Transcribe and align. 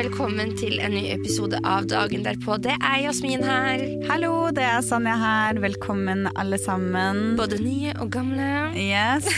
Velkommen 0.00 0.54
til 0.56 0.78
en 0.80 0.94
ny 0.96 1.02
episode 1.12 1.58
av 1.66 1.84
Dagen 1.90 2.22
derpå. 2.24 2.56
Det 2.62 2.72
er 2.72 3.02
Jasmin 3.02 3.42
her. 3.44 3.82
Hallo, 4.08 4.48
det 4.56 4.64
er 4.64 4.80
Sanja 4.84 5.12
her. 5.20 5.60
Velkommen 5.60 6.24
alle 6.40 6.56
sammen. 6.62 7.34
Både 7.36 7.58
nye 7.60 7.92
og 8.00 8.08
gamle. 8.14 8.70
Yes. 8.80 9.28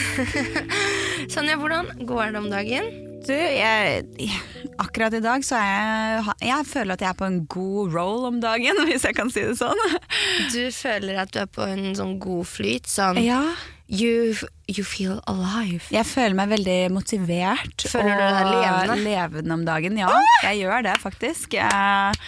Sanja, 1.33 1.59
hvordan 1.59 1.91
går 2.07 2.31
det 2.31 2.43
om 2.45 2.47
dagen? 2.53 3.12
Du, 3.23 3.31
jeg, 3.31 4.03
akkurat 4.83 5.13
i 5.15 5.21
dag 5.23 5.45
så 5.47 5.55
er 5.55 6.17
jeg 6.19 6.33
Jeg 6.49 6.65
føler 6.67 6.97
at 6.97 7.03
jeg 7.05 7.09
er 7.13 7.19
på 7.21 7.27
en 7.29 7.37
god 7.51 7.93
roll 7.95 8.25
om 8.27 8.41
dagen, 8.43 8.81
hvis 8.89 9.05
jeg 9.07 9.15
kan 9.15 9.31
si 9.31 9.45
det 9.47 9.55
sånn. 9.61 9.79
Du 10.51 10.63
føler 10.75 11.21
at 11.23 11.31
du 11.35 11.39
er 11.45 11.47
på 11.51 11.63
en 11.67 11.93
sånn 11.95 12.17
god 12.23 12.49
flyt? 12.51 12.89
Sånn 12.91 13.21
Ja. 13.23 13.39
you, 13.87 14.33
you 14.67 14.83
feel 14.83 15.21
alive. 15.29 15.87
Jeg 15.93 16.07
føler 16.09 16.35
meg 16.35 16.51
veldig 16.55 16.77
motivert 16.95 17.85
Føler 17.91 18.17
deg 18.19 18.51
levende? 18.51 18.99
levende 19.05 19.57
om 19.59 19.65
dagen. 19.67 19.97
Ja, 20.03 20.11
jeg 20.49 20.63
gjør 20.65 20.83
det 20.89 20.97
faktisk. 21.03 21.55
Jeg, 21.55 22.19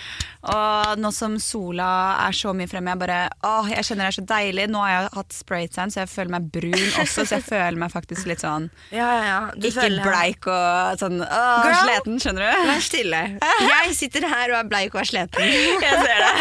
og 0.54 1.00
nå 1.02 1.10
som 1.16 1.36
sola 1.42 1.88
er 2.28 2.36
så 2.38 2.52
mye 2.56 2.70
fremme, 2.70 2.94
jeg 2.94 3.02
bare 3.02 3.20
Åh, 3.46 3.70
jeg 3.74 3.86
kjenner 3.88 4.06
det 4.06 4.12
er 4.12 4.16
så 4.18 4.24
deilig. 4.30 4.66
Nå 4.72 4.82
har 4.84 4.92
jeg 4.94 5.10
hatt 5.16 5.36
spraytan, 5.36 5.94
så 5.94 6.04
jeg 6.04 6.12
føler 6.12 6.34
meg 6.36 6.50
brun 6.54 6.76
også, 7.02 7.26
så 7.26 7.38
jeg 7.40 7.46
føler 7.48 7.80
meg 7.82 7.94
faktisk 7.94 8.28
litt 8.30 8.44
sånn 8.44 8.68
Ja, 9.00 9.08
ja, 9.18 9.24
ja. 9.26 9.40
Ikke 9.70 9.90
bleik 10.06 10.48
og 10.52 11.00
sånn 11.02 11.18
åh, 11.26 11.66
Girl. 11.66 11.78
sliten, 11.84 12.20
skjønner 12.22 12.46
du? 12.46 12.70
Vær 12.70 12.84
stille. 12.86 13.22
Jeg 13.76 13.96
sitter 13.98 14.28
her 14.30 14.54
og 14.54 14.60
er 14.60 14.70
bleik 14.70 14.96
og 14.96 15.02
er 15.04 15.10
sliten. 15.10 15.44
Jeg 15.86 15.96
ser 16.04 16.20
det. 16.22 16.34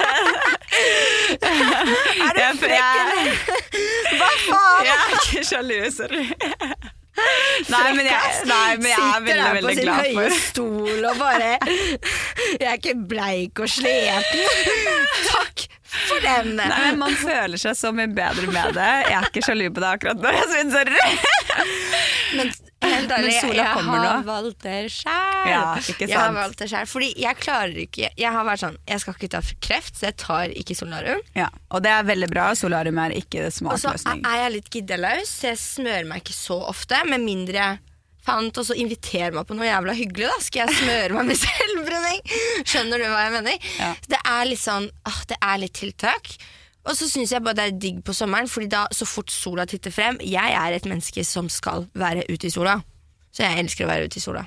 Er 1.44 2.34
du 2.34 2.42
frekk, 2.60 2.94
eller? 3.00 3.28
Hva 4.18 4.30
faen? 4.44 4.84
Jeg 4.84 4.94
er 4.94 5.14
ikke 5.18 5.44
sjalu, 5.48 5.78
sorry. 5.94 6.24
Nei, 7.70 7.90
men 7.94 8.06
jeg, 8.08 8.30
nei, 8.50 8.70
men 8.82 8.88
jeg 8.90 8.98
er 8.98 9.22
veldig, 9.22 9.50
veldig 9.54 9.74
Sitter 9.76 9.86
der 9.86 10.00
på 10.02 10.08
sin 10.08 10.18
høye 10.18 10.38
stol 10.40 11.04
og 11.10 11.20
bare 11.20 11.50
Jeg 12.58 12.66
er 12.66 12.74
ikke 12.80 12.94
bleik 13.12 13.62
og 13.62 13.70
sliten. 13.70 15.06
Takk 15.28 15.64
for 15.94 16.24
den. 16.24 16.50
Nei, 16.58 16.68
men 16.88 16.98
Man 17.04 17.14
føler 17.20 17.60
seg 17.62 17.78
så 17.78 17.92
mye 17.94 18.10
bedre 18.16 18.50
med 18.50 18.74
det. 18.76 18.90
Jeg 19.06 19.18
er 19.20 19.28
ikke 19.30 19.44
sjalu 19.46 19.68
på 19.76 19.84
det 19.84 19.90
akkurat 19.94 20.24
nå. 20.24 20.34
Jeg 20.34 20.48
synes, 20.56 20.74
sorry. 20.74 20.98
Men 22.40 22.50
helt 22.90 23.14
ærlig, 23.16 23.32
jeg 23.34 23.64
har 23.64 24.22
valgt 24.26 24.62
det 24.64 24.76
sjæl. 24.92 25.48
Ja, 25.48 25.62
Jeg 26.00 26.18
har 26.18 26.32
valgt 26.36 26.58
det 26.62 26.68
selv, 26.70 26.88
Fordi 26.88 27.12
jeg 27.20 27.36
klarer 27.36 27.76
ikke 27.84 28.10
Jeg 28.18 28.32
har 28.32 28.44
vært 28.46 28.62
sånn 28.62 28.76
Jeg 28.88 29.00
skal 29.02 29.14
ikke 29.18 29.30
ta 29.34 29.40
kreft, 29.60 29.96
så 29.98 30.06
jeg 30.08 30.16
tar 30.22 30.54
ikke 30.54 30.76
solarium. 30.78 31.20
Ja, 31.36 31.48
og 31.70 31.82
det 31.84 31.90
er 31.92 32.06
veldig 32.08 32.28
bra. 32.32 32.50
Solarium 32.58 32.98
er 33.04 33.16
ikke 33.18 33.50
smart 33.52 33.76
løsning. 33.78 33.92
Og 33.94 34.00
så 34.00 34.14
løsning. 34.14 34.24
er 34.30 34.38
jeg 34.44 34.54
litt 34.58 34.70
giddelaus, 34.76 35.34
så 35.40 35.50
jeg 35.52 35.58
smører 35.64 36.06
meg 36.08 36.22
ikke 36.24 36.36
så 36.36 36.60
ofte. 36.70 37.02
Med 37.10 37.20
mindre 37.24 37.60
jeg 37.60 37.78
fant 38.24 38.56
og 38.56 38.64
så 38.64 38.72
inviterer 38.80 39.34
meg 39.36 39.44
på 39.44 39.52
noe 39.58 39.66
jævla 39.68 39.92
hyggelig, 39.98 40.30
da 40.32 40.40
skal 40.40 40.62
jeg 40.64 40.78
smøre 40.80 41.12
meg 41.18 41.26
med 41.28 41.40
selvbrenning. 41.44 42.20
Skjønner 42.64 43.02
du 43.02 43.08
hva 43.12 43.24
jeg 43.26 43.34
mener? 43.34 43.70
Ja. 43.78 43.90
Det 44.08 44.20
er 44.24 44.44
litt 44.48 44.62
sånn 44.64 44.86
åh, 45.10 45.18
Det 45.28 45.36
er 45.44 45.58
litt 45.60 45.74
tiltak. 45.76 46.30
Og 46.84 46.96
så 46.96 47.08
syns 47.08 47.32
jeg 47.32 47.42
bare 47.44 47.56
det 47.56 47.64
er 47.64 47.78
digg 47.80 48.02
på 48.04 48.12
sommeren, 48.12 48.48
Fordi 48.48 48.66
da 48.68 48.86
så 48.92 49.06
fort 49.08 49.30
sola 49.32 49.64
titter 49.64 49.90
frem 49.90 50.18
Jeg 50.20 50.52
er 50.52 50.76
et 50.76 50.86
menneske 50.86 51.24
som 51.24 51.48
skal 51.48 51.88
være 51.94 52.24
ute 52.30 52.46
i 52.46 52.50
sola. 52.50 52.80
Så 53.32 53.42
jeg 53.42 53.64
elsker 53.64 53.86
å 53.86 53.88
være 53.88 54.04
ute 54.04 54.20
i 54.20 54.22
sola. 54.22 54.44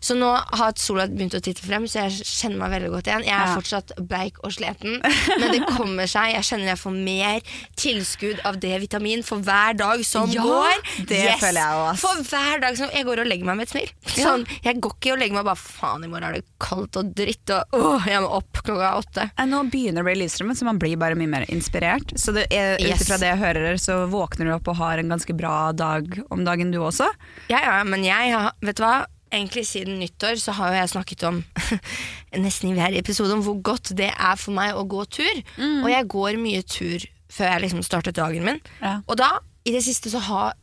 Så 0.00 0.16
nå 0.18 0.28
har 0.58 0.72
sola 0.76 1.06
begynt 1.08 1.34
å 1.38 1.40
titte 1.44 1.64
frem, 1.66 1.84
så 1.88 2.04
jeg 2.06 2.22
kjenner 2.26 2.58
meg 2.64 2.70
veldig 2.76 2.90
godt 2.96 3.10
igjen. 3.10 3.24
Jeg 3.26 3.34
er 3.34 3.46
Ja. 3.48 3.54
fortsatt 3.56 3.92
bleik 4.08 4.38
og 4.44 4.52
sliten, 4.52 5.00
men 5.38 5.52
det 5.52 5.62
kommer 5.76 6.06
seg. 6.10 6.32
Jeg 6.34 6.42
kjenner 6.48 6.72
jeg 6.72 6.78
får 6.78 6.96
mer 7.04 7.40
tilskudd 7.78 8.40
av 8.48 8.58
D-vitamin 8.60 9.22
for 9.24 9.38
hver 9.44 9.76
dag 9.78 10.04
som 10.04 10.30
Ja, 10.30 10.42
går. 10.42 10.82
det 11.08 11.22
føler 11.40 11.60
jeg 11.62 11.82
også. 11.82 11.98
For 12.02 12.22
hver 12.30 12.60
dag 12.60 12.76
som 12.76 12.88
Jeg 12.88 13.04
går 13.04 13.20
og 13.20 13.26
legger 13.28 13.44
meg 13.44 13.56
med 13.60 13.68
et 13.68 13.72
smil. 13.74 13.90
Sånn, 14.18 14.46
jeg 14.64 14.80
går 14.80 14.94
ikke 14.96 15.12
og 15.12 15.18
legger 15.22 15.34
meg 15.38 15.44
bare 15.44 15.60
faen, 15.60 16.04
i 16.04 16.08
morgen 16.08 16.24
er 16.24 16.32
det 16.38 16.44
kaldt 16.60 16.96
og 16.96 17.12
dritt, 17.14 17.50
og 17.54 17.64
åh, 17.78 18.06
jeg 18.08 18.20
må 18.24 18.30
opp 18.38 18.62
klokka 18.64 18.92
åtte. 18.98 19.26
Nå 19.48 19.60
begynner 19.70 20.00
det 20.00 20.04
å 20.04 20.08
bli 20.08 20.16
lysstrømmen, 20.24 20.56
så 20.58 20.64
man 20.68 20.78
blir 20.78 20.96
bare 21.00 21.14
mye 21.18 21.28
mer 21.28 21.44
inspirert. 21.52 22.14
Så 22.18 22.34
ut 22.34 22.48
Yes. 22.50 23.02
ifra 23.04 23.18
det 23.18 23.28
jeg 23.32 23.38
hører, 23.38 23.74
så 23.78 24.08
våkner 24.10 24.46
du 24.48 24.52
opp 24.54 24.68
og 24.68 24.76
har 24.76 24.98
en 24.98 25.08
ganske 25.08 25.36
bra 25.36 25.72
dag 25.72 26.22
om 26.30 26.44
dagen 26.44 26.70
du 26.72 26.78
også. 26.78 27.08
Ja, 27.48 27.60
ja, 27.62 27.84
men 27.84 28.02
jeg 28.04 28.32
har 28.32 28.52
Vet 28.62 28.76
du 28.76 28.82
hva? 28.82 29.06
Egentlig 29.28 29.66
siden 29.68 29.98
nyttår 30.00 30.38
så 30.40 30.54
har 30.56 30.72
jo 30.72 30.80
jeg 30.80 30.92
snakket 30.94 31.24
om 31.28 31.42
Nesten 32.44 32.72
i 32.72 32.76
hver 32.76 32.96
episode 32.98 33.34
om 33.36 33.44
hvor 33.44 33.58
godt 33.64 33.92
det 33.98 34.10
er 34.12 34.40
for 34.40 34.56
meg 34.56 34.76
å 34.76 34.86
gå 34.88 35.04
tur. 35.12 35.42
Mm. 35.56 35.82
Og 35.84 35.90
jeg 35.92 36.10
går 36.14 36.40
mye 36.40 36.64
tur 36.64 37.04
før 37.32 37.52
jeg 37.52 37.64
liksom 37.66 37.84
startet 37.84 38.16
dagen 38.16 38.46
min. 38.46 38.60
Ja. 38.80 38.98
Og 39.06 39.18
da, 39.20 39.34
i 39.68 39.74
det 39.74 39.82
siste, 39.84 40.12
så 40.12 40.22
har 40.24 40.56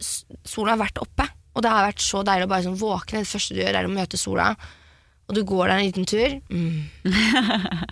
sola 0.46 0.78
vært 0.82 1.02
oppe. 1.02 1.28
Og 1.56 1.64
det 1.64 1.72
har 1.72 1.86
vært 1.88 2.04
så 2.04 2.24
deilig 2.26 2.48
å 2.48 2.52
bare 2.52 2.66
sånn 2.66 2.80
våkne. 2.80 3.22
Det 3.24 3.32
første 3.32 3.56
du 3.56 3.62
gjør, 3.62 3.78
er 3.80 3.88
å 3.88 3.94
møte 3.94 4.20
sola. 4.20 4.50
Og 5.26 5.38
du 5.38 5.42
går 5.48 5.72
deg 5.72 5.76
en 5.78 5.86
liten 5.88 6.10
tur. 6.10 6.40
Mm. 6.50 6.82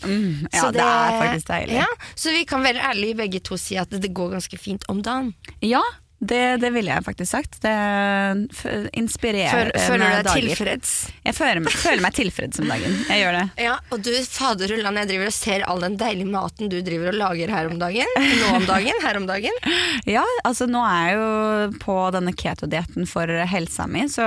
Mm, 0.00 0.46
ja, 0.52 0.68
det, 0.70 0.78
det, 0.78 0.84
er 0.84 1.16
faktisk 1.18 1.48
deilig. 1.48 1.74
Ja, 1.80 1.86
så 2.16 2.32
vi 2.32 2.44
kan 2.48 2.62
veldig 2.64 2.82
ærlig 2.86 3.08
begge 3.18 3.40
to 3.44 3.56
si 3.60 3.76
at 3.80 3.90
det, 3.92 3.98
det 4.04 4.12
går 4.16 4.30
ganske 4.36 4.58
fint 4.60 4.84
om 4.92 5.00
dagen. 5.04 5.32
Ja, 5.64 5.80
det, 6.20 6.60
det 6.60 6.68
ville 6.74 6.92
jeg 6.92 7.04
faktisk 7.06 7.30
sagt. 7.32 7.54
Det 7.64 7.72
inspirerer 7.72 8.46
f- 8.52 8.90
inspirerende 9.00 9.50
Føl, 9.50 9.70
føler 9.86 10.04
du 10.04 10.16
deg 10.16 10.26
dager. 10.26 10.42
tilfreds? 10.50 10.90
Jeg 11.24 11.34
føler, 11.36 11.70
føler 11.72 12.02
meg 12.04 12.14
tilfreds 12.16 12.60
om 12.60 12.68
dagen. 12.70 12.96
Jeg 13.08 13.22
gjør 13.22 13.36
det. 13.38 13.44
Ja, 13.64 13.76
og 13.94 14.02
du 14.04 14.10
fader 14.28 14.74
ullan, 14.76 14.98
jeg 15.00 15.08
driver 15.10 15.30
og 15.30 15.36
ser 15.36 15.64
all 15.70 15.80
den 15.84 15.96
deilige 16.00 16.28
maten 16.30 16.68
du 16.72 16.78
driver 16.84 17.08
og 17.12 17.18
lager 17.20 17.54
her 17.54 17.70
om 17.70 17.78
dagen. 17.80 18.12
Nå 18.20 18.50
om 18.58 18.66
dagen, 18.68 19.00
her 19.04 19.20
om 19.22 19.28
dagen. 19.30 19.60
Ja, 20.10 20.22
altså 20.48 20.64
nå 20.70 20.80
er 20.86 21.00
jeg 21.10 21.16
jo 21.18 21.78
på 21.82 21.94
denne 22.14 22.32
keto-dietten 22.34 23.04
for 23.06 23.28
helsa 23.50 23.84
mi, 23.90 24.06
så 24.10 24.24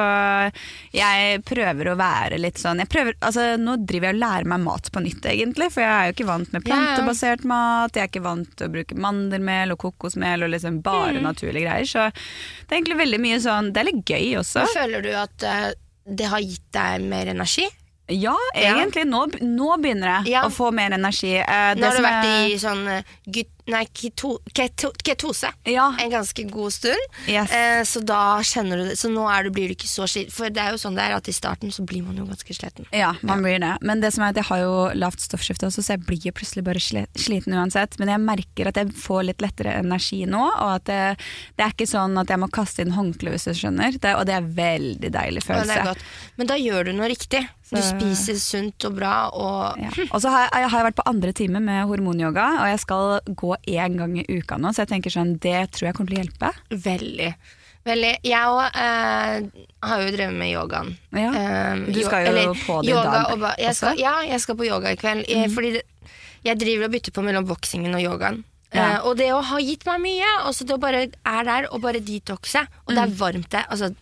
jeg 0.94 1.40
prøver 1.48 1.90
å 1.92 1.96
være 2.00 2.38
litt 2.40 2.60
sånn 2.62 2.82
prøver, 2.90 3.16
altså 3.26 3.54
Nå 3.60 3.76
driver 3.88 4.10
jeg 4.12 4.16
og 4.18 4.22
lærer 4.22 4.48
meg 4.54 4.62
mat 4.66 4.90
på 4.94 5.02
nytt, 5.04 5.26
egentlig, 5.30 5.70
for 5.74 5.84
jeg 5.84 5.92
er 5.94 6.10
jo 6.10 6.16
ikke 6.16 6.28
vant 6.30 6.54
med 6.54 6.66
plantebasert 6.68 7.44
mat. 7.50 7.96
Jeg 7.98 8.06
er 8.06 8.12
ikke 8.12 8.24
vant 8.26 8.52
til 8.60 8.68
å 8.70 8.74
bruke 8.76 8.98
mandelmel 9.02 9.74
og 9.76 9.82
kokosmel 9.86 10.46
og 10.48 10.54
liksom 10.54 10.82
bare 10.86 11.14
Mm. 11.14 11.26
naturlige 11.26 11.66
greier. 11.68 11.83
Så 11.86 12.10
det 12.14 12.72
er 12.72 12.80
egentlig 12.82 12.98
veldig 13.04 13.20
mye 13.20 13.40
sånn 13.44 13.72
Det 13.74 13.82
er 13.84 13.90
litt 13.92 14.06
gøy 14.06 14.38
også. 14.42 14.66
Føler 14.74 15.02
du 15.06 15.12
at 15.16 15.44
eh, 15.44 15.72
det 16.06 16.28
har 16.28 16.40
gitt 16.44 16.66
deg 16.76 17.02
mer 17.08 17.32
energi? 17.32 17.68
Ja, 18.12 18.34
egentlig. 18.54 19.06
Nå, 19.08 19.22
nå 19.48 19.78
begynner 19.80 20.10
jeg 20.26 20.34
Ja. 20.34 20.42
å 20.44 20.52
få 20.52 20.74
mer 20.76 20.92
energi. 20.92 21.38
Eh, 21.40 21.74
Nå 21.80 21.86
har 21.88 21.96
du 21.96 22.04
vært 22.04 22.26
er- 22.28 22.50
i 22.52 22.58
sånn 22.60 22.82
eh, 22.92 23.04
gut, 23.32 23.48
nei, 23.68 23.86
keto, 23.96 24.40
keto, 24.54 24.92
ketose 25.04 25.50
Ja. 25.70 25.94
en 26.00 26.10
ganske 26.12 26.44
god 26.52 26.74
stund. 26.74 27.00
Yes. 27.28 27.52
Eh, 27.52 27.84
så 27.88 28.02
da 28.04 28.40
kjenner 28.44 28.78
du 28.78 28.84
det. 28.90 28.98
Så 29.00 29.10
nå 29.12 29.24
du, 29.44 29.50
blir 29.52 29.68
du 29.72 29.76
ikke 29.76 29.88
så 29.88 30.04
sliten. 30.08 30.32
For 30.36 30.50
det 30.50 30.60
er 30.62 30.72
jo 30.76 30.78
sånn 30.82 30.96
det 30.96 31.04
er 31.08 31.16
at 31.16 31.28
i 31.28 31.34
starten 31.36 31.72
så 31.72 31.86
blir 31.86 32.04
man 32.04 32.18
jo 32.18 32.26
ganske 32.26 32.54
sliten. 32.54 32.86
Ja, 32.92 33.14
man 33.22 33.42
blir 33.42 33.60
det. 33.60 33.78
Men 33.82 34.02
det 34.02 34.14
som 34.14 34.24
er 34.24 34.34
at 34.34 34.36
jeg 34.42 34.46
har 34.50 34.60
jo 34.64 34.74
lavt 35.00 35.20
stoffskifte 35.24 35.68
også, 35.70 35.84
så 35.84 35.96
jeg 35.96 36.04
blir 36.06 36.20
jo 36.28 36.32
plutselig 36.36 36.64
bare 36.68 36.80
sliten 36.84 37.54
uansett. 37.56 37.98
Men 38.00 38.10
jeg 38.10 38.20
merker 38.24 38.68
at 38.68 38.76
jeg 38.82 38.92
får 38.94 39.24
litt 39.30 39.42
lettere 39.42 39.78
energi 39.80 40.26
nå, 40.26 40.44
og 40.44 40.76
at 40.76 40.86
det, 40.90 41.00
det 41.58 41.66
er 41.66 41.72
ikke 41.76 41.88
sånn 41.90 42.18
at 42.20 42.30
jeg 42.30 42.40
må 42.44 42.52
kaste 42.54 42.84
inn 42.84 42.92
håndkle 42.96 43.32
hvis 43.34 43.48
du 43.50 43.54
skjønner. 43.58 43.96
Det, 44.00 44.16
og 44.20 44.26
det 44.28 44.36
er 44.38 44.52
veldig 44.60 45.12
deilig 45.14 45.44
Ja, 45.48 45.64
det 45.64 45.68
følelse. 45.70 45.84
godt. 45.94 46.04
Men 46.38 46.48
da 46.52 46.56
gjør 46.60 46.86
du 46.90 46.94
noe 47.00 47.08
riktig. 47.12 47.46
Du 47.74 47.80
spiser 47.82 48.38
sunt 48.38 48.86
og 48.86 48.98
bra. 49.00 49.14
Og 49.34 49.80
Ja. 49.82 49.90
Og 50.12 50.22
så 50.22 50.30
har 50.30 50.44
jeg, 50.46 50.62
jeg 50.62 50.70
har 50.76 50.84
vært 50.86 50.96
på 51.00 51.08
andre 51.10 51.32
time 51.34 51.60
med 51.64 51.88
hormonyoga, 51.90 52.46
og 52.62 52.68
jeg 52.70 52.80
skal 52.84 53.20
gå 53.34 53.53
én 53.68 53.98
gang 53.98 54.16
i 54.20 54.26
uka 54.40 54.58
nå, 54.58 54.72
så 54.74 54.84
jeg 54.84 54.90
tenker 54.94 55.10
sånn, 55.14 55.36
det 55.40 55.72
tror 55.72 55.88
jeg 55.90 55.96
kommer 55.96 56.10
til 56.14 56.20
å 56.20 56.24
hjelpe. 56.24 56.52
Veldig. 56.88 57.34
Veldig. 57.84 58.14
Jeg 58.24 58.48
òg 58.48 58.78
eh, 58.80 59.66
har 59.84 60.02
jo 60.06 60.12
drevet 60.16 60.38
med 60.40 60.54
yogaen. 60.54 60.94
Ja. 61.12 61.32
Eh, 61.36 61.76
Du 61.92 62.00
skal 62.06 62.24
jo 62.24 62.32
eller 62.32 62.54
på 62.64 62.78
det 62.82 62.90
i 62.90 62.94
dag 62.96 63.34
og 63.34 63.42
jeg. 63.60 63.68
Mhm. 63.68 63.76
skal, 63.76 63.98
Ja, 64.00 64.14
jeg 64.24 64.40
skal 64.40 64.56
på 64.56 64.66
yoga 64.70 64.92
i 64.94 64.96
kveld. 64.96 65.28
Mm. 65.28 65.52
Fordi 65.52 65.82
jeg 66.46 66.60
driver 66.60 66.86
og 66.86 66.92
bytter 66.92 67.12
på 67.12 67.24
mellom 67.24 67.46
boksingen 67.46 67.94
og 67.96 68.02
yogaen. 68.02 68.44
Ja. 68.74 68.98
Uh, 68.98 69.08
og 69.10 69.18
det 69.20 69.28
å 69.30 69.42
ha 69.46 69.58
gitt 69.62 69.84
meg 69.86 70.00
mye, 70.02 70.30
og 70.48 70.56
så 70.58 70.66
det 70.66 70.74
å 70.74 70.80
bare 70.82 71.04
er 71.06 71.44
der 71.46 71.68
og 71.70 71.82
bare 71.84 72.00
detoxe, 72.02 72.64
og 72.88 72.96
det 72.96 73.04
Mm. 73.04 73.12
er 73.12 73.18
varmt 73.20 73.50
der. 73.52 73.66
Altså, 73.70 73.94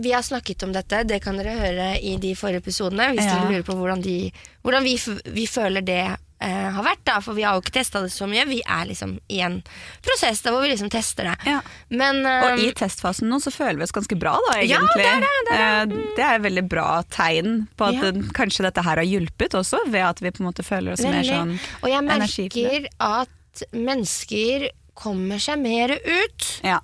vi 0.00 0.10
har 0.12 0.22
snakket 0.22 0.62
om 0.62 0.72
dette, 0.72 1.04
det 1.06 1.20
kan 1.22 1.36
dere 1.36 1.52
høre 1.58 2.00
i 2.00 2.16
de 2.16 2.32
forrige 2.34 2.62
episodene, 2.62 3.10
hvis 3.12 3.26
Ja. 3.26 3.34
dere 3.42 3.50
lurer 3.52 3.62
på 3.62 3.74
hvordan, 3.76 4.00
de, 4.00 4.32
hvordan 4.64 4.82
vi, 4.84 4.96
vi 5.34 5.44
føler 5.46 5.82
det 5.84 6.16
eh, 6.40 6.70
har 6.74 6.82
vært, 6.84 7.02
da, 7.04 7.18
for 7.20 7.34
vi 7.36 7.42
har 7.44 7.54
jo 7.56 7.60
ikke 7.62 7.74
testa 7.78 8.00
det 8.02 8.10
så 8.14 8.26
mye. 8.30 8.46
Vi 8.48 8.60
er 8.66 8.86
liksom 8.88 9.18
i 9.28 9.40
en 9.44 9.58
prosess 10.02 10.40
da, 10.42 10.50
hvor 10.54 10.62
vi 10.64 10.70
liksom 10.72 10.90
tester 10.90 11.24
det. 11.30 11.36
Ja. 11.46 11.60
Men 11.90 12.24
eh, 12.26 12.46
Og 12.52 12.58
i 12.64 12.70
testfasen 12.72 13.28
nå 13.28 13.38
så 13.44 13.52
føler 13.52 13.76
vi 13.78 13.86
oss 13.88 13.92
ganske 13.96 14.18
bra, 14.18 14.36
da, 14.48 14.58
Ja, 14.62 14.78
egentlig. 14.80 15.04
det 15.04 15.10
er 15.10 15.20
det, 15.20 15.34
det 15.50 15.58
er 15.58 15.66
Eh, 15.70 16.14
det 16.16 16.24
er 16.26 16.38
veldig 16.48 16.66
bra 16.68 17.02
tegn 17.12 17.66
på 17.76 17.88
at 17.88 17.94
Ja. 17.94 18.00
den- 18.10 18.30
kanskje 18.36 18.62
dette 18.66 18.82
her 18.84 18.96
har 18.96 19.04
hjulpet 19.04 19.54
også, 19.60 19.78
ved 19.90 20.00
at 20.02 20.20
vi 20.20 20.30
på 20.30 20.40
en 20.40 20.46
måte 20.52 20.64
føler 20.64 20.92
oss 20.92 21.02
mer 21.04 21.20
Veldig. 21.22 21.36
sånn 21.36 21.58
Og 21.82 21.88
jeg 21.90 22.02
merker 22.04 22.88
at 23.00 23.62
mennesker 23.72 24.70
kommer 24.94 25.38
seg 25.42 25.58
mer 25.62 25.90
ut. 25.96 26.60
Ja. 26.64 26.80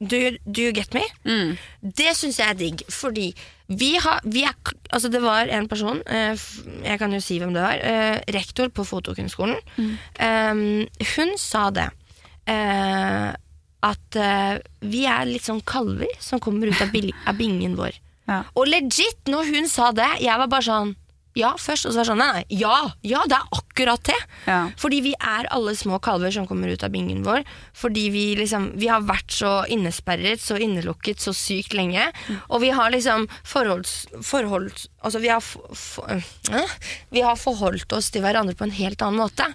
Do 0.00 0.16
you, 0.16 0.38
do 0.48 0.62
you 0.62 0.72
get 0.72 0.94
me? 0.96 1.02
Mm. 1.28 1.56
Det 1.82 2.14
syns 2.16 2.38
jeg 2.40 2.48
er 2.48 2.56
digg, 2.56 2.84
fordi 2.88 3.26
vi 3.68 3.90
har 4.00 4.22
vi 4.24 4.46
er, 4.48 4.54
Altså, 4.90 5.10
det 5.12 5.20
var 5.22 5.46
en 5.52 5.68
person, 5.68 6.00
eh, 6.08 6.34
jeg 6.86 6.98
kan 6.98 7.12
jo 7.12 7.20
si 7.20 7.36
hvem 7.38 7.52
det 7.54 7.62
var, 7.62 7.74
eh, 7.84 8.16
rektor 8.32 8.68
på 8.72 8.82
Fotokunstskolen. 8.88 9.60
Mm. 9.76 9.92
Eh, 10.16 11.04
hun 11.16 11.36
sa 11.38 11.68
det. 11.70 11.90
eh, 12.48 13.32
at 13.82 14.16
eh, 14.16 14.58
vi 14.84 15.06
er 15.08 15.24
litt 15.28 15.46
sånn 15.46 15.62
kalver 15.64 16.10
som 16.20 16.40
kommer 16.42 16.68
ut 16.68 16.80
av, 16.82 16.90
av 17.26 17.36
bingen 17.38 17.76
vår. 17.78 17.94
Ja. 18.28 18.42
Og 18.54 18.66
legit, 18.68 19.20
når 19.28 19.48
hun 19.54 19.68
sa 19.68 19.90
det, 19.96 20.08
jeg 20.20 20.36
var 20.38 20.50
bare 20.52 20.66
sånn 20.66 20.96
Ja, 21.40 21.54
først, 21.58 21.86
og 21.88 21.94
så 21.94 22.00
var 22.00 22.04
det 22.04 22.10
sånn 22.12 22.20
Nei, 22.20 22.28
nei, 22.36 22.44
ja, 22.60 22.76
ja, 23.06 23.22
det 23.30 23.38
er 23.38 23.56
akkurat 23.56 24.02
det. 24.10 24.18
Ja. 24.46 24.58
Fordi 24.80 25.00
vi 25.04 25.14
er 25.16 25.48
alle 25.54 25.74
små 25.78 25.98
kalver 26.04 26.32
som 26.34 26.46
kommer 26.48 26.70
ut 26.70 26.84
av 26.84 26.92
bingen 26.94 27.22
vår. 27.26 27.44
Fordi 27.76 28.06
vi 28.12 28.24
liksom 28.38 28.70
Vi 28.80 28.90
har 28.92 29.04
vært 29.08 29.32
så 29.34 29.52
innesperret, 29.72 30.42
så 30.42 30.58
innelukket, 30.60 31.22
så 31.22 31.34
sykt 31.36 31.74
lenge. 31.76 32.06
Og 32.48 32.60
vi 32.64 32.72
har 32.76 32.92
liksom 32.92 33.26
forholds... 33.44 34.06
forholds 34.26 34.88
altså 35.00 35.20
vi 35.22 35.30
har, 35.32 35.40
f 35.40 35.56
f 35.72 35.98
øh, 36.04 36.74
vi 37.14 37.22
har 37.24 37.38
forholdt 37.40 37.92
oss 37.96 38.10
til 38.12 38.24
hverandre 38.24 38.54
på 38.58 38.66
en 38.66 38.74
helt 38.76 39.00
annen 39.02 39.22
måte. 39.22 39.46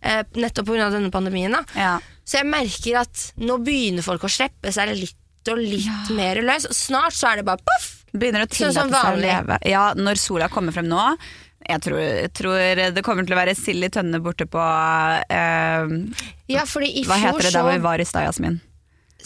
Eh, 0.00 0.22
nettopp 0.40 0.70
pga. 0.70 0.90
denne 0.94 1.12
pandemien. 1.12 1.52
da 1.52 1.64
Ja. 1.76 1.94
Så 2.26 2.40
jeg 2.40 2.50
merker 2.50 3.02
at 3.04 3.28
nå 3.38 3.60
begynner 3.62 4.02
folk 4.02 4.24
å 4.26 4.32
slippe 4.32 4.72
seg 4.74 4.96
litt 4.96 5.52
og 5.52 5.60
litt 5.62 6.10
mer 6.16 6.40
løs. 6.42 6.66
Og 6.66 6.74
snart 6.74 7.14
så 7.14 7.30
er 7.30 7.40
det 7.40 7.46
bare 7.46 7.62
poff! 7.62 7.95
Begynner 8.16 8.46
å 8.46 8.48
Sånn 8.48 8.72
tillate 8.72 9.00
seg 9.02 9.18
å 9.18 9.20
leve. 9.20 9.58
Ja, 9.68 9.90
når 9.96 10.20
sola 10.20 10.48
kommer 10.52 10.74
frem 10.76 10.88
nå 10.90 11.02
jeg 11.66 11.82
tror, 11.82 11.98
jeg 11.98 12.30
tror 12.36 12.80
det 12.94 13.02
kommer 13.02 13.26
til 13.26 13.34
å 13.34 13.40
være 13.40 13.56
sild 13.58 13.82
i 13.82 13.90
tønne 13.90 14.20
borte 14.22 14.46
på 14.46 14.62
eh, 14.62 15.94
Ja, 16.52 16.62
i 16.62 17.02
Hva 17.08 17.18
heter 17.18 17.48
det 17.48 17.52
der 17.56 17.70
vi 17.72 17.80
var 17.82 18.02
i 18.02 18.06
stad, 18.06 18.28
Jasmin? 18.28 18.60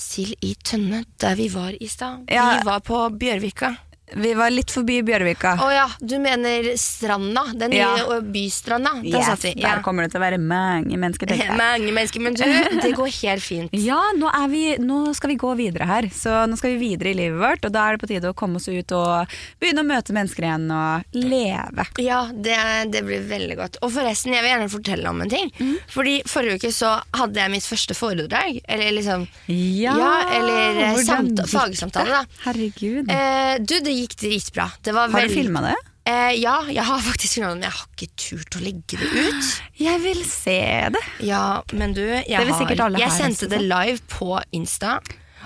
Sild 0.01 0.41
i 0.47 0.55
tønne, 0.65 1.03
der 1.21 1.37
vi 1.37 1.51
var 1.53 1.75
i 1.77 1.89
stad. 1.91 2.25
Ja. 2.33 2.47
Vi 2.57 2.69
var 2.71 2.81
på 2.87 3.03
Bjørvika. 3.21 3.75
Vi 4.17 4.33
var 4.35 4.51
litt 4.51 4.71
forbi 4.75 5.01
Bjørvika. 5.07 5.55
Å 5.63 5.69
ja, 5.73 5.87
du 6.01 6.17
mener 6.19 6.71
stranda. 6.81 7.45
Den 7.55 7.73
Ja. 7.73 7.93
nye 7.97 8.21
bystranda. 8.23 8.93
Der 9.03 9.19
Yes, 9.19 9.27
satt 9.27 9.45
vi. 9.45 9.53
Ja. 9.57 9.77
Der 9.77 9.83
kommer 9.83 10.03
det 10.03 10.13
til 10.13 10.21
å 10.21 10.25
være 10.25 10.39
mange 10.41 10.97
mennesker. 10.99 11.31
Mange 11.61 11.93
mennesker, 11.93 12.21
men 12.21 12.35
du, 12.35 12.45
det 12.83 12.93
går 12.97 13.11
helt 13.23 13.43
fint. 13.45 13.71
Ja, 13.77 14.01
nå, 14.17 14.31
vi, 14.51 14.77
nå 14.83 15.15
skal 15.15 15.31
vi 15.31 15.37
gå 15.37 15.53
videre 15.59 15.87
her. 15.87 16.09
Så 16.15 16.47
nå 16.51 16.57
skal 16.59 16.75
vi 16.75 16.89
videre 16.91 17.11
i 17.13 17.15
livet 17.19 17.39
vårt, 17.41 17.65
og 17.69 17.73
da 17.75 17.87
er 17.89 17.97
det 17.97 18.03
på 18.05 18.11
tide 18.11 18.31
å 18.33 18.37
komme 18.37 18.57
oss 18.61 18.69
ut 18.69 18.93
og 18.97 19.31
begynne 19.61 19.85
å 19.85 19.89
møte 19.89 20.15
mennesker 20.17 20.47
igjen 20.49 20.67
og 20.75 21.17
leve. 21.17 21.87
Ja, 22.03 22.23
det, 22.33 22.57
det 22.93 23.05
blir 23.07 23.23
veldig 23.29 23.57
godt. 23.61 23.79
Og 23.85 23.93
forresten, 23.95 24.35
jeg 24.35 24.43
vil 24.45 24.53
gjerne 24.55 24.71
fortelle 24.73 25.11
om 25.13 25.21
en 25.25 25.31
ting. 25.33 25.53
Fordi 25.93 26.21
forrige 26.29 26.59
uke 26.61 26.73
så 26.75 26.97
hadde 27.17 27.41
jeg 27.43 27.55
mitt 27.55 27.67
første 27.67 27.97
foredrag. 27.99 28.61
Eller 28.67 28.95
liksom 28.97 29.27
Ja, 29.51 30.11
eller 30.39 30.81
eh, 30.81 30.99
gikk 31.01 31.47
fagsamtale, 31.51 32.21
da. 32.23 32.25
Herregud. 32.47 33.11
Eh, 33.11 33.55
du, 33.61 33.77
det 33.85 33.95
gikk 34.03 34.19
dritbra. 34.25 34.69
Det 34.83 34.95
var 34.97 35.13
har 35.13 35.29
du 35.29 35.35
filma 35.35 35.63
det? 35.69 35.77
Eh, 36.11 36.35
ja, 36.41 36.57
jeg 36.73 36.85
har 36.89 37.01
faktisk 37.05 37.37
filma 37.39 37.53
det, 37.53 37.61
men 37.61 37.67
jeg 37.69 37.77
har 37.77 37.89
ikke 37.95 38.11
turt 38.25 38.57
å 38.59 38.63
legge 38.65 39.01
det 39.01 39.11
ut. 39.29 39.51
Jeg 39.87 40.01
vil 40.03 40.21
se 40.29 40.59
det. 40.93 41.01
Ja, 41.25 41.63
men 41.73 41.95
du, 41.97 42.03
jeg, 42.05 42.37
har, 42.37 42.97
jeg 43.01 43.13
sendte 43.17 43.49
det 43.49 43.63
live 43.65 43.97
på 44.13 44.35
Insta. 44.53 44.99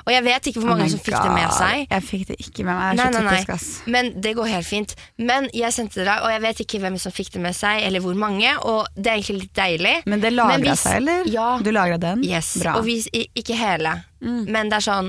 Og 0.04 0.10
jeg 0.12 0.24
vet 0.26 0.48
ikke 0.50 0.60
hvor 0.60 0.72
mange 0.74 0.88
Oh 0.88 0.92
som 0.92 1.00
fikk 1.00 1.16
det 1.16 1.30
med 1.32 1.52
seg. 1.54 1.84
Jeg 1.88 2.04
fikk 2.04 2.24
det 2.28 2.36
ikke 2.42 2.64
med 2.66 2.76
meg. 2.76 2.98
Nei, 2.98 3.06
nei, 3.14 3.22
nei. 3.24 3.36
typisk. 3.46 3.86
Men 3.94 4.10
det 4.24 4.34
går 4.36 4.50
helt 4.50 4.68
fint. 4.68 4.94
Men 5.16 5.46
jeg 5.54 5.72
sendte 5.76 6.02
det, 6.04 6.16
og 6.18 6.32
jeg 6.34 6.42
vet 6.44 6.60
ikke 6.64 6.80
hvem 6.82 6.98
som 7.00 7.14
fikk 7.14 7.30
det 7.36 7.44
med 7.46 7.56
seg, 7.56 7.80
eller 7.86 8.04
hvor 8.04 8.18
mange. 8.18 8.50
Og 8.68 8.90
det 8.98 9.06
er 9.06 9.20
egentlig 9.20 9.46
litt 9.46 9.54
deilig. 9.56 9.94
Men 10.10 10.24
det 10.24 10.34
lagra 10.34 10.76
seg, 10.76 10.98
eller? 10.98 11.30
Ja. 11.30 11.46
Du 11.64 11.70
lagra 11.72 11.96
den? 12.02 12.24
Yes. 12.26 12.50
Bra. 12.60 12.76
Og 12.80 12.88
hvis, 12.88 13.08
ikke 13.14 13.56
hele, 13.58 14.00
Mm. 14.24 14.44
men 14.48 14.70
det 14.72 14.78
er 14.78 14.84
sånn 14.86 15.08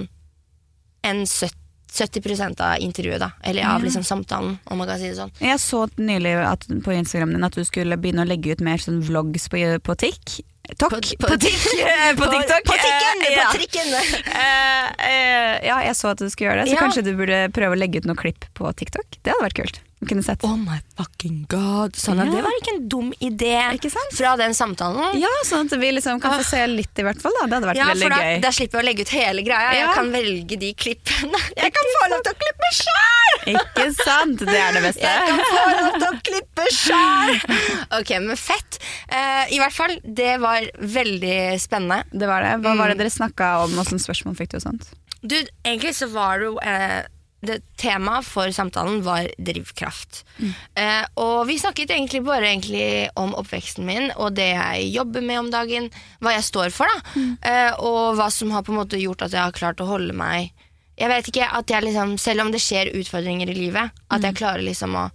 en 1.07 1.21
70, 1.25 1.64
70% 1.95 2.59
av 2.61 2.79
intervjuet, 2.83 3.19
da. 3.23 3.31
Eller 3.43 3.65
av 3.71 3.83
liksom 3.83 4.03
samtalen, 4.03 4.57
om 4.65 4.77
man 4.81 4.87
kan 4.89 4.99
si 4.99 5.07
det 5.09 5.15
sånn. 5.19 5.31
Jeg 5.39 5.59
så 5.63 5.85
nylig 5.97 6.33
at, 6.43 6.67
på 6.83 6.93
Instagram 6.95 7.31
din 7.37 7.47
at 7.47 7.55
du 7.55 7.63
skulle 7.67 7.97
begynne 7.97 8.25
å 8.25 8.29
legge 8.29 8.51
ut 8.57 8.61
mer 8.65 8.77
sånn 8.83 8.99
vlogs 9.07 9.47
på, 9.51 9.61
på 9.85 9.95
TikK. 10.03 10.41
Tok? 10.81 10.91
På- 10.91 10.99
På, 11.21 11.27
på- 11.29 11.37
TikK! 11.37 11.65
På 12.19 12.25
TikTok! 12.31 12.63
På 12.65 12.77
tikken! 12.81 13.21
uh, 13.21 13.33
ja. 13.37 13.47
På 13.51 13.57
trikken! 13.59 13.91
uh, 13.93 14.85
uh, 14.97 15.53
ja, 15.69 15.79
jeg 15.85 15.95
så 15.99 16.11
at 16.15 16.23
du 16.23 16.29
skulle 16.33 16.51
gjøre 16.51 16.63
det, 16.63 16.71
så 16.73 16.77
Ja. 16.79 16.81
kanskje 16.87 17.03
du 17.05 17.13
burde 17.19 17.43
prøve 17.55 17.77
å 17.77 17.79
legge 17.79 18.01
ut 18.01 18.07
noen 18.09 18.17
klipp 18.19 18.47
på 18.57 18.71
TikTok? 18.73 19.19
Det 19.21 19.31
hadde 19.35 19.45
vært 19.45 19.59
kult. 19.61 19.81
Kunne 20.05 20.21
sett. 20.21 20.43
Oh 20.43 20.57
my 20.59 20.75
fucking 20.99 21.45
god. 21.49 21.95
Sånn, 21.97 22.19
at 22.19 22.27
Ja. 22.27 22.33
Det 22.35 22.41
var 22.43 22.55
ikke 22.59 22.73
en 22.75 22.87
dum 22.91 23.13
idé 23.23 23.53
Ikke 23.73 23.89
sant? 23.89 24.11
fra 24.13 24.35
den 24.37 24.51
samtalen. 24.53 25.15
Ja, 25.17 25.29
sånn 25.47 25.65
at 25.71 25.79
vi 25.79 25.91
liksom 25.95 26.19
kan 26.21 26.35
få 26.37 26.43
se 26.45 26.59
litt, 26.67 26.91
i 26.99 27.05
hvert 27.07 27.21
fall. 27.23 27.31
Da. 27.39 27.45
Det 27.47 27.55
hadde 27.55 27.69
vært 27.71 27.79
Ja, 27.79 27.85
veldig 27.89 28.09
da, 28.11 28.19
gøy. 28.21 28.41
da 28.43 28.51
slipper 28.51 28.77
jeg 28.77 28.83
å 28.83 28.87
legge 28.89 29.01
ut 29.07 29.13
hele 29.15 29.41
greia. 29.47 29.71
Ja. 29.73 29.79
Jeg 29.87 29.95
kan 29.95 30.11
velge 30.11 30.59
de 30.59 30.73
klippene. 30.73 31.39
Jeg 31.63 31.73
kan 31.73 31.89
få 31.95 32.09
lov 32.11 32.21
til 32.27 32.33
å 32.35 32.39
klippe 32.43 32.69
sjøl! 32.81 33.55
Ikke 33.55 33.87
sant? 34.03 34.39
Det 34.45 34.59
er 34.59 34.73
det 34.73 34.83
beste. 34.83 35.01
Jeg 35.01 35.27
kan 35.31 35.39
få 35.47 35.63
lov 35.79 35.97
til 35.97 36.07
å 36.11 36.21
klippe 36.29 36.67
sjøl! 36.75 37.33
Ok, 38.01 38.09
men 38.27 38.35
fett. 38.37 38.79
Uh, 39.09 39.45
I 39.55 39.57
hvert 39.63 39.73
fall, 39.73 39.95
det 40.03 40.35
var 40.43 40.67
veldig 40.79 41.39
spennende. 41.63 42.03
Det 42.11 42.27
var 42.29 42.43
det. 42.45 42.53
Hva 42.61 42.75
var 42.75 42.89
Mm. 42.91 42.97
det 42.97 42.97
dere 43.05 43.15
snakka 43.15 43.63
om, 43.63 43.79
åssen 43.79 43.97
spørsmål 43.99 44.35
fikk 44.37 44.51
du 44.53 44.57
og 44.57 44.63
sånt? 44.67 44.91
Du, 45.25 45.35
egentlig 45.65 45.95
så 45.97 46.05
var 46.11 46.37
det 46.39 46.45
jo 46.51 46.57
eh, 46.61 47.01
det 47.49 47.59
Temaet 47.81 48.25
for 48.27 48.51
samtalen 48.55 49.01
var 49.05 49.27
drivkraft. 49.37 50.23
Eh, 50.75 51.03
og 51.21 51.47
vi 51.49 51.57
snakket 51.59 51.91
egentlig 51.95 52.23
bare 52.25 52.49
egentlig 52.49 53.09
om 53.19 53.35
oppveksten 53.37 53.85
min 53.87 54.11
og 54.15 54.35
det 54.37 54.51
jeg 54.53 54.91
jobber 54.95 55.25
med 55.25 55.41
om 55.43 55.51
dagen. 55.53 55.89
Hva 56.23 56.35
jeg 56.35 56.47
står 56.47 56.71
for, 56.75 56.89
da. 56.89 57.25
Eh, 57.45 57.73
og 57.83 58.15
hva 58.19 58.29
som 58.33 58.53
har 58.55 58.65
på 58.65 58.73
en 58.73 58.81
måte 58.81 58.99
gjort 59.01 59.25
at 59.25 59.35
jeg 59.35 59.43
har 59.43 59.55
klart 59.55 59.81
å 59.83 59.89
holde 59.89 60.15
meg 60.15 60.51
Jeg 60.95 61.11
vet 61.11 61.27
ikke, 61.27 61.47
at 61.51 61.69
jeg 61.69 61.83
liksom 61.83 62.15
Selv 62.21 62.45
om 62.45 62.51
det 62.53 62.61
skjer 62.63 62.93
utfordringer 62.95 63.49
i 63.51 63.57
livet, 63.57 63.91
at 64.09 64.23
jeg 64.23 64.37
klarer 64.37 64.63
liksom 64.63 64.95
å 64.95 65.09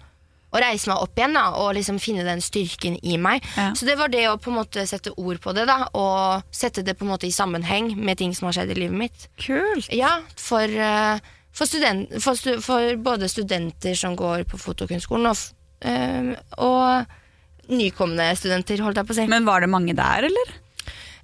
å 0.50 0.58
reise 0.58 0.90
meg 0.90 1.02
opp 1.04 1.18
igjen 1.18 1.36
da, 1.36 1.44
og 1.62 1.74
liksom 1.76 2.00
finne 2.02 2.24
den 2.26 2.42
styrken 2.42 2.96
i 3.06 3.16
meg. 3.22 3.44
Ja. 3.54 3.70
Så 3.78 3.86
det 3.86 3.96
var 4.00 4.10
det 4.10 4.24
å 4.30 4.38
på 4.40 4.50
en 4.50 4.58
måte 4.58 4.82
sette 4.88 5.12
ord 5.14 5.38
på 5.42 5.54
det, 5.54 5.66
da, 5.70 5.84
og 5.94 6.54
sette 6.54 6.82
det 6.86 6.96
på 6.98 7.06
en 7.06 7.12
måte 7.12 7.28
i 7.28 7.34
sammenheng 7.34 7.92
med 7.98 8.18
ting 8.18 8.34
som 8.36 8.48
har 8.48 8.58
skjedd 8.58 8.74
i 8.74 8.80
livet 8.82 8.98
mitt. 9.04 9.28
Kult. 9.40 9.90
Ja, 9.94 10.16
for, 10.40 10.66
eh, 10.66 11.22
for, 11.60 11.68
student, 11.68 12.14
for, 12.24 12.38
stu, 12.38 12.54
for 12.64 12.96
både 13.04 13.28
studenter 13.28 13.96
som 13.98 14.16
går 14.16 14.46
på 14.48 14.60
fotokunstskolen, 14.60 15.28
og, 15.28 15.42
eh, 15.84 16.32
og 16.64 17.70
nykomne 17.70 18.32
studenter, 18.38 18.80
holdt 18.80 19.02
jeg 19.02 19.08
på 19.10 19.14
å 19.14 19.18
si. 19.20 19.28
Men 19.30 19.48
var 19.48 19.60
det 19.60 19.68
mange 19.72 19.92
der, 19.98 20.30
eller? 20.30 20.56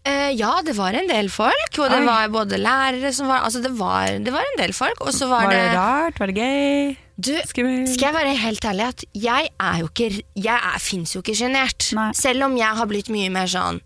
Eh, 0.06 0.36
ja, 0.38 0.52
det 0.62 0.76
var 0.76 0.94
en 0.94 1.08
del 1.08 1.30
folk, 1.32 1.80
og 1.80 1.88
det 1.90 1.98
Oi. 1.98 2.06
var 2.06 2.28
både 2.30 2.60
lærere 2.60 3.10
som 3.16 3.26
var 3.26 3.42
Altså, 3.48 3.58
det 3.64 3.72
var, 3.74 4.20
det 4.22 4.30
var 4.34 4.44
en 4.44 4.60
del 4.60 4.74
folk, 4.76 5.00
og 5.02 5.10
så 5.14 5.26
var, 5.26 5.48
Var 5.48 5.56
det 5.56 5.64
det 5.64 5.80
rart? 5.80 6.20
Var 6.20 6.30
det 6.30 6.36
gøy? 6.44 6.94
Du, 7.16 7.32
skal 7.48 8.04
jeg 8.04 8.14
være 8.14 8.36
helt 8.38 8.68
ærlig 8.68 8.84
at 8.86 9.02
jeg 9.16 9.48
er 9.48 9.78
jo 9.80 9.88
ikke 9.88 10.20
Jeg 10.36 10.80
fins 10.84 11.16
jo 11.16 11.24
ikke 11.24 11.34
sjenert. 11.38 11.88
Selv 12.14 12.44
om 12.44 12.54
jeg 12.60 12.78
har 12.78 12.86
blitt 12.90 13.08
mye 13.10 13.32
mer 13.32 13.50
sånn 13.50 13.80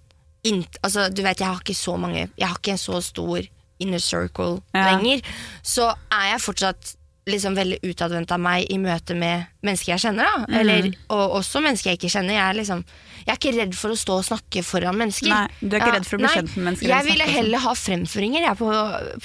in, 0.45 0.64
altså, 0.83 1.09
Du 1.09 1.23
vet, 1.23 1.40
jeg 1.40 1.47
har 1.47 1.62
ikke 1.62 1.78
så 1.78 1.97
mange 2.00 2.26
Jeg 2.26 2.47
har 2.49 2.59
ikke 2.59 2.75
en 2.75 2.85
så 2.85 3.00
stor 3.07 3.40
inner 3.80 4.02
circle 4.02 4.60
Ja. 4.75 4.87
lenger. 4.92 5.22
Så 5.62 5.90
er 5.90 6.32
jeg 6.34 6.46
fortsatt 6.46 6.96
liksom 7.30 7.54
veldig 7.54 7.78
utadvendt 7.84 8.32
av 8.32 8.40
meg 8.42 8.66
i 8.72 8.78
møte 8.80 9.14
med 9.14 9.44
mennesker 9.62 9.92
jeg 9.92 10.02
kjenner. 10.06 10.26
Da. 10.26 10.58
Eller, 10.60 10.88
og 11.12 11.37
også 11.38 11.60
mennesker 11.62 11.92
jeg 11.92 12.00
ikke 12.00 12.10
kjenner. 12.10 12.34
Jeg 12.34 12.42
er, 12.42 12.56
liksom, 12.58 12.80
jeg 13.20 13.30
er 13.30 13.38
ikke 13.38 13.52
redd 13.58 13.76
for 13.76 13.94
å 13.94 13.99
stå 14.00 14.16
og 14.18 14.25
snakke 14.26 14.62
foran 14.66 14.99
mennesker. 14.99 15.30
Nei, 15.30 15.44
du 15.60 15.76
er 15.76 15.82
ikke 15.82 15.92
redd 15.99 16.08
for 16.08 16.16
å 16.16 16.22
bli 16.22 16.26
nei, 16.26 16.32
kjent 16.38 16.54
med 16.56 16.66
mennesker 16.70 16.90
Jeg 16.90 17.06
ville 17.06 17.26
sånn. 17.28 17.34
heller 17.37 17.64
ha 17.66 17.75
fremføringer 17.78 18.46
jeg, 18.49 18.58
på, 18.60 18.70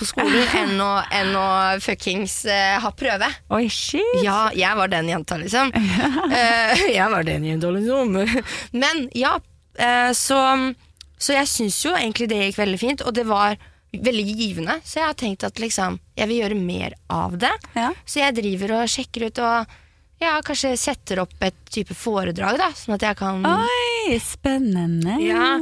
på 0.01 0.09
skolen 0.11 0.53
enn 0.61 0.83
å, 0.85 0.91
enn 1.21 1.33
å 1.39 1.47
fuckings 1.85 2.37
uh, 2.51 2.77
ha 2.83 2.91
prøve. 2.99 3.29
Oi, 3.57 3.63
shit. 3.73 4.17
Ja, 4.25 4.39
jeg 4.55 4.81
var 4.81 4.91
den 4.91 5.11
jenta, 5.13 5.39
liksom. 5.41 5.71
uh, 5.75 6.87
jeg 6.99 7.11
var 7.15 7.27
den 7.27 7.47
jenta, 7.47 7.71
liksom. 7.79 8.19
Men 8.75 9.05
ja, 9.17 9.37
uh, 9.79 10.11
så, 10.13 10.41
så 11.17 11.39
jeg 11.39 11.49
syns 11.49 11.79
jo 11.87 11.95
egentlig 11.95 12.29
det 12.29 12.43
gikk 12.43 12.59
veldig 12.59 12.81
fint, 12.81 13.07
og 13.07 13.15
det 13.17 13.25
var 13.31 13.55
veldig 14.03 14.25
givende. 14.35 14.77
Så 14.83 14.99
jeg 14.99 15.09
har 15.09 15.17
tenkt 15.19 15.45
at 15.47 15.59
liksom, 15.61 15.99
jeg 16.17 16.31
vil 16.31 16.43
gjøre 16.43 16.59
mer 16.59 16.95
av 17.11 17.37
det. 17.39 17.53
Ja. 17.77 17.91
Så 18.05 18.21
jeg 18.21 18.37
driver 18.39 18.77
og 18.79 18.91
sjekker 18.91 19.27
ut 19.29 19.41
og 19.43 19.75
ja, 20.21 20.37
kanskje 20.45 20.75
setter 20.79 21.19
opp 21.25 21.41
et 21.43 21.57
type 21.71 21.95
foredrag, 21.97 22.55
da, 22.59 22.69
sånn 22.75 22.95
at 22.95 23.03
jeg 23.03 23.17
kan 23.19 23.43
Oi, 23.49 24.15
spennende. 24.23 25.17
Ja, 25.23 25.57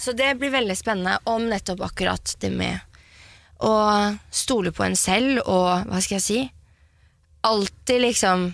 så 0.00 0.14
det 0.16 0.36
blir 0.38 0.54
veldig 0.54 0.76
spennende 0.78 1.18
om 1.26 1.48
nettopp 1.50 1.82
akkurat 1.88 2.36
det 2.42 2.52
med 2.54 2.78
å 3.58 3.72
stole 4.30 4.70
på 4.76 4.84
en 4.86 4.94
selv 5.00 5.40
og, 5.42 5.88
hva 5.88 6.00
skal 6.04 6.20
jeg 6.20 6.26
si, 6.26 6.40
alltid 7.46 8.02
liksom 8.04 8.50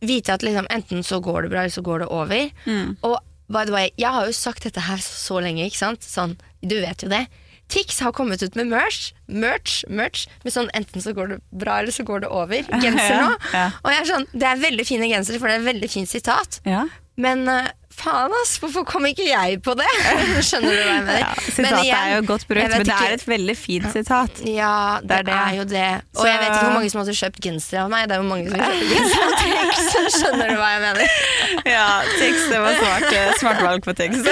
vite 0.00 0.34
at 0.34 0.44
liksom 0.44 0.68
enten 0.72 1.04
så 1.04 1.20
går 1.20 1.44
det 1.44 1.52
bra, 1.52 1.64
eller 1.64 1.74
så 1.74 1.84
går 1.84 2.04
det 2.04 2.08
over. 2.12 2.50
Mm. 2.64 2.96
Og 3.06 3.18
by 3.52 3.66
the 3.68 3.74
way, 3.74 3.90
jeg 4.00 4.12
har 4.14 4.26
jo 4.26 4.36
sagt 4.36 4.64
dette 4.64 4.84
her 4.86 5.00
så, 5.02 5.16
så 5.26 5.40
lenge, 5.44 5.66
ikke 5.68 5.80
sant? 5.80 6.06
Sånn, 6.06 6.36
du 6.60 6.78
vet 6.80 7.04
jo 7.04 7.10
det. 7.12 7.26
Tix 7.70 8.00
har 8.04 8.12
kommet 8.16 8.42
ut 8.42 8.56
med 8.58 8.70
merch, 8.72 9.12
merch, 9.30 9.80
merch 9.88 10.24
med 10.44 10.54
sånn 10.54 10.70
enten 10.76 11.02
så 11.04 11.14
går 11.16 11.34
det 11.34 11.40
bra, 11.62 11.78
eller 11.80 11.94
så 11.94 12.04
går 12.06 12.24
det 12.24 12.30
over. 12.34 12.64
Genser 12.82 13.16
nå. 13.22 13.28
Ja, 13.52 13.52
ja. 13.54 13.66
Og 13.84 13.92
jeg 13.94 14.02
er 14.02 14.08
sånn, 14.10 14.26
det 14.34 14.48
er 14.50 14.64
veldig 14.64 14.86
fine 14.88 15.10
gensere, 15.12 15.38
for 15.42 15.50
det 15.50 15.60
er 15.60 15.68
veldig 15.70 15.90
fint 15.92 16.10
sitat. 16.10 16.60
Ja. 16.68 16.84
Men 17.20 17.46
eh, 17.52 17.70
faen, 18.00 18.32
ass, 18.42 18.56
hvorfor 18.62 18.84
kom 18.88 19.06
ikke 19.08 19.26
jeg 19.28 19.58
på 19.66 19.74
det? 19.78 19.86
Skjønner 20.48 20.70
du 20.72 20.76
hva 20.76 20.86
jeg 20.88 21.02
mener? 21.04 21.20
Ja, 21.20 21.30
sitatet 21.46 21.84
igjen, 21.84 21.96
er 22.00 22.14
jo 22.16 22.22
godt 22.30 22.46
brukt, 22.50 22.66
men 22.72 22.84
det 22.84 22.86
ikke- 22.88 23.08
er 23.10 23.16
et 23.18 23.26
veldig 23.28 23.56
fint 23.60 23.88
sitat. 23.94 24.40
Ja, 24.48 24.72
det, 25.00 25.08
Det 25.10 25.18
er 25.18 25.26
det. 25.28 25.36
er 25.40 25.54
jo 25.60 25.64
det. 25.74 25.88
Og 26.16 26.20
Så- 26.22 26.26
jeg 26.30 26.38
vet 26.40 26.48
ikke 26.50 26.64
hvor 26.66 26.76
mange 26.78 26.90
som 26.94 27.00
hadde 27.04 27.16
kjøpt 27.20 27.40
genser 27.46 27.78
av 27.84 27.90
meg. 27.92 28.08
Det 28.08 28.16
er 28.16 28.22
jo 28.22 28.28
mange 28.30 28.50
som 28.50 28.58
kjøper 28.60 28.88
genser 28.94 29.24
av 29.26 29.32
Tix. 29.44 30.16
Skjønner 30.20 30.48
du 30.48 30.56
hva 30.60 30.70
jeg 30.74 30.82
mener? 30.86 31.06
Ja, 31.74 31.86
Tix, 32.18 32.48
det 32.50 32.60
var 32.62 32.74
smart, 32.80 33.06
eh, 33.12 33.32
smart 33.40 33.60
valg 33.66 33.84
på 33.84 33.96
Tix. 33.96 34.16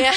Ja. 0.00 0.12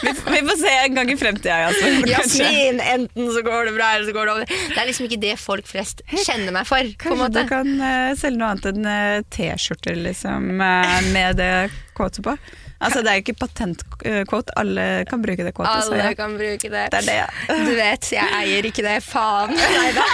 Vi, 0.00 0.10
vi 0.12 0.38
får 0.46 0.56
se 0.60 0.70
en 0.84 0.94
gang 0.94 1.10
i 1.10 1.16
fremtida, 1.18 1.56
Jasmin. 1.66 2.04
Jasmin, 2.08 2.78
enten 2.80 3.26
så 3.34 3.42
går 3.44 3.66
det 3.68 3.74
bra, 3.76 3.88
eller 3.96 4.06
så 4.08 4.14
går 4.16 4.26
det 4.28 4.32
over. 4.32 4.46
Det 4.46 4.78
er 4.80 4.86
liksom 4.88 5.08
ikke 5.08 5.18
det 5.20 5.34
folk 5.42 5.66
flest 5.68 6.00
kjenner 6.08 6.54
meg 6.54 6.66
for. 6.68 6.78
på 6.78 7.10
en 7.12 7.18
Kanskje 7.20 7.28
du 7.34 7.50
kan 7.50 7.72
uh, 7.82 8.14
selge 8.16 8.38
noe 8.40 8.52
annet 8.54 8.68
enn 8.70 8.86
uh, 8.86 9.20
T-skjorter 9.34 9.98
liksom, 10.06 10.48
uh, 10.62 11.00
med 11.12 11.36
det 11.42 11.52
quotet 12.00 12.24
på? 12.26 12.34
Altså, 12.80 13.02
det 13.04 13.12
er 13.12 13.18
jo 13.18 13.24
ikke 13.26 13.36
patentquote, 13.42 14.54
alle 14.56 14.86
kan 15.08 15.20
bruke 15.20 15.44
det 15.44 15.52
quotet. 15.56 15.82
Alle 15.84 15.98
ja. 16.00 16.12
kan 16.16 16.36
bruke 16.38 16.70
det. 16.72 16.84
Det 16.94 17.00
er 17.02 17.06
det, 17.06 17.16
ja. 17.18 17.26
Du 17.68 17.72
vet, 17.76 18.08
jeg 18.14 18.32
eier 18.40 18.68
ikke 18.70 18.84
det. 18.86 18.96
Faen. 19.04 19.52
Neida. 19.76 20.06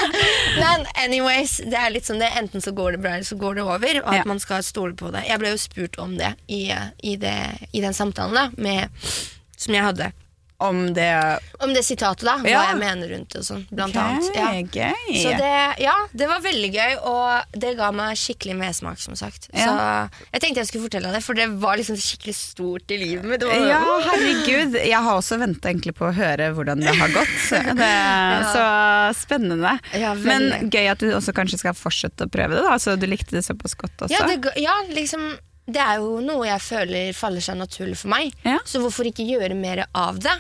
Men 0.59 0.87
anyways, 1.05 1.61
det 1.63 1.79
er 1.79 1.95
litt 1.95 2.09
som 2.11 2.19
det. 2.23 2.33
Enten 2.41 2.65
så 2.65 2.75
går 2.75 2.97
det 2.97 3.03
bra, 3.07 3.15
eller 3.17 3.29
så 3.29 3.39
går 3.39 3.61
det 3.61 3.65
over. 3.67 4.03
Og 4.03 4.11
at 4.13 4.21
Ja. 4.25 4.27
man 4.27 4.43
skal 4.43 4.67
stole 4.67 4.97
på 4.99 5.13
det. 5.15 5.23
Jeg 5.29 5.39
ble 5.43 5.55
jo 5.55 5.63
spurt 5.63 5.99
om 6.03 6.17
det 6.19 6.35
i, 6.51 6.65
i, 7.07 7.17
det, 7.23 7.37
i 7.73 7.85
den 7.85 7.95
samtalen 7.95 8.35
da, 8.35 8.49
med, 8.59 8.91
som 9.57 9.75
jeg 9.79 9.87
hadde. 9.87 10.11
Om 10.59 10.95
det 10.95 11.39
Om 11.61 11.73
det 11.75 11.83
sitatet, 11.85 12.25
da. 12.25 12.37
Ja. 12.49 12.63
Hva 12.63 12.71
jeg 12.71 12.79
mener 12.81 13.11
rundt 13.13 13.35
det 13.35 13.43
og 13.43 13.47
sånn. 13.47 13.65
Blant 13.69 13.97
okay, 13.97 14.17
annet. 14.17 14.73
Ja. 14.73 14.93
gøy. 14.97 15.17
Så 15.21 15.33
det, 15.37 15.53
ja, 15.85 15.95
det 16.17 16.29
var 16.31 16.41
veldig 16.45 16.71
gøy, 16.73 16.95
og 17.11 17.59
det 17.61 17.75
ga 17.77 17.91
meg 17.97 18.17
skikkelig 18.21 18.57
mersmak, 18.57 19.01
som 19.03 19.17
sagt. 19.19 19.51
Ja. 19.53 19.67
Så 19.67 20.25
jeg 20.33 20.45
tenkte 20.45 20.63
jeg 20.63 20.71
skulle 20.71 20.87
fortelle 20.87 21.11
deg 21.11 21.19
det, 21.19 21.25
for 21.27 21.39
det 21.39 21.49
var 21.61 21.77
liksom 21.81 21.99
skikkelig 22.01 22.37
stort 22.39 22.95
i 22.97 23.01
livet 23.01 23.29
mitt. 23.29 23.45
Ja, 23.45 23.83
herregud. 24.09 24.79
Jeg 24.81 25.03
har 25.09 25.21
også 25.21 25.41
venta 25.41 25.73
egentlig 25.73 25.97
på 25.99 26.09
å 26.09 26.15
høre 26.17 26.51
hvordan 26.57 26.85
det 26.85 26.97
har 26.97 27.13
gått. 27.15 27.35
Det 27.77 27.87
er 27.87 28.47
Så 28.53 28.65
spennende. 29.21 29.77
Men 30.25 30.71
gøy 30.73 30.89
at 30.93 31.03
du 31.03 31.11
også 31.15 31.35
kanskje 31.37 31.61
skal 31.61 31.77
fortsette 31.77 32.27
å 32.27 32.33
prøve 32.33 32.57
det. 32.57 32.65
da 32.65 32.79
Så 32.81 32.97
du 32.97 33.07
likte 33.09 33.37
det 33.37 33.45
såpass 33.47 33.77
godt 33.79 34.07
også. 34.07 34.15
Ja, 34.15 34.25
det, 34.31 34.55
ja, 34.63 34.75
liksom 34.97 35.29
Det 35.67 35.83
er 35.83 35.97
jo 35.99 36.21
noe 36.23 36.47
jeg 36.47 36.61
føler 36.63 37.13
faller 37.17 37.43
seg 37.43 37.57
naturlig 37.59 37.97
for 37.99 38.13
meg. 38.13 38.33
Ja. 38.47 38.59
Så 38.65 38.79
hvorfor 38.83 39.09
ikke 39.09 39.27
gjøre 39.27 39.57
mer 39.59 39.85
av 39.95 40.21
det? 40.23 40.35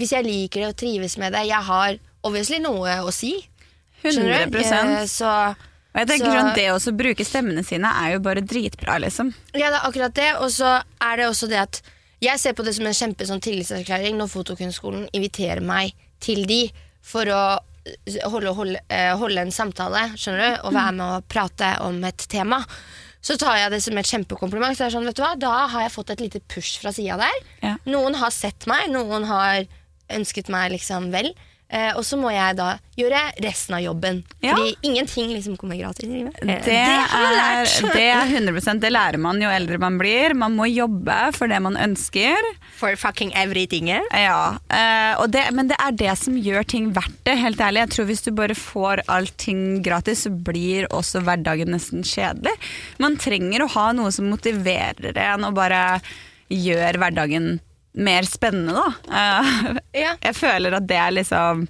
Hvis 0.00 0.10
jeg 0.16 0.24
liker 0.26 0.60
det 0.64 0.68
og 0.72 0.76
trives 0.80 1.16
med 1.20 1.32
det. 1.36 1.44
Jeg 1.46 1.62
har 1.68 1.98
obviously 2.24 2.58
noe 2.58 2.96
å 3.06 3.12
si. 3.14 3.36
100 4.02 4.48
Eh, 4.50 5.04
Så 5.06 5.28
Og 5.94 5.98
jeg 6.00 6.08
tenker 6.08 6.26
så- 6.26 6.40
sånn, 6.40 6.54
Det 6.54 6.66
å 6.72 6.96
bruke 6.96 7.24
stemmene 7.24 7.64
sine 7.64 7.84
er 7.86 8.14
jo 8.14 8.18
bare 8.20 8.40
dritbra, 8.40 8.98
liksom. 8.98 9.32
Ja, 9.54 9.70
det 9.70 9.78
er 9.82 9.90
akkurat 9.90 10.14
det. 10.14 10.34
Og 10.40 10.48
så 10.50 10.82
er 11.00 11.16
det 11.16 11.26
også 11.26 11.48
det 11.48 11.58
at 11.58 11.82
jeg 12.20 12.38
ser 12.40 12.52
på 12.54 12.64
det 12.64 12.74
som 12.74 12.86
en 12.86 12.92
kjempe 12.92 13.26
sånn 13.26 13.40
tillitserklæring 13.40 14.14
når 14.16 14.28
Fotokunstskolen 14.30 15.08
inviterer 15.12 15.60
meg 15.62 15.92
til 16.20 16.44
de 16.46 16.70
for 17.02 17.24
å 17.26 17.58
eh, 17.84 18.28
holde, 18.30 18.54
holde, 18.54 18.78
eh, 18.88 19.14
holde 19.16 19.38
en 19.38 19.50
samtale, 19.50 20.12
skjønner 20.16 20.54
du, 20.56 20.60
og 20.66 20.72
være 20.72 20.92
med 20.94 21.16
og 21.16 21.28
prate 21.28 21.80
om 21.82 22.02
et 22.04 22.16
tema. 22.16 22.64
Så 23.22 23.36
tar 23.38 23.54
jeg 23.60 23.70
det 23.70 23.78
som 23.84 23.98
et 24.00 24.08
kjempekompliment. 24.08 24.74
Så 24.74 24.84
det 24.84 24.88
er 24.90 24.94
sånn, 24.96 25.06
vet 25.06 25.18
du 25.18 25.22
hva, 25.22 25.34
Da 25.38 25.52
har 25.70 25.86
jeg 25.86 25.94
fått 25.94 26.10
et 26.10 26.24
lite 26.24 26.42
push 26.50 26.80
fra 26.82 26.90
sida 26.94 27.20
der. 27.20 27.38
Ja. 27.62 27.76
Noen 27.86 28.18
har 28.18 28.34
sett 28.34 28.66
meg, 28.70 28.90
noen 28.90 29.28
har 29.30 29.62
ønsket 30.12 30.50
meg 30.52 30.74
liksom 30.74 31.12
vel. 31.14 31.30
Eh, 31.72 31.94
og 31.96 32.04
så 32.04 32.18
må 32.20 32.28
jeg 32.28 32.56
da 32.58 32.74
gjøre 33.00 33.20
resten 33.40 33.72
av 33.78 33.80
jobben. 33.80 34.18
Ja. 34.44 34.52
Fordi 34.58 34.74
ingenting 34.84 35.30
liksom 35.32 35.54
kommer 35.56 35.78
gratis 35.80 36.04
i 36.04 36.10
livet. 36.18 36.34
Eh, 36.44 36.58
Det, 36.66 36.74
er, 36.76 37.64
det 37.94 38.02
er 38.12 38.26
100% 38.28 38.82
Det 38.82 38.90
lærer 38.92 39.16
man 39.18 39.40
jo 39.40 39.48
eldre 39.48 39.78
man 39.80 39.96
blir. 39.96 40.34
Man 40.36 40.52
må 40.58 40.66
jobbe 40.68 41.16
for 41.32 41.48
det 41.48 41.62
man 41.64 41.78
ønsker. 41.80 42.36
For 42.76 42.92
fucking 43.00 43.32
everything. 43.34 43.88
eh? 43.88 44.04
Ja, 44.12 44.58
eh, 44.68 45.24
det, 45.32 45.46
Men 45.56 45.68
det 45.72 45.78
er 45.80 45.96
det 45.96 46.18
som 46.20 46.36
gjør 46.36 46.68
ting 46.68 46.92
verdt 46.92 47.16
det. 47.24 47.38
helt 47.40 47.56
ærlig. 47.64 47.86
Jeg 47.86 47.94
tror 47.96 48.10
Hvis 48.12 48.24
du 48.28 48.30
bare 48.36 48.54
får 48.58 49.02
allting 49.08 49.82
gratis, 49.82 50.26
så 50.26 50.30
blir 50.30 50.90
også 50.92 51.24
hverdagen 51.24 51.72
nesten 51.72 52.04
kjedelig. 52.04 52.52
Man 53.00 53.16
trenger 53.16 53.64
å 53.64 53.72
ha 53.78 53.92
noe 53.96 54.12
som 54.12 54.28
motiverer 54.28 55.16
en, 55.16 55.44
og 55.48 55.54
bare 55.56 56.02
gjør 56.52 56.98
hverdagen 57.00 57.54
mer 57.94 58.22
spennende, 58.28 58.72
da. 58.72 58.90
Eh, 59.12 59.78
Ja. 60.02 60.14
Jeg 60.22 60.34
føler 60.38 60.74
at 60.78 60.86
det 60.88 60.96
er 60.96 61.10
liksom 61.12 61.66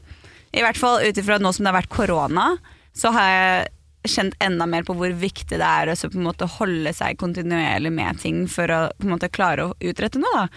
I 0.54 0.60
hvert 0.62 0.76
fall 0.78 1.02
ut 1.02 1.16
ifra 1.18 1.38
nå 1.40 1.50
som 1.52 1.64
det 1.64 1.72
har 1.72 1.80
vært 1.80 1.88
korona, 1.94 2.56
så 2.94 3.10
har 3.14 3.28
jeg 3.32 3.68
kjent 4.12 4.34
enda 4.42 4.66
mer 4.66 4.82
på 4.82 4.96
hvor 4.98 5.12
viktig 5.14 5.56
det 5.60 5.62
er 5.62 5.92
å 5.92 5.94
på 5.94 6.18
en 6.18 6.24
måte 6.26 6.48
holde 6.58 6.90
seg 6.92 7.16
kontinuerlig 7.20 7.92
med 7.94 8.18
ting 8.20 8.40
for 8.50 8.66
å 8.66 8.80
på 8.98 9.06
en 9.06 9.12
måte 9.14 9.30
klare 9.30 9.68
å 9.68 9.74
utrette 9.80 10.18
noe. 10.18 10.42
Da. 10.42 10.48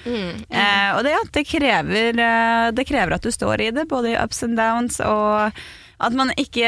Eh, 0.49 0.89
og 0.97 1.03
det, 1.05 1.11
ja, 1.13 1.21
det, 1.31 1.43
krever, 1.47 2.19
eh, 2.25 2.71
det 2.73 2.87
krever 2.89 3.13
at 3.15 3.21
du 3.21 3.31
står 3.31 3.61
i 3.61 3.71
det, 3.71 3.85
både 3.87 4.15
i 4.15 4.17
ups 4.17 4.41
and 4.43 4.57
downs, 4.57 4.97
og 4.99 5.53
at 5.99 6.11
man 6.13 6.31
ikke 6.35 6.67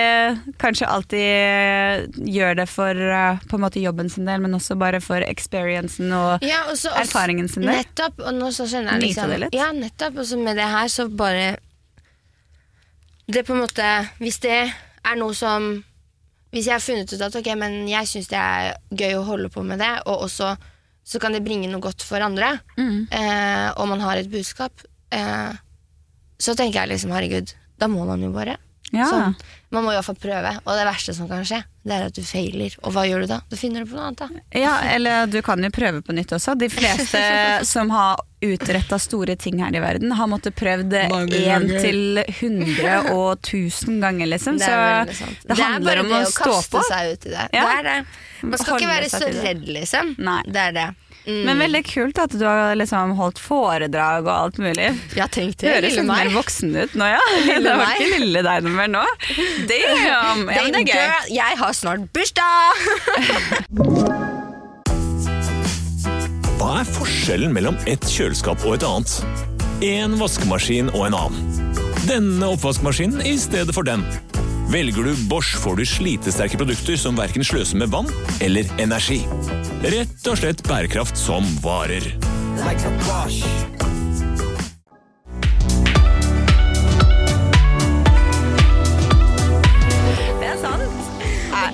kanskje 0.61 0.87
alltid 0.87 2.15
gjør 2.31 2.55
det 2.61 2.67
for 2.71 2.95
eh, 2.95 3.39
på 3.49 3.57
en 3.57 3.63
måte 3.65 3.81
jobben 3.83 4.09
sin 4.09 4.25
del, 4.29 4.39
men 4.41 4.53
også 4.55 4.77
bare 4.79 5.01
for 5.03 5.19
experiencen 5.27 6.11
og 6.15 6.43
Ja, 6.47 6.61
også, 6.71 6.93
erfaringen 6.95 7.49
sin 7.51 7.65
del. 7.67 7.75
Nettopp, 7.81 8.21
og 8.23 8.33
nå 8.37 8.51
så 8.55 8.67
skjønner 8.71 8.95
jeg 8.95 9.09
liksom 9.09 9.29
det 9.33 9.39
litt. 9.45 9.57
Ja, 9.57 9.71
nettopp, 9.75 10.17
og 10.23 10.25
så 10.29 10.39
med 10.39 10.55
det 10.59 10.69
her 10.71 10.87
så 10.87 11.07
bare 11.09 11.57
Det 13.27 13.43
på 13.43 13.53
en 13.53 13.59
måte 13.65 13.87
Hvis 14.21 14.39
det 14.39 14.55
er 15.03 15.15
noe 15.19 15.35
som 15.35 15.65
Hvis 16.55 16.69
jeg 16.69 16.77
har 16.77 16.83
funnet 16.83 17.11
ut 17.11 17.21
at 17.27 17.35
ok, 17.35 17.49
men 17.59 17.75
jeg 17.91 18.07
syns 18.07 18.29
det 18.31 18.39
er 18.39 18.77
gøy 18.95 19.17
å 19.19 19.25
holde 19.27 19.49
på 19.51 19.63
med 19.67 19.79
det, 19.83 19.91
og 20.07 20.23
også 20.29 20.53
så 21.07 21.19
kan 21.23 21.31
det 21.31 21.39
bringe 21.43 21.69
noe 21.71 21.79
godt 21.79 22.03
for 22.03 22.19
andre, 22.19 22.57
Mm. 22.77 23.07
eh, 23.15 23.67
og 23.79 23.87
man 23.87 24.01
har 24.03 24.17
et 24.19 24.27
budskap, 24.31 24.71
eh, 25.11 25.53
så 26.39 26.55
tenker 26.55 26.81
jeg 26.81 26.89
liksom 26.89 27.11
herregud, 27.15 27.53
da 27.79 27.87
må 27.87 28.03
man 28.05 28.19
jo 28.25 28.31
bare. 28.35 28.57
Ja. 28.95 29.07
Sånn, 29.11 29.33
man 29.75 29.83
må 29.83 29.91
i 29.91 29.97
hvert 29.97 30.07
fall 30.07 30.19
prøve, 30.21 30.51
og 30.63 30.77
det 30.79 30.83
verste 30.87 31.13
som 31.15 31.27
kan 31.27 31.43
skje, 31.47 31.59
det 31.83 31.95
er 31.95 32.05
at 32.07 32.15
du 32.15 32.21
feiler. 32.23 32.75
Og 32.87 32.93
hva 32.95 33.03
gjør 33.07 33.25
du 33.25 33.31
da? 33.33 33.41
Da 33.51 33.59
finner 33.59 33.83
du 33.83 33.89
på 33.91 33.97
noe 33.97 34.05
annet, 34.07 34.21
da. 34.21 34.43
Ja, 34.55 34.75
eller 34.93 35.27
du 35.27 35.41
kan 35.43 35.63
jo 35.63 35.69
prøve 35.75 35.99
på 36.07 36.15
nytt 36.15 36.31
også. 36.37 36.55
De 36.59 36.69
fleste 36.71 37.19
som 37.73 37.91
har 37.91 38.21
utretta 38.47 38.99
store 39.01 39.35
ting 39.35 39.59
her 39.63 39.75
i 39.75 39.81
verden, 39.83 40.13
har 40.15 40.29
måttet 40.31 40.55
prøvd 40.55 40.91
det 40.93 41.03
én 41.11 41.67
til 41.83 42.21
hundre 42.39 42.95
og 43.11 43.41
tusen 43.43 43.99
ganger, 44.03 44.31
liksom. 44.31 44.61
Det 44.61 44.69
Så 44.69 44.77
det, 45.27 45.33
det 45.51 45.59
handler 45.59 45.97
er 45.97 46.03
om 46.05 46.13
bare 46.13 46.23
å 46.23 46.29
det 46.29 46.31
å 46.31 46.37
kaste 46.47 46.85
seg 46.87 47.11
ut 47.11 47.27
i 47.27 47.33
det. 47.35 47.49
Ja. 47.57 47.65
Det 47.67 47.75
er 47.75 47.89
det. 47.89 47.97
Man 48.47 48.61
skal 48.61 48.79
ikke 48.79 48.93
være 48.93 49.11
så 49.11 49.33
redd, 49.41 49.67
liksom. 49.79 50.15
Nei. 50.29 50.39
Det 50.47 50.63
er 50.69 50.79
det. 50.79 50.87
Mm. 51.27 51.41
Men 51.43 51.59
veldig 51.59 51.83
kult 51.89 52.19
at 52.23 52.31
du 52.39 52.45
har 52.47 52.71
liksom 52.79 53.11
holdt 53.19 53.39
foredrag 53.43 54.23
og 54.23 54.31
alt 54.31 54.59
mulig. 54.63 54.93
Jeg 55.17 55.27
tenkte 55.35 55.67
det. 55.67 55.73
høres 55.75 55.97
litt 55.99 56.07
mer 56.07 56.29
voksen 56.31 56.71
ut 56.77 56.95
nå, 56.95 57.09
ja. 57.11 57.19
Lille 57.43 57.67
Det 57.67 57.75
var 57.81 57.99
ikke 57.99 58.21
lille 58.23 58.43
deg 58.47 58.63
noe 58.63 58.75
mer 58.77 58.89
nå. 58.93 59.03
Damn! 59.67 60.47
Ja, 60.47 60.63
det 60.63 60.63
er 60.63 60.87
gøy. 60.87 60.93
girl, 60.93 61.27
jeg 61.35 61.59
har 61.59 61.75
snart 61.75 62.07
bursdag! 62.15 62.71
Hva 66.57 66.79
er 66.81 66.87
forskjellen 66.89 67.51
mellom 67.53 67.75
et 67.91 68.03
kjøleskap 68.09 68.63
og 68.65 68.79
et 68.79 68.85
annet? 68.87 69.11
En 69.85 70.15
vaskemaskin 70.17 70.89
og 70.95 71.03
en 71.09 71.17
annen. 71.19 71.75
Denne 72.07 72.49
oppvaskmaskinen 72.55 73.21
i 73.27 73.35
stedet 73.37 73.75
for 73.75 73.85
den. 73.85 74.01
Velger 74.67 75.03
du 75.03 75.15
Bosch, 75.29 75.55
får 75.63 75.75
du 75.79 75.85
slitesterke 75.87 76.57
produkter 76.59 76.97
som 76.99 77.15
verken 77.15 77.45
sløser 77.47 77.79
med 77.79 77.87
vann 77.93 78.09
eller 78.43 78.67
energi. 78.83 79.21
Rett 79.79 80.27
og 80.27 80.35
slett 80.41 80.63
bærekraft 80.67 81.15
som 81.15 81.47
varer. 81.63 82.03
Det 90.41 90.49
er 90.49 90.59
sant. 90.59 90.99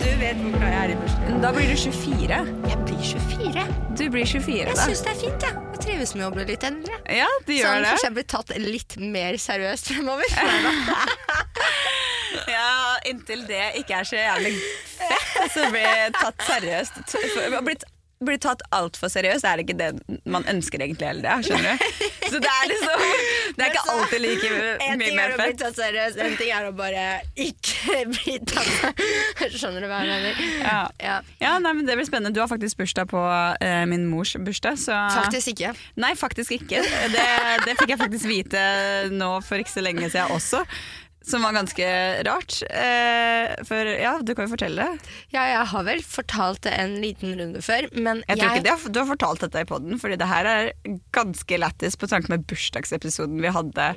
Du 0.04 0.12
vet 0.22 0.38
hvor 0.38 0.62
jeg 0.62 0.78
er 0.78 0.94
i 0.94 1.00
bursdag. 1.02 1.42
Da 1.42 1.52
blir 1.58 1.74
du 1.74 1.76
24. 1.88 2.40
Jeg 2.70 2.86
blir 2.86 3.04
24. 3.10 3.68
Du 3.98 4.06
blir 4.14 4.26
24 4.26 4.70
Jeg 4.70 4.78
syns 4.78 5.02
det 5.08 5.16
er 5.16 5.20
fint, 5.26 5.50
jeg. 5.50 5.66
Jeg 5.74 5.84
trives 5.88 6.14
med 6.14 6.30
å 6.30 6.32
bli 6.38 6.46
litt 6.54 6.70
eldre. 6.70 7.02
Ja, 7.10 7.28
du 7.42 7.56
Sånn, 7.58 7.66
så 7.66 7.74
det. 7.74 7.90
Kanskje 7.90 8.08
jeg 8.12 8.18
blir 8.20 8.32
tatt 8.38 8.56
litt 8.62 8.98
mer 9.02 9.42
seriøst 9.50 9.94
fremover. 9.96 10.30
Ja, 12.56 13.00
inntil 13.10 13.46
det 13.50 13.64
ikke 13.82 14.02
er 14.02 14.10
så 14.10 14.20
jævlig 14.20 14.54
fett, 14.98 15.52
så 15.56 15.68
blir 15.74 16.14
tatt 16.20 16.48
seriøst. 16.48 17.02
Blitt, 17.66 17.84
blir 18.24 18.40
tatt 18.42 18.62
altfor 18.72 19.12
seriøst 19.12 19.46
er 19.48 19.60
det 19.60 19.66
ikke 19.68 19.76
det 19.80 20.20
man 20.32 20.46
ønsker 20.50 20.84
egentlig 20.86 21.10
heller. 21.10 21.44
Skjønner 21.44 21.76
du? 21.76 21.90
Så 22.34 22.40
det 22.42 22.50
er 22.50 22.70
liksom 22.72 23.02
Det 23.58 23.66
er 23.66 23.74
ikke 23.74 23.84
alltid 23.94 24.24
like 24.24 24.52
mye 24.54 24.62
mer 24.64 24.78
fett. 24.80 24.86
En 24.88 25.02
ting 25.04 25.20
er 25.20 25.34
å 25.34 25.40
bli 25.42 25.58
tatt 25.60 25.78
seriøst, 25.78 26.22
en 26.24 26.38
ting 26.40 26.54
er 26.56 26.70
å 26.70 26.72
bare 26.78 27.04
ikke 27.48 27.98
bli 28.16 28.38
tatt 28.50 29.04
Skjønner 29.58 29.84
du 29.84 29.90
hva 29.92 30.00
jeg 30.02 30.14
mener? 30.14 30.42
Ja. 30.64 30.80
Ja. 31.04 31.18
Ja, 31.44 31.54
nei, 31.62 31.76
men 31.78 31.90
Det 31.90 31.98
blir 32.00 32.08
spennende. 32.08 32.34
Du 32.36 32.42
har 32.42 32.50
faktisk 32.52 32.80
bursdag 32.80 33.12
på 33.12 33.22
uh, 33.22 33.84
min 33.90 34.08
mors 34.10 34.34
bursdag. 34.40 34.80
Så 34.82 34.96
Faktisk 35.18 35.54
ikke. 35.54 35.74
Nei, 36.00 36.14
faktisk 36.18 36.56
ikke. 36.56 36.82
Det, 37.14 37.28
det 37.68 37.78
fikk 37.82 37.94
jeg 37.94 38.02
faktisk 38.02 38.30
vite 38.30 38.64
nå 39.14 39.36
for 39.46 39.62
ikke 39.62 39.76
så 39.76 39.84
lenge 39.86 40.08
siden 40.10 40.32
også. 40.34 40.64
Som 41.24 41.46
var 41.46 41.54
ganske 41.56 41.86
rart. 42.28 42.58
Eh, 42.68 43.54
for 43.64 43.88
ja, 43.88 44.18
du 44.20 44.34
kan 44.36 44.44
jo 44.48 44.52
fortelle. 44.52 44.84
det. 44.84 45.12
Ja, 45.32 45.46
jeg 45.48 45.68
har 45.72 45.84
vel 45.88 46.02
fortalt 46.04 46.62
det 46.68 46.74
en 46.76 46.98
liten 47.00 47.32
runde 47.40 47.62
før, 47.64 47.88
men 47.96 48.24
Jeg 48.28 48.42
tror 48.42 48.58
ikke 48.58 48.66
det. 48.68 48.94
du 48.94 49.00
har 49.00 49.08
fortalt 49.08 49.40
dette 49.46 49.62
i 49.64 49.68
poden, 49.70 50.00
Fordi 50.02 50.18
det 50.20 50.28
her 50.28 50.46
er 50.52 50.72
ganske 51.16 51.58
lættis 51.64 51.96
på 51.96 52.08
tanke 52.12 52.28
med 52.34 52.44
bursdagsepisoden 52.48 53.40
vi 53.42 53.48
hadde 53.56 53.88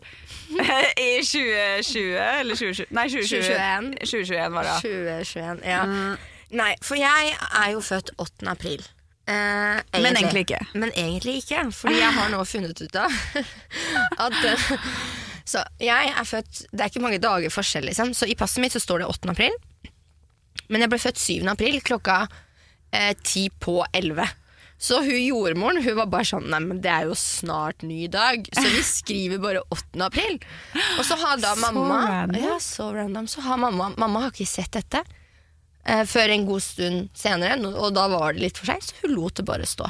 i 1.03 1.11
2020. 1.27 2.17
Eller 2.41 2.55
2020, 2.55 2.87
nei, 2.95 3.09
2021. 3.11 3.93
2021 4.07 4.53
var 4.55 4.63
det. 4.71 4.77
2021, 4.87 5.65
ja. 5.67 5.83
Nei, 6.57 6.73
for 6.87 6.95
jeg 6.95 7.35
er 7.65 7.71
jo 7.75 7.81
født 7.83 8.15
8. 8.23 8.47
april. 8.55 8.85
Eh, 9.27 9.81
Men 9.99 10.15
egentlig 10.15 10.45
ikke. 10.47 10.61
Men 10.79 10.93
egentlig 10.95 11.41
ikke, 11.43 11.65
fordi 11.75 11.99
jeg 11.99 12.13
har 12.15 12.29
nå 12.31 12.45
funnet 12.47 12.79
ut 12.87 12.95
av 13.03 13.11
at 14.29 14.37
eh, 14.47 14.69
Så 15.47 15.63
jeg 15.79 16.11
er 16.11 16.27
født 16.27 16.65
Det 16.73 16.81
er 16.83 16.91
ikke 16.91 17.05
mange 17.05 17.21
dager 17.23 17.53
forskjell, 17.55 17.87
liksom. 17.91 18.11
Så 18.17 18.27
i 18.27 18.35
passet 18.39 18.63
mitt 18.65 18.75
så 18.75 18.83
står 18.83 19.05
det 19.05 19.11
8. 19.13 19.31
april. 19.31 19.55
Men 20.69 20.83
jeg 20.83 20.91
ble 20.91 20.99
født 20.99 21.21
7. 21.23 21.47
april 21.53 21.79
klokka 21.87 22.25
eh, 22.91 23.13
10 23.23 23.49
på 23.63 23.79
11. 23.95 24.27
Så 24.79 24.99
hun 25.01 25.17
jordmoren 25.23 25.81
hun 25.81 25.97
var 25.97 26.09
bare 26.13 26.29
sånn 26.29 26.51
Nei, 26.53 26.59
men 26.61 26.81
det 26.85 26.91
er 26.93 27.07
jo 27.09 27.15
snart 27.17 27.81
ny 27.87 28.11
dag, 28.13 28.43
så 28.53 28.65
vi 28.69 28.83
skriver 28.85 29.41
bare 29.41 29.63
8. 29.73 30.03
april. 30.05 30.37
Og 30.99 31.05
så 31.09 31.17
har 31.23 31.39
da 31.41 31.55
Så 31.55 31.63
mamma 31.63 32.01
random. 32.11 32.43
Ja, 32.43 32.59
så 32.61 32.91
random. 32.93 33.29
Så 33.31 33.45
har 33.47 33.63
mamma 33.63 33.93
Mamma 33.97 34.27
har 34.27 34.35
ikke 34.35 34.49
sett 34.51 34.75
dette 34.77 35.01
eh, 35.87 36.03
før 36.05 36.35
en 36.35 36.45
god 36.51 36.65
stund 36.67 37.09
senere, 37.17 37.57
og 37.73 37.95
da 37.97 38.09
var 38.13 38.37
det 38.37 38.45
litt 38.49 38.61
for 38.61 38.69
seint, 38.69 38.85
så 38.91 39.07
hun 39.07 39.17
lot 39.17 39.39
det 39.39 39.47
bare 39.49 39.69
stå. 39.69 39.89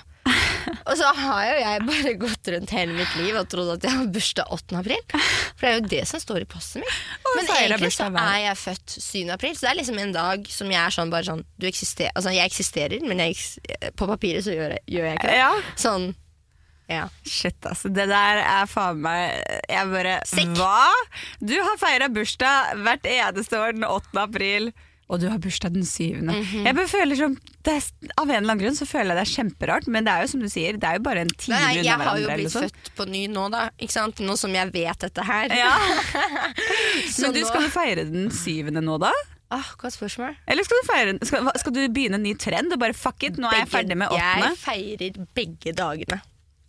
Og 0.88 0.99
så 0.99 1.12
har 1.18 1.42
jo 1.50 1.54
jeg 1.61 1.85
bare 1.88 2.14
gått 2.20 2.50
rundt 2.54 2.75
hele 2.76 2.96
mitt 2.96 3.14
liv 3.20 3.38
og 3.38 3.49
trodd 3.52 3.73
at 3.76 3.87
jeg 3.87 3.94
har 3.96 4.11
bursdag 4.16 4.52
8. 4.56 4.80
april. 4.80 5.02
For 5.12 5.62
det 5.64 5.70
er 5.70 5.78
jo 5.78 5.87
det 5.94 6.02
som 6.11 6.23
står 6.23 6.44
i 6.44 6.49
passet 6.50 6.82
mitt. 6.82 7.00
Men 7.37 7.50
egentlig 7.56 7.92
så 7.96 8.11
er 8.11 8.42
jeg 8.44 8.61
født 8.62 8.99
7. 8.99 9.32
april, 9.37 9.56
så 9.56 9.66
det 9.66 9.73
er 9.73 9.80
liksom 9.80 10.02
en 10.02 10.14
dag 10.16 10.52
som 10.52 10.70
jeg 10.73 10.82
er 10.82 10.96
sånn 10.99 11.14
bare 11.14 11.28
sånn 11.30 11.42
du 11.56 11.66
eksister, 11.70 12.12
Altså 12.16 12.35
jeg 12.35 12.52
eksisterer, 12.52 13.02
men 13.06 13.25
jeg, 13.25 13.40
på 13.99 14.08
papiret 14.08 14.46
så 14.46 14.54
gjør 14.54 14.76
jeg, 14.76 14.87
gjør 14.96 15.11
jeg 15.11 15.20
ikke 15.20 15.32
det. 15.32 15.40
Ja. 15.42 15.50
Sånn 15.80 16.14
ja. 16.87 17.08
Shit, 17.26 17.58
altså. 17.66 17.90
Det 17.90 18.06
der 18.06 18.40
er 18.44 18.68
faen 18.70 19.00
meg 19.02 19.40
Jeg 19.66 19.88
bare 19.90 20.18
Sick. 20.28 20.52
Hva?! 20.54 20.87
Du 21.42 21.56
har 21.58 21.80
feira 21.82 22.06
bursdag 22.14 22.78
hvert 22.87 23.08
eneste 23.11 23.58
år 23.58 23.75
den 23.75 23.87
8. 23.88 24.12
april. 24.23 24.70
Og 25.06 25.20
du 25.22 25.28
har 25.30 25.38
bursdag 25.38 25.70
den 25.76 25.84
syvende. 25.86 26.34
Mm 26.34 26.44
-hmm. 26.44 26.64
Jeg 26.66 26.88
føler 26.88 27.16
som 27.16 27.36
er, 27.64 27.82
Av 28.16 28.30
en 28.30 28.30
eller 28.30 28.52
annen 28.52 28.58
grunn 28.58 28.76
så 28.76 28.86
føler 28.86 29.14
jeg 29.14 29.16
det 29.16 29.28
er 29.28 29.34
kjemperart, 29.36 29.86
men 29.86 30.04
det 30.04 30.12
er 30.12 30.20
jo 30.22 30.28
som 30.28 30.40
du 30.40 30.48
sier, 30.48 30.72
det 30.72 30.84
er 30.84 30.94
jo 30.94 31.02
bare 31.02 31.20
en 31.20 31.28
time 31.28 31.60
Nei, 31.60 31.84
jeg 31.84 31.94
har 31.94 32.18
jo 32.18 32.26
blitt 32.26 32.50
sånn. 32.50 32.62
født 32.62 32.90
på 32.96 33.04
ny 33.06 33.26
nå, 33.28 33.48
da. 33.50 33.70
Ikke 33.78 33.92
sant? 33.92 34.18
Nå 34.18 34.36
som 34.36 34.54
jeg 34.54 34.72
vet 34.72 34.98
dette 35.00 35.22
her. 35.22 35.48
Ja. 35.54 35.78
Så 37.16 37.22
Men 37.22 37.34
du, 37.34 37.44
skal 37.46 37.62
du 37.62 37.70
feire 37.70 38.04
den 38.04 38.30
syvende 38.30 38.80
nå, 38.80 38.98
da? 38.98 39.12
Ah, 39.50 39.62
Godt 39.78 39.92
spørsmål. 39.94 40.34
Eller 40.46 40.64
skal 40.64 40.76
du, 40.82 40.86
feire, 40.92 41.18
skal, 41.22 41.50
skal 41.56 41.75
du 41.75 41.88
begynne 41.88 42.18
en 42.18 42.22
ny 42.22 42.34
trend 42.34 42.72
og 42.72 42.80
bare 42.82 42.94
fuck 42.94 43.22
it, 43.22 43.38
nå 43.38 43.46
er 43.46 43.62
jeg 43.62 43.68
ferdig 43.68 43.96
med 43.96 44.08
åttende? 44.10 44.50
Jeg 44.50 44.58
feirer 44.58 45.26
begge 45.34 45.72
dagene. 45.72 46.20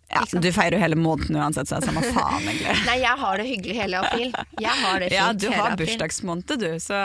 Ja, 0.08 0.24
du 0.32 0.48
feirer 0.56 0.78
jo 0.78 0.80
hele 0.80 0.96
måneden 0.96 1.36
uansett, 1.36 1.68
så 1.68 1.78
det 1.82 1.84
er 1.84 1.92
samme 1.92 2.04
faen, 2.16 2.46
egentlig. 2.48 2.76
Nei, 2.88 2.96
jeg 3.02 3.20
har 3.20 3.42
det 3.42 3.46
hyggelig 3.48 3.76
hele 3.76 4.00
april. 4.00 4.30
Jeg 4.64 4.76
har 4.82 5.02
det 5.04 5.10
fint 5.10 5.18
Ja, 5.18 5.26
du 5.36 5.48
har 5.52 5.76
bursdagsmåned, 5.82 6.54
du, 6.62 6.68
så 6.80 7.00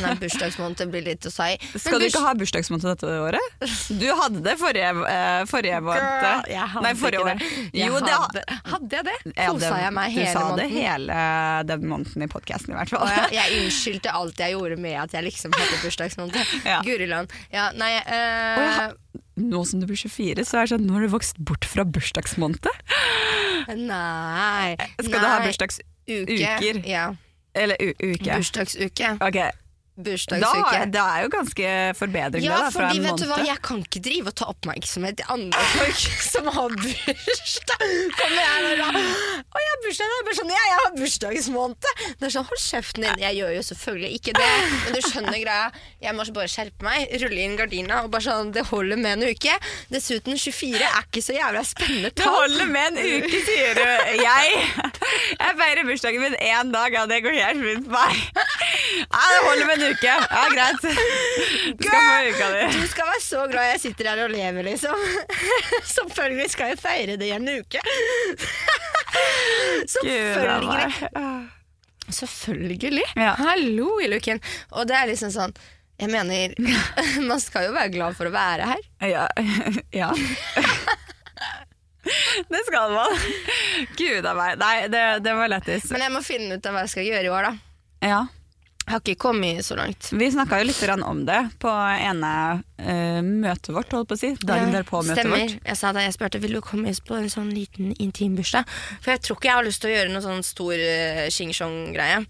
Nei, 0.00 0.14
bursdagsmåned 0.22 0.84
blir 0.94 1.04
litt 1.04 1.28
å 1.28 1.32
si. 1.34 1.50
Skal 1.74 2.00
du 2.00 2.06
ikke 2.08 2.22
ha 2.24 2.32
bursdagsmåned 2.40 2.86
dette 2.88 3.10
året? 3.26 3.66
Du 4.00 4.06
hadde 4.22 4.40
det 4.46 4.54
forrige, 4.60 4.92
uh, 5.04 5.42
forrige 5.50 5.82
måned. 5.84 6.48
Jeg 6.48 6.64
hadde 6.74 6.84
Nei, 6.86 6.94
forrige 7.02 7.20
ikke 7.20 7.34
år. 7.34 7.44
det. 7.44 7.82
Jo, 7.82 8.00
det 8.00 8.16
hadde, 8.16 8.44
hadde 8.72 9.00
jeg 9.00 9.08
det? 9.10 9.18
Kosa 9.36 9.74
jeg 9.84 9.94
meg 10.00 10.16
hele 10.16 10.24
måneden? 10.24 10.32
Du 10.32 10.40
sa 10.40 10.62
det 10.62 10.70
hele 10.72 11.20
den 11.68 11.86
måneden 11.92 12.24
i 12.24 12.30
podkasten, 12.30 12.72
i 12.72 12.78
hvert 12.80 12.94
fall. 12.96 13.06
Ja, 13.10 13.28
jeg, 13.36 13.60
unnskyldte 13.66 14.16
alt 14.16 14.40
jeg 14.40 14.56
gjorde 14.56 14.80
med 14.80 14.96
at 15.04 15.18
jeg 15.18 15.28
liksom 15.28 15.54
hadde 15.58 15.82
bursdagsmåned. 15.84 16.40
Ja. 16.70 16.80
Guriland. 16.84 17.30
Ja, 17.50 17.70
nei 17.74 17.88
ja. 17.96 18.90
Nå 19.40 19.62
som 19.66 19.80
du 19.80 19.86
blir 19.88 19.96
24, 19.98 20.44
så 20.46 20.60
er 20.60 20.66
det 20.66 20.72
sånn, 20.74 20.84
nå 20.86 20.98
har 20.98 21.06
du 21.06 21.12
vokst 21.14 21.38
bort 21.40 21.64
fra 21.66 21.86
bursdagsmåned. 21.88 22.68
Nei. 23.78 24.76
Skal 25.00 25.16
du 25.16 25.26
ha 25.26 25.38
bursdagsuker? 25.44 25.88
Uke. 26.10 26.82
Ja. 26.88 27.06
Eller 27.56 27.80
uke? 27.80 28.30
Bursdagsuke. 28.30 29.14
Ok, 29.24 29.40
Bursdagsuke. 30.00 30.70
da, 30.70 30.84
det 30.94 31.00
er 31.02 31.24
jo 31.24 31.30
ganske 31.34 31.70
forbedring 31.98 32.44
Ja, 32.44 32.58
da, 32.62 32.68
fra 32.72 32.88
fordi 32.88 33.00
en 33.00 33.06
vet 33.08 33.20
du 33.20 33.26
hva, 33.28 33.38
jeg 33.44 33.60
kan 33.66 33.80
ikke 33.84 34.00
drive 34.04 34.30
og 34.30 34.36
ta 34.38 34.46
oppmerksomhet 34.52 35.18
til 35.20 35.32
andre 35.34 35.64
folk 35.74 36.04
som 36.32 36.48
har 36.54 36.76
bursdag. 36.76 37.84
Kommer 38.20 38.40
jeg 38.40 38.70
og 38.70 38.80
da 38.80 38.88
Å, 38.94 39.60
jeg 39.60 39.70
har 39.72 39.82
bursdag, 39.84 40.14
er 40.30 40.38
sånn, 40.38 40.52
ja, 40.54 40.62
jeg 40.70 40.78
har 40.80 40.94
bursdagsmåned. 40.96 41.90
Det 42.20 42.28
er 42.28 42.34
sånn, 42.36 42.46
hold 42.48 42.62
kjeften 42.62 43.06
din. 43.06 43.24
Jeg 43.24 43.38
gjør 43.40 43.52
jo 43.56 43.64
selvfølgelig 43.70 44.10
ikke 44.20 44.34
det, 44.38 44.48
men 44.84 44.96
du 44.96 45.00
skjønner 45.04 45.38
greia. 45.42 45.66
Jeg 46.00 46.16
må 46.16 46.26
bare 46.38 46.52
skjerpe 46.52 46.86
meg, 46.86 47.10
rulle 47.24 47.44
inn 47.44 47.58
gardina 47.58 48.00
og 48.06 48.12
bare 48.14 48.26
sånn, 48.28 48.52
det 48.54 48.64
holder 48.70 49.00
med 49.00 49.18
en 49.18 49.34
uke. 49.34 49.56
Dessuten, 49.92 50.38
24 50.38 50.80
er 50.86 51.02
ikke 51.02 51.24
så 51.24 51.36
jævla 51.36 51.64
spennende 51.66 52.12
Det 52.16 52.28
holder 52.30 52.70
med 52.70 53.00
en 53.02 53.24
uke, 53.24 53.42
sier 53.48 53.76
du. 53.76 53.84
Jeg, 54.20 54.62
jeg 55.34 55.58
feirer 55.60 55.88
bursdagen 55.88 56.24
min 56.24 56.38
én 56.40 56.72
dag, 56.72 56.94
ja, 56.94 57.04
det 57.10 57.20
går 57.26 57.36
helt 57.40 57.64
fint 57.66 57.90
for 57.90 57.98
meg. 57.98 58.46
Ja, 59.10 59.22
det 59.34 59.40
holder 59.48 59.66
med 59.66 59.79
en 59.80 59.92
uke. 59.92 60.06
Ja, 60.06 60.16
greit. 60.54 60.82
Du 61.78 61.84
skal 61.84 62.00
få 62.06 62.16
uka 62.30 62.46
di. 62.54 62.62
Du 62.80 62.86
skal 62.88 63.06
være 63.10 63.22
så 63.24 63.46
glad 63.50 63.64
jeg 63.72 63.80
sitter 63.80 64.04
her 64.10 64.18
og 64.24 64.30
lever, 64.34 64.62
liksom. 64.66 64.98
Selvfølgelig 65.96 66.48
skal 66.54 66.66
jeg 66.72 66.78
feire 66.82 67.16
det 67.20 67.26
i 67.30 67.34
en 67.36 67.48
uke. 67.48 67.80
Selvfølgelig. 69.94 70.90
Selvfølgelig. 72.10 73.06
Ja. 73.16 73.34
Hallo 73.38 73.88
i 74.02 74.08
luken. 74.10 74.40
Og 74.70 74.88
det 74.90 74.96
er 74.98 75.06
liksom 75.12 75.30
sånn 75.34 75.54
Jeg 76.00 76.08
mener, 76.10 76.54
man 77.30 77.40
skal 77.42 77.68
jo 77.68 77.72
være 77.76 77.92
glad 77.92 78.16
for 78.18 78.24
å 78.30 78.34
være 78.34 78.64
her. 78.72 78.82
Ja. 79.12 79.26
ja. 79.92 80.10
Det 82.50 82.60
skal 82.66 82.94
man. 82.94 83.16
Gud 83.98 84.26
a 84.26 84.32
meg. 84.34 84.56
Nei, 84.60 84.76
det, 84.88 85.02
det 85.26 85.34
var 85.36 85.50
lættis. 85.52 85.90
Men 85.92 86.06
jeg 86.06 86.14
må 86.14 86.22
finne 86.24 86.56
ut 86.56 86.66
av 86.66 86.72
hva 86.76 86.86
jeg 86.86 86.94
skal 86.94 87.08
gjøre 87.10 87.28
i 87.28 87.32
år, 87.34 87.42
da. 87.50 87.52
Ja. 88.08 88.20
Jeg 88.90 88.96
har 88.96 89.02
ikke 89.04 89.22
kommet 89.22 89.62
så 89.62 89.76
langt. 89.78 90.08
Vi 90.18 90.26
snakka 90.34 90.58
jo 90.58 90.66
litt 90.66 90.80
om 91.06 91.20
det 91.22 91.38
på 91.62 91.70
ene 91.70 92.30
uh, 92.58 93.20
møtet 93.22 93.70
vårt, 93.70 93.94
holdt 93.94 94.08
på 94.10 94.16
å 94.16 94.18
si. 94.18 94.32
Dagen 94.42 94.72
Ja, 94.72 94.80
derpå-møtet 94.80 95.20
Stemmer. 95.20 95.44
vårt. 95.46 95.60
Jeg 95.62 95.78
sa 95.78 95.92
da 95.94 96.02
jeg 96.02 96.16
spurte 96.16 96.40
vil 96.42 96.58
du 96.58 96.60
komme 96.60 96.90
på 97.06 97.14
en 97.14 97.30
sånn 97.30 97.52
liten 97.54 97.92
intimbursdag. 98.02 98.66
For 98.98 99.14
jeg 99.14 99.22
tror 99.22 99.38
ikke 99.38 99.46
jeg 99.52 99.58
har 99.60 99.68
lyst 99.68 99.84
til 99.84 99.92
å 99.92 99.94
gjøre 99.94 100.10
noe 100.10 100.24
sånn 100.26 100.42
stor 100.42 100.74
uh, 100.74 101.28
shing-shong-greie. 101.30 102.24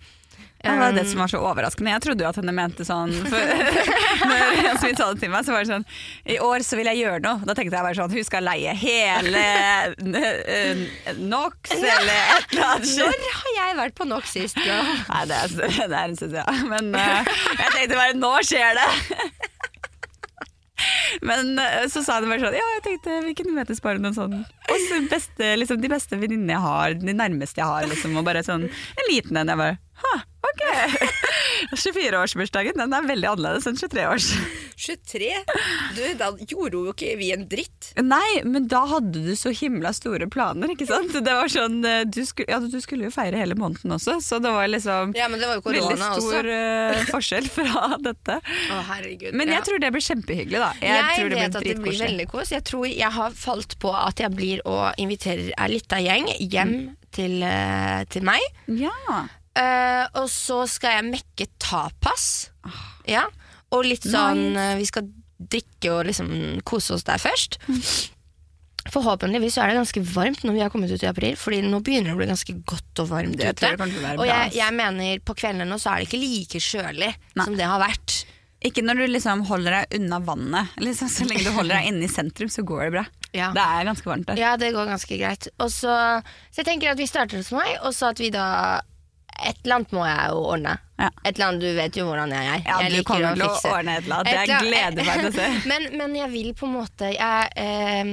Det 0.60 0.72
var 0.76 0.92
det 0.92 1.06
som 1.08 1.22
var 1.22 1.30
så 1.32 1.38
overraskende. 1.40 1.92
Jeg 1.94 2.02
trodde 2.04 2.24
jo 2.24 2.28
at 2.28 2.36
henne 2.36 2.52
mente 2.52 2.84
sånn 2.84 3.14
for, 3.32 3.52
Når 4.28 4.58
Jasmin 4.66 4.98
sa 4.98 5.06
det 5.08 5.22
til 5.22 5.30
meg, 5.32 5.46
så 5.46 5.54
var 5.54 5.64
det 5.64 5.70
sånn 5.70 5.86
I 6.28 6.36
år 6.44 6.60
så 6.66 6.76
vil 6.76 6.90
jeg 6.90 7.00
gjøre 7.00 7.22
noe. 7.24 7.40
Da 7.48 7.54
tenkte 7.56 7.78
jeg 7.78 7.86
bare 7.86 7.96
sånn 7.96 8.12
Hun 8.12 8.26
skal 8.28 8.44
leie 8.44 8.74
hele 8.76 9.40
eh, 9.40 10.82
NOx 11.16 11.72
eller 11.78 12.12
et 12.12 12.52
eller 12.52 12.66
annet. 12.74 12.92
Når 13.00 13.24
har 13.38 13.56
jeg 13.56 13.78
vært 13.80 13.96
på 13.96 14.04
NOx 14.10 14.24
sist? 14.36 14.60
Da? 14.60 14.82
Nei, 15.08 15.22
det 15.30 15.36
er, 15.38 15.48
det 15.80 15.88
er 15.88 16.02
en 16.02 16.18
stund 16.18 16.36
siden. 16.36 16.68
Men 16.74 16.92
uh, 16.92 17.32
jeg 17.56 17.72
tenkte 17.78 18.02
bare 18.02 18.20
nå 18.20 18.34
skjer 18.44 18.76
det! 18.76 18.90
Men 21.28 21.58
eh, 21.60 21.86
så 21.92 22.02
sa 22.04 22.18
hun 22.20 22.30
bare 22.30 22.40
sånn 22.40 22.56
Ja, 22.56 22.66
jeg 22.76 22.84
tenkte 22.86 23.18
vi 23.24 23.34
kunne 23.36 23.56
møtes 23.56 23.82
bare 23.84 24.00
noen 24.00 24.16
sånn 24.16 24.38
oss 24.40 24.86
beste, 25.10 25.48
liksom, 25.60 25.80
De 25.82 25.90
beste 25.92 26.16
venninnene 26.16 26.54
jeg 26.54 26.64
har, 26.64 26.96
de 27.00 27.16
nærmeste 27.16 27.60
jeg 27.60 27.68
har, 27.68 27.88
liksom. 27.90 28.16
Og 28.20 28.26
bare 28.28 28.44
sånn 28.46 28.68
en 28.68 29.10
liten 29.10 29.40
en. 29.40 29.52
Jeg 29.52 29.60
bare 29.60 29.76
Ha, 30.04 30.14
ok. 30.40 30.62
24-årsbursdagen 31.80 32.78
den 32.80 32.94
er 32.96 33.06
veldig 33.06 33.28
annerledes 33.34 33.68
enn 33.68 33.78
23-års. 33.78 34.30
23? 34.80 35.28
Du, 35.96 36.02
da 36.18 36.30
gjorde 36.38 36.80
jo 36.80 36.94
ikke 36.94 37.14
vi 37.20 37.30
en 37.34 37.44
dritt. 37.50 37.90
Nei, 38.00 38.40
men 38.46 38.68
da 38.70 38.82
hadde 38.88 39.22
du 39.26 39.32
så 39.38 39.52
himla 39.54 39.92
store 39.96 40.28
planer, 40.32 40.72
ikke 40.72 40.88
sant? 40.88 41.12
Det 41.12 41.34
var 41.36 41.50
sånn, 41.52 41.80
eh, 41.84 42.02
du 42.08 42.22
skulle, 42.28 42.48
ja, 42.52 42.60
du 42.60 42.78
skulle 42.82 43.08
jo 43.08 43.14
feire 43.14 43.40
hele 43.40 43.56
måneden 43.58 43.96
også, 43.96 44.18
så 44.24 44.40
det 44.42 44.52
var 44.54 44.70
liksom 44.70 45.14
Ja, 45.18 45.28
men 45.32 45.42
det 45.42 45.50
var 45.50 45.60
jo 45.60 45.64
veldig 45.66 45.98
stor 46.00 46.50
eh, 46.54 47.02
forskjell 47.10 47.50
fra 47.52 47.90
dette. 48.08 48.38
Å, 48.40 48.80
herregud. 48.94 49.34
Men 49.36 49.52
jeg 49.52 49.60
ja. 49.60 49.66
tror 49.68 49.82
det 49.82 49.92
blir 49.96 50.06
kjempehyggelig, 50.06 50.62
da. 50.62 50.70
Jeg, 50.80 50.94
Jeg, 50.96 51.18
tror 51.18 51.34
det 51.34 51.40
vet 51.40 51.50
blir 51.50 51.60
at 51.60 51.68
det 51.68 51.84
blir 51.84 52.00
veldig 52.06 52.28
kos. 52.32 52.54
Jeg 52.54 52.66
tror 52.70 52.88
jeg 52.88 53.12
har 53.18 53.36
falt 53.36 53.76
på 53.82 53.92
at 53.96 54.22
jeg 54.22 54.32
blir 54.36 54.64
og 54.68 55.00
inviterer 55.00 55.52
ei 55.56 55.68
lita 55.74 56.00
gjeng 56.00 56.30
hjem 56.40 56.74
til, 57.14 57.42
eh, 57.42 58.04
til 58.10 58.26
meg. 58.26 58.40
Ja. 58.80 59.26
Eh, 59.58 60.04
og 60.20 60.28
så 60.30 60.62
skal 60.70 60.98
jeg 60.98 61.10
mekke 61.10 61.48
tapas. 61.62 62.50
Ja. 63.08 63.26
og 63.74 63.86
litt 63.88 64.04
sånn 64.04 64.52
uh, 64.52 64.76
Vi 64.78 64.84
skal 64.86 65.06
drikke 65.40 65.90
og 65.94 66.04
liksom 66.10 66.28
kose 66.68 66.94
oss 66.94 67.06
der 67.08 67.18
først. 67.22 67.56
Forhåpentligvis 68.90 69.56
så 69.56 69.64
er 69.64 69.72
det 69.72 69.80
ganske 69.80 70.02
varmt 70.12 70.44
når 70.44 70.56
vi 70.56 70.62
har 70.64 70.72
kommet 70.72 70.92
ut 70.92 71.02
i 71.02 71.08
april, 71.08 71.36
Fordi 71.36 71.60
nå 71.64 71.80
begynner 71.84 72.12
det 72.12 72.16
å 72.16 72.20
bli 72.20 72.28
ganske 72.30 72.56
godt 72.68 73.02
og 73.02 73.10
varmt 73.10 73.38
det 73.40 73.54
ute. 73.54 73.72
Og 74.16 74.26
jeg, 74.28 74.52
jeg 74.56 74.76
mener 74.76 75.24
på 75.24 75.36
kveldene 75.36 75.68
nå 75.68 75.80
så 75.80 75.94
er 75.94 76.02
det 76.02 76.10
ikke 76.10 76.22
like 76.22 76.62
kjølig 76.64 77.10
som 77.36 77.56
det 77.58 77.68
har 77.68 77.82
vært. 77.82 78.20
Ikke 78.60 78.84
når 78.84 79.00
du 79.00 79.06
liksom 79.14 79.46
holder 79.48 79.78
deg 79.78 80.00
unna 80.00 80.18
vannet. 80.20 80.76
Liksom, 80.84 81.08
så 81.08 81.24
lenge 81.28 81.46
du 81.46 81.54
holder 81.56 81.78
deg 81.78 81.90
inne 81.92 82.04
i 82.04 82.12
sentrum, 82.12 82.50
så 82.52 82.64
går 82.68 82.82
det 82.86 82.90
bra. 82.98 83.04
Ja. 83.32 83.48
Det 83.56 83.62
er 83.62 83.86
ganske 83.88 84.10
varmt 84.10 84.28
der. 84.28 84.40
Ja, 84.40 84.50
det 84.60 84.72
går 84.76 84.90
ganske 84.90 85.16
greit. 85.16 85.48
Og 85.62 85.70
så, 85.72 85.94
så 86.50 86.60
jeg 86.60 86.68
tenker 86.68 86.92
at 86.92 87.00
vi 87.00 87.08
starter 87.08 87.40
hos 87.40 87.52
meg, 87.56 87.78
og 87.80 87.94
så 87.96 88.10
at 88.12 88.20
vi 88.20 88.28
da 88.34 88.48
Et 89.48 89.56
eller 89.64 89.76
annet 89.78 89.92
må 89.96 90.02
jeg 90.04 90.32
jo 90.32 90.40
ordne. 90.54 90.74
Ja. 91.00 91.08
Et 91.24 91.30
eller 91.34 91.46
annet, 91.46 91.62
Du 91.64 91.70
vet 91.78 91.96
jo 91.96 92.04
hvordan 92.08 92.34
jeg 92.34 92.48
er. 92.50 92.60
Ja, 92.66 92.80
jeg 92.84 92.92
du 92.92 93.04
kommer 93.08 93.32
til 93.34 93.46
å 93.46 93.54
fikse. 93.54 93.70
ordne 93.72 93.94
et 93.96 94.04
eller 94.04 94.16
annet. 94.18 94.28
Et 94.34 94.50
Jeg 94.50 94.66
gleder 94.66 95.06
meg 95.08 95.22
til 95.22 95.30
å 95.30 95.32
se. 95.38 95.48
men, 95.70 95.88
men 95.96 96.14
jeg 96.18 96.30
vil 96.34 96.52
på 96.58 96.66
en 96.68 96.74
måte 96.76 97.10
Jeg, 97.14 97.50
eh, 97.56 98.12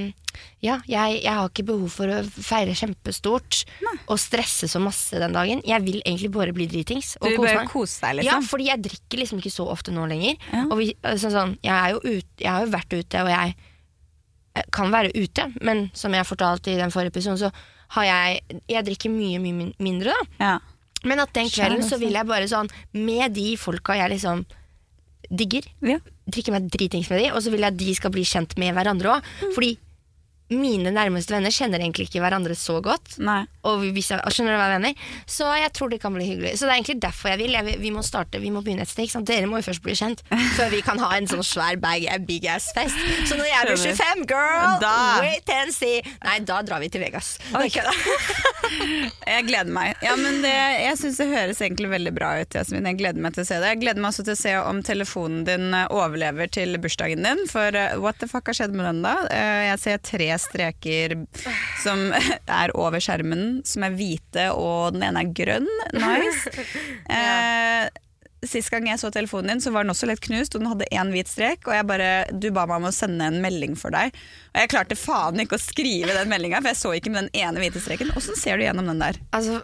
ja, 0.63 0.75
jeg, 0.87 1.17
jeg 1.23 1.33
har 1.33 1.49
ikke 1.49 1.65
behov 1.67 1.89
for 1.93 2.11
å 2.13 2.19
feire 2.25 2.75
kjempestort 2.77 3.63
og 4.07 4.19
stresse 4.21 4.69
så 4.69 4.79
masse 4.81 5.17
den 5.19 5.33
dagen. 5.35 5.63
Jeg 5.65 5.83
vil 5.85 5.99
egentlig 6.03 6.29
bare 6.33 6.53
bli 6.55 6.67
dritings. 6.69 7.15
Du 7.19 7.27
vil 7.27 7.37
kose 7.39 7.47
bare 7.49 7.63
meg. 7.63 7.71
kose 7.73 7.97
deg, 8.03 8.21
Ja, 8.21 8.37
liksom. 8.37 8.47
fordi 8.51 8.69
jeg 8.69 8.83
drikker 8.85 9.23
liksom 9.23 9.41
ikke 9.41 9.53
så 9.57 9.65
ofte 9.73 9.91
nå 9.95 10.05
lenger. 10.09 10.37
Ja. 10.53 10.63
Vi, 10.77 10.91
sånn, 11.17 11.33
sånn, 11.33 11.57
jeg, 11.65 11.97
ut, 12.03 12.29
jeg 12.39 12.51
har 12.53 12.65
jo 12.65 12.71
vært 12.73 12.93
ute, 12.93 13.25
og 13.25 13.31
jeg 13.33 13.55
eh, 14.55 14.69
kan 14.77 14.93
være 14.93 15.11
ute, 15.17 15.49
men 15.65 15.87
som 15.97 16.13
jeg 16.15 16.29
fortalte 16.29 16.73
i 16.73 16.79
den 16.79 16.93
forrige 16.93 17.15
episoden, 17.17 17.41
så 17.41 17.51
har 17.95 18.03
jeg 18.03 18.41
Jeg 18.67 18.83
drikker 18.83 19.09
mye, 19.13 19.39
mye 19.39 19.71
mindre, 19.79 20.11
da. 20.13 20.25
Ja. 20.43 20.55
Men 21.05 21.19
at 21.19 21.33
den 21.33 21.49
kvelden 21.49 21.83
så 21.85 21.99
vil 21.99 22.13
jeg 22.17 22.25
bare 22.25 22.47
sånn, 22.49 22.69
med 22.93 23.33
de 23.37 23.55
folka 23.57 23.93
jeg 23.99 24.09
liksom 24.15 24.45
digger, 25.29 25.65
Ja. 25.83 25.97
drikke 26.29 26.51
meg 26.55 26.69
dritings 26.71 27.09
med 27.09 27.19
de, 27.19 27.31
og 27.33 27.41
så 27.43 27.51
vil 27.51 27.59
jeg 27.59 27.73
at 27.73 27.77
de 27.77 27.93
skal 27.95 28.11
bli 28.11 28.23
kjent 28.23 28.57
med 28.57 28.73
hverandre 28.73 29.17
òg. 29.17 29.23
Mm. 29.43 29.53
Fordi 29.55 29.77
mine 30.49 30.91
nærmeste 30.95 31.33
venner 31.35 31.51
kjenner 31.51 31.81
egentlig 31.83 32.07
ikke 32.07 32.21
hverandre 32.23 32.55
så 32.55 32.77
godt. 32.85 33.17
Nei. 33.19 33.41
Og 33.67 33.81
hvis 33.91 34.11
jeg, 34.13 34.21
skjønner 34.31 34.55
du 34.55 34.59
hva 34.61 34.67
jeg 34.71 34.79
mener? 34.79 35.07
Så 35.27 35.47
jeg 35.59 35.73
tror 35.75 35.89
det 35.91 35.99
kan 35.99 36.13
bli 36.15 36.23
hyggelig. 36.29 36.53
Så 36.55 36.63
det 36.67 36.71
er 36.71 36.77
egentlig 36.79 37.01
derfor 37.03 37.33
jeg 37.33 37.41
vil. 37.41 37.51
Jeg, 37.57 37.65
vil- 37.67 37.81
vi 37.83 37.91
må 37.91 38.03
starte, 38.07 38.39
vi 38.39 38.51
må 38.55 38.61
begynne 38.63 38.85
et 38.87 38.91
sted. 38.93 39.11
Dere 39.27 39.47
må 39.51 39.59
jo 39.59 39.67
først 39.67 39.83
bli 39.83 39.95
kjent, 39.99 40.23
før 40.55 40.71
vi 40.71 40.79
kan 40.85 40.99
ha 41.03 41.09
en 41.17 41.27
sånn 41.27 41.43
svær 41.43 41.75
bag, 41.83 42.05
big 42.27 42.47
ass 42.47 42.69
fest. 42.75 42.95
Så 43.27 43.35
når 43.35 43.49
jeg 43.51 43.67
blir 43.67 43.83
25, 43.91 44.25
girl, 44.31 44.79
Da- 44.79 45.19
wait 45.25 45.49
and 45.57 45.73
see. 45.75 45.99
Nei, 46.23 46.39
da 46.47 46.61
drar 46.63 46.79
vi 46.79 46.89
til 46.93 47.03
Vegas. 47.03 47.35
Okay. 47.51 47.83
Jeg 49.27 49.45
gleder 49.47 49.71
meg. 49.73 49.95
Ja, 50.03 50.13
men 50.19 50.39
det, 50.43 50.51
jeg 50.51 50.97
syns 50.99 51.17
det 51.21 51.27
høres 51.29 51.59
egentlig 51.63 51.89
veldig 51.91 52.11
bra 52.15 52.29
ut, 52.41 52.55
Jasmin. 52.55 52.85
Jeg 52.89 52.97
gleder 52.99 53.21
meg 53.23 53.35
til 53.35 53.43
å 53.43 53.47
se 53.47 53.57
det. 53.61 53.69
Jeg 53.73 53.81
gleder 53.83 54.01
meg 54.03 54.11
også 54.13 54.23
til 54.27 54.35
å 54.35 54.39
se 54.39 54.53
om 54.59 54.79
telefonen 54.85 55.43
din 55.47 55.65
eh, 55.75 55.87
overlever 55.93 56.49
til 56.51 56.77
bursdagen 56.81 57.23
din. 57.25 57.43
For 57.51 57.75
eh, 57.75 57.95
what 58.01 58.19
the 58.21 58.29
fuck 58.31 58.47
har 58.51 58.57
skjedd 58.57 58.75
med 58.77 58.87
den, 58.89 59.01
da? 59.05 59.15
Eh, 59.31 59.63
Jeg 59.71 59.81
ser 59.83 60.01
tre 60.03 60.29
streker 60.41 61.15
som 61.83 62.07
er 62.13 62.73
over 62.77 63.03
skjermen, 63.03 63.61
som 63.67 63.85
er 63.87 63.95
hvite, 63.97 64.49
og 64.55 64.97
den 64.97 65.07
ene 65.09 65.23
er 65.25 65.31
grønn. 65.43 65.71
Nice. 65.97 66.51
Eh, 67.07 67.87
Sist 68.45 68.69
gang 68.69 68.85
jeg 68.85 68.99
så 69.01 69.09
telefonen 69.09 69.55
din, 69.55 69.61
så 69.63 69.71
var 69.73 69.81
den 69.81 69.89
også 69.89 70.05
litt 70.05 70.21
knust, 70.21 70.53
og 70.53 70.61
den 70.61 70.69
hadde 70.69 70.85
én 70.93 71.09
hvit 71.09 71.29
strek. 71.31 71.65
Og 71.65 71.73
jeg 71.73 71.87
bare, 71.89 72.09
du 72.29 72.51
ba 72.53 72.67
meg 72.69 72.83
om 72.83 72.85
å 72.85 72.93
sende 72.93 73.25
en 73.25 73.39
melding 73.41 73.73
for 73.79 73.89
deg. 73.95 74.13
Og 74.53 74.59
jeg 74.61 74.69
klarte 74.69 74.97
faen 74.99 75.41
ikke 75.41 75.57
å 75.57 75.63
skrive 75.63 76.13
den 76.13 76.29
meldinga, 76.29 76.61
for 76.61 76.69
jeg 76.69 76.79
så 76.83 76.91
ikke 76.99 77.13
med 77.15 77.25
den 77.27 77.41
ene 77.47 77.63
hvite 77.63 77.81
streken. 77.81 78.13
Åssen 78.19 78.37
ser 78.37 78.61
du 78.61 78.67
gjennom 78.67 78.91
den 78.91 79.01
der? 79.01 79.17
Altså, 79.33 79.57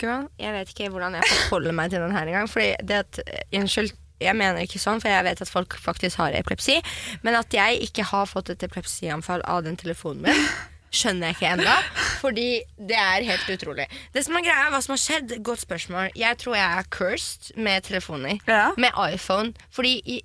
girl, 0.00 0.30
jeg 0.40 0.56
vet 0.56 0.72
ikke 0.72 0.88
hvordan 0.94 1.18
jeg 1.20 1.28
forholder 1.28 1.76
meg 1.76 1.92
til 1.92 2.06
den 2.06 2.16
her 2.16 2.32
engang. 2.32 2.48
Fordi 2.50 2.70
det 2.88 3.02
at, 3.04 3.20
unnskyld, 3.60 3.92
jeg 4.22 4.36
mener 4.38 4.64
ikke 4.64 4.80
sånn, 4.80 5.02
for 5.02 5.12
jeg 5.12 5.26
vet 5.26 5.42
at 5.44 5.50
folk 5.50 5.76
faktisk 5.82 6.20
har 6.22 6.36
epilepsi. 6.36 6.78
Men 7.26 7.38
at 7.40 7.52
jeg 7.54 7.82
ikke 7.88 8.06
har 8.12 8.30
fått 8.30 8.50
et 8.54 8.64
epilepsianfall 8.66 9.44
av 9.44 9.66
den 9.66 9.76
telefonen 9.80 10.24
min, 10.26 10.48
skjønner 10.96 11.30
jeg 11.32 11.38
ikke 11.38 11.52
ennå. 11.58 11.76
Fordi 12.22 12.48
det 12.88 12.98
er 13.00 13.28
helt 13.28 13.52
utrolig. 13.52 13.88
Det 14.14 14.24
som 14.24 14.38
er 14.38 14.46
greia, 14.46 14.70
hva 14.72 14.80
som 14.84 14.96
har 14.96 15.02
skjedd, 15.02 15.38
godt 15.44 15.66
spørsmål. 15.66 16.12
Jeg 16.16 16.40
tror 16.40 16.56
jeg 16.56 16.80
er 16.80 16.90
cursed 16.96 17.56
med 17.60 17.88
telefoner. 17.88 18.40
Ja. 18.48 18.70
Med 18.80 18.96
iPhone. 19.12 19.52
Fordi 19.74 19.98
i, 20.16 20.20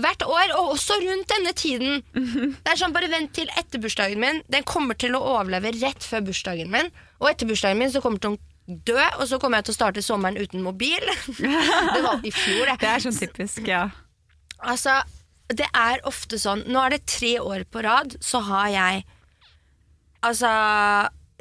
hvert 0.00 0.22
år, 0.26 0.54
og 0.58 0.74
også 0.74 0.96
rundt 1.02 1.32
denne 1.32 1.52
tiden. 1.56 2.02
Det 2.12 2.72
er 2.72 2.80
sånn, 2.80 2.94
Bare 2.94 3.10
vent 3.12 3.34
til 3.36 3.50
etter 3.58 3.80
bursdagen 3.82 4.20
min. 4.20 4.40
Den 4.52 4.64
kommer 4.68 4.98
til 4.98 5.16
å 5.16 5.24
overleve 5.34 5.74
rett 5.80 6.04
før 6.04 6.24
bursdagen 6.28 6.72
min. 6.72 6.90
Og 7.20 7.30
etter 7.30 7.48
bursdagen 7.48 7.80
min 7.80 7.92
så 7.92 8.02
kommer 8.04 8.22
den 8.22 8.38
dø, 8.66 9.00
og 9.18 9.26
så 9.28 9.38
kommer 9.42 9.60
jeg 9.60 9.68
til 9.68 9.74
å 9.74 9.78
starte 9.80 10.04
sommeren 10.04 10.38
uten 10.38 10.62
mobil. 10.64 11.02
det 11.94 12.02
var 12.04 12.22
i 12.22 12.32
fjor, 12.34 12.68
det. 12.68 12.78
Det 12.82 12.90
er 12.90 13.04
sånn 13.06 13.18
typisk, 13.18 13.66
ja. 13.68 13.88
Altså, 14.62 15.00
det 15.52 15.66
er 15.74 16.04
ofte 16.06 16.38
sånn 16.38 16.62
Nå 16.70 16.78
er 16.84 16.94
det 16.94 17.02
tre 17.10 17.32
år 17.42 17.64
på 17.68 17.82
rad, 17.84 18.14
så 18.22 18.40
har 18.46 18.68
jeg 18.72 19.02
Altså 20.22 20.50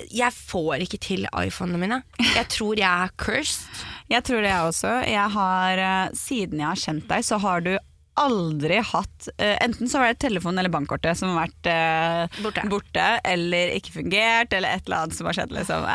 Jeg 0.10 0.34
får 0.34 0.82
ikke 0.88 0.98
til 1.06 1.28
iPhonene 1.30 1.78
mine. 1.78 2.00
Jeg 2.18 2.48
tror 2.50 2.80
jeg 2.80 2.90
er 2.90 3.14
cursed. 3.22 3.84
Jeg 4.10 4.26
tror 4.26 4.42
det 4.42 4.50
jeg 4.50 4.72
også. 4.72 4.94
Jeg 5.06 5.28
har, 5.36 5.82
eh, 5.86 6.16
siden 6.18 6.64
jeg 6.64 6.68
har 6.68 6.82
kjent 6.82 7.06
deg, 7.08 7.24
så 7.24 7.38
har 7.40 7.62
du 7.62 7.76
aldri 8.20 8.80
hatt 8.84 9.30
uh, 9.40 9.58
Enten 9.64 9.90
så 9.90 10.02
var 10.02 10.12
det 10.12 10.22
telefonen 10.24 10.62
eller 10.62 10.74
bankkortet 10.74 11.20
som 11.20 11.32
har 11.34 11.48
vært 11.48 11.70
uh, 11.72 12.42
Borte. 12.72 13.08
eller 13.24 13.76
ikke 13.78 13.96
fungert, 14.00 14.54
eller 14.54 14.76
et 14.76 14.88
eller 14.88 15.04
annet 15.06 15.18
som 15.18 15.30
har 15.30 15.38
skjedd, 15.38 15.54
liksom. 15.56 15.88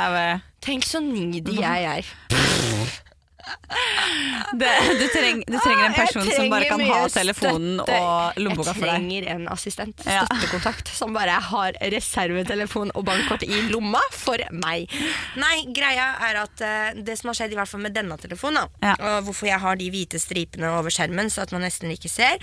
Tenk 0.64 0.86
så 0.88 1.02
needy 1.04 1.60
jeg 1.60 1.90
er. 1.92 2.14
det, 4.60 4.70
du, 4.98 5.04
treng, 5.12 5.42
du 5.46 5.56
trenger 5.62 5.84
en 5.86 5.94
person 5.94 6.22
person 6.22 6.34
som 6.34 6.50
bare 6.50 6.68
kan 6.70 6.82
ha 6.88 6.98
telefonen 7.12 7.78
støtte. 7.80 7.98
og 8.02 8.40
lommeboka 8.42 8.74
for 8.74 8.82
deg. 8.86 8.90
Jeg 8.90 8.96
trenger 8.96 9.28
en 9.34 9.44
assistent, 9.52 10.02
Ja. 10.06 10.24
støttekontakt, 10.26 10.90
som 10.96 11.14
bare 11.16 11.36
har 11.50 11.78
reservetelefon 11.94 12.90
og 12.94 13.06
bankkort 13.06 13.46
i 13.46 13.60
lomma 13.70 14.02
for 14.14 14.42
meg. 14.64 14.90
Nei, 15.38 15.54
greia 15.76 16.08
er 16.30 16.40
at 16.42 16.64
uh, 16.66 17.00
det 17.06 17.18
som 17.20 17.30
har 17.30 17.38
skjedd 17.40 17.54
i 17.54 17.60
hvert 17.60 17.70
fall 17.70 17.84
med 17.86 17.94
denne 17.96 18.18
telefonen, 18.22 18.66
da, 18.66 18.92
Ja. 18.92 18.96
og 19.16 19.28
hvorfor 19.30 19.50
jeg 19.50 19.62
har 19.62 19.76
de 19.80 19.90
hvite 19.94 20.20
stripene 20.22 20.70
over 20.78 20.90
skjermen 20.94 21.30
så 21.32 21.46
at 21.46 21.52
man 21.54 21.66
nesten 21.66 21.92
ikke 21.94 22.10
ser 22.12 22.38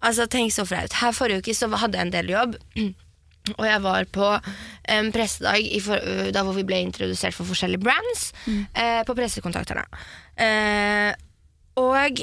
Altså, 0.00 0.24
tenk 0.32 0.48
så 0.54 0.64
flaut. 0.64 0.94
Her 0.96 1.12
forrige 1.12 1.42
uke 1.42 1.52
så 1.52 1.68
hadde 1.76 1.98
jeg 1.98 2.06
en 2.06 2.12
del 2.14 2.30
jobb. 2.32 2.54
Og 3.58 3.66
jeg 3.66 3.82
var 3.84 4.06
på 4.12 4.28
en 4.90 5.12
pressedag 5.14 5.62
i 5.62 5.80
for, 5.84 6.10
da 6.34 6.42
hvor 6.46 6.56
vi 6.58 6.66
ble 6.66 6.82
introdusert 6.84 7.36
for 7.36 7.48
forskjellige 7.48 7.82
brands. 7.84 8.30
Eh, 8.46 9.00
på 9.06 9.16
pressekontakterne. 9.18 9.86
Eh, 10.40 11.14
og 11.80 12.22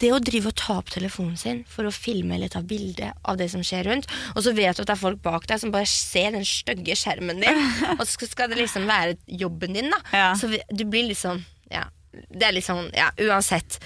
det 0.00 0.10
å 0.14 0.20
drive 0.22 0.50
og 0.50 0.56
ta 0.56 0.78
opp 0.80 0.90
telefonen 0.94 1.36
sin 1.38 1.62
for 1.68 1.88
å 1.88 1.92
filme 1.94 2.36
eller 2.36 2.50
ta 2.52 2.62
bilde 2.64 3.10
av 3.28 3.36
det 3.40 3.50
som 3.52 3.64
skjer 3.66 3.84
rundt, 3.90 4.08
og 4.34 4.44
så 4.46 4.54
vet 4.56 4.78
du 4.78 4.84
at 4.84 4.88
det 4.88 4.94
er 4.96 5.02
folk 5.02 5.20
bak 5.24 5.46
deg 5.50 5.60
som 5.60 5.72
bare 5.74 5.88
ser 5.90 6.32
den 6.36 6.46
stygge 6.48 6.96
skjermen 6.96 7.42
din, 7.42 7.64
og 7.98 8.04
så 8.08 8.28
skal 8.30 8.52
det 8.52 8.60
liksom 8.62 8.88
være 8.88 9.18
jobben 9.42 9.76
din, 9.76 9.92
da. 9.92 10.00
Ja. 10.16 10.30
Så 10.40 10.50
du 10.50 10.84
blir 10.86 11.10
liksom 11.12 11.44
Ja. 11.70 11.86
Det 12.10 12.42
er 12.42 12.56
liksom 12.56 12.88
Ja, 12.96 13.12
uansett. 13.22 13.76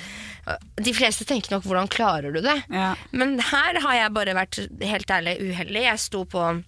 De 0.77 0.93
fleste 0.95 1.25
tenker 1.25 1.51
nok 1.57 1.65
'hvordan 1.65 1.89
klarer 1.89 2.33
du 2.35 2.41
det'? 2.43 2.63
Ja. 2.71 2.95
Men 3.13 3.39
her 3.41 3.81
har 3.81 3.95
jeg 3.95 4.13
bare 4.15 4.35
vært 4.35 4.59
helt 4.83 5.11
ærlig 5.11 5.39
uheldig. 5.41 5.83
Jeg 5.83 5.99
sto 5.99 6.25
på 6.25 6.63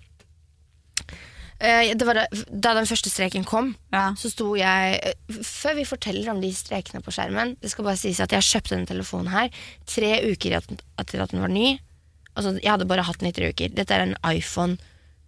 Eh, 1.59 1.95
det 1.97 2.05
var 2.05 2.15
da, 2.19 2.25
da 2.53 2.75
den 2.77 2.85
første 2.85 3.09
streken 3.09 3.45
kom, 3.49 3.71
Ja. 3.93 4.11
så 4.13 4.29
sto 4.29 4.51
jeg 4.57 4.99
eh, 5.03 5.15
Før 5.43 5.75
vi 5.79 5.85
forteller 5.89 6.29
om 6.31 6.41
de 6.43 6.51
strekene 6.53 7.01
på 7.01 7.11
skjermen 7.11 7.55
Det 7.63 7.71
skal 7.71 7.85
bare 7.87 7.97
sies 7.97 8.21
at 8.21 8.29
jeg 8.31 8.45
kjøpte 8.45 8.75
denne 8.75 8.87
telefonen 8.91 9.31
her 9.33 9.49
tre 9.89 10.11
uker 10.33 10.53
etter 10.59 11.23
at 11.23 11.31
den 11.33 11.41
var 11.41 11.49
ny. 11.49 11.79
Altså, 12.37 12.61
jeg 12.61 12.71
hadde 12.71 12.85
bare 12.85 13.03
hatt 13.09 13.19
den 13.21 13.29
i 13.31 13.33
tre 13.33 13.49
uker. 13.49 13.73
Dette 13.73 13.95
er 13.97 14.03
en 14.05 14.17
iPhone 14.37 14.77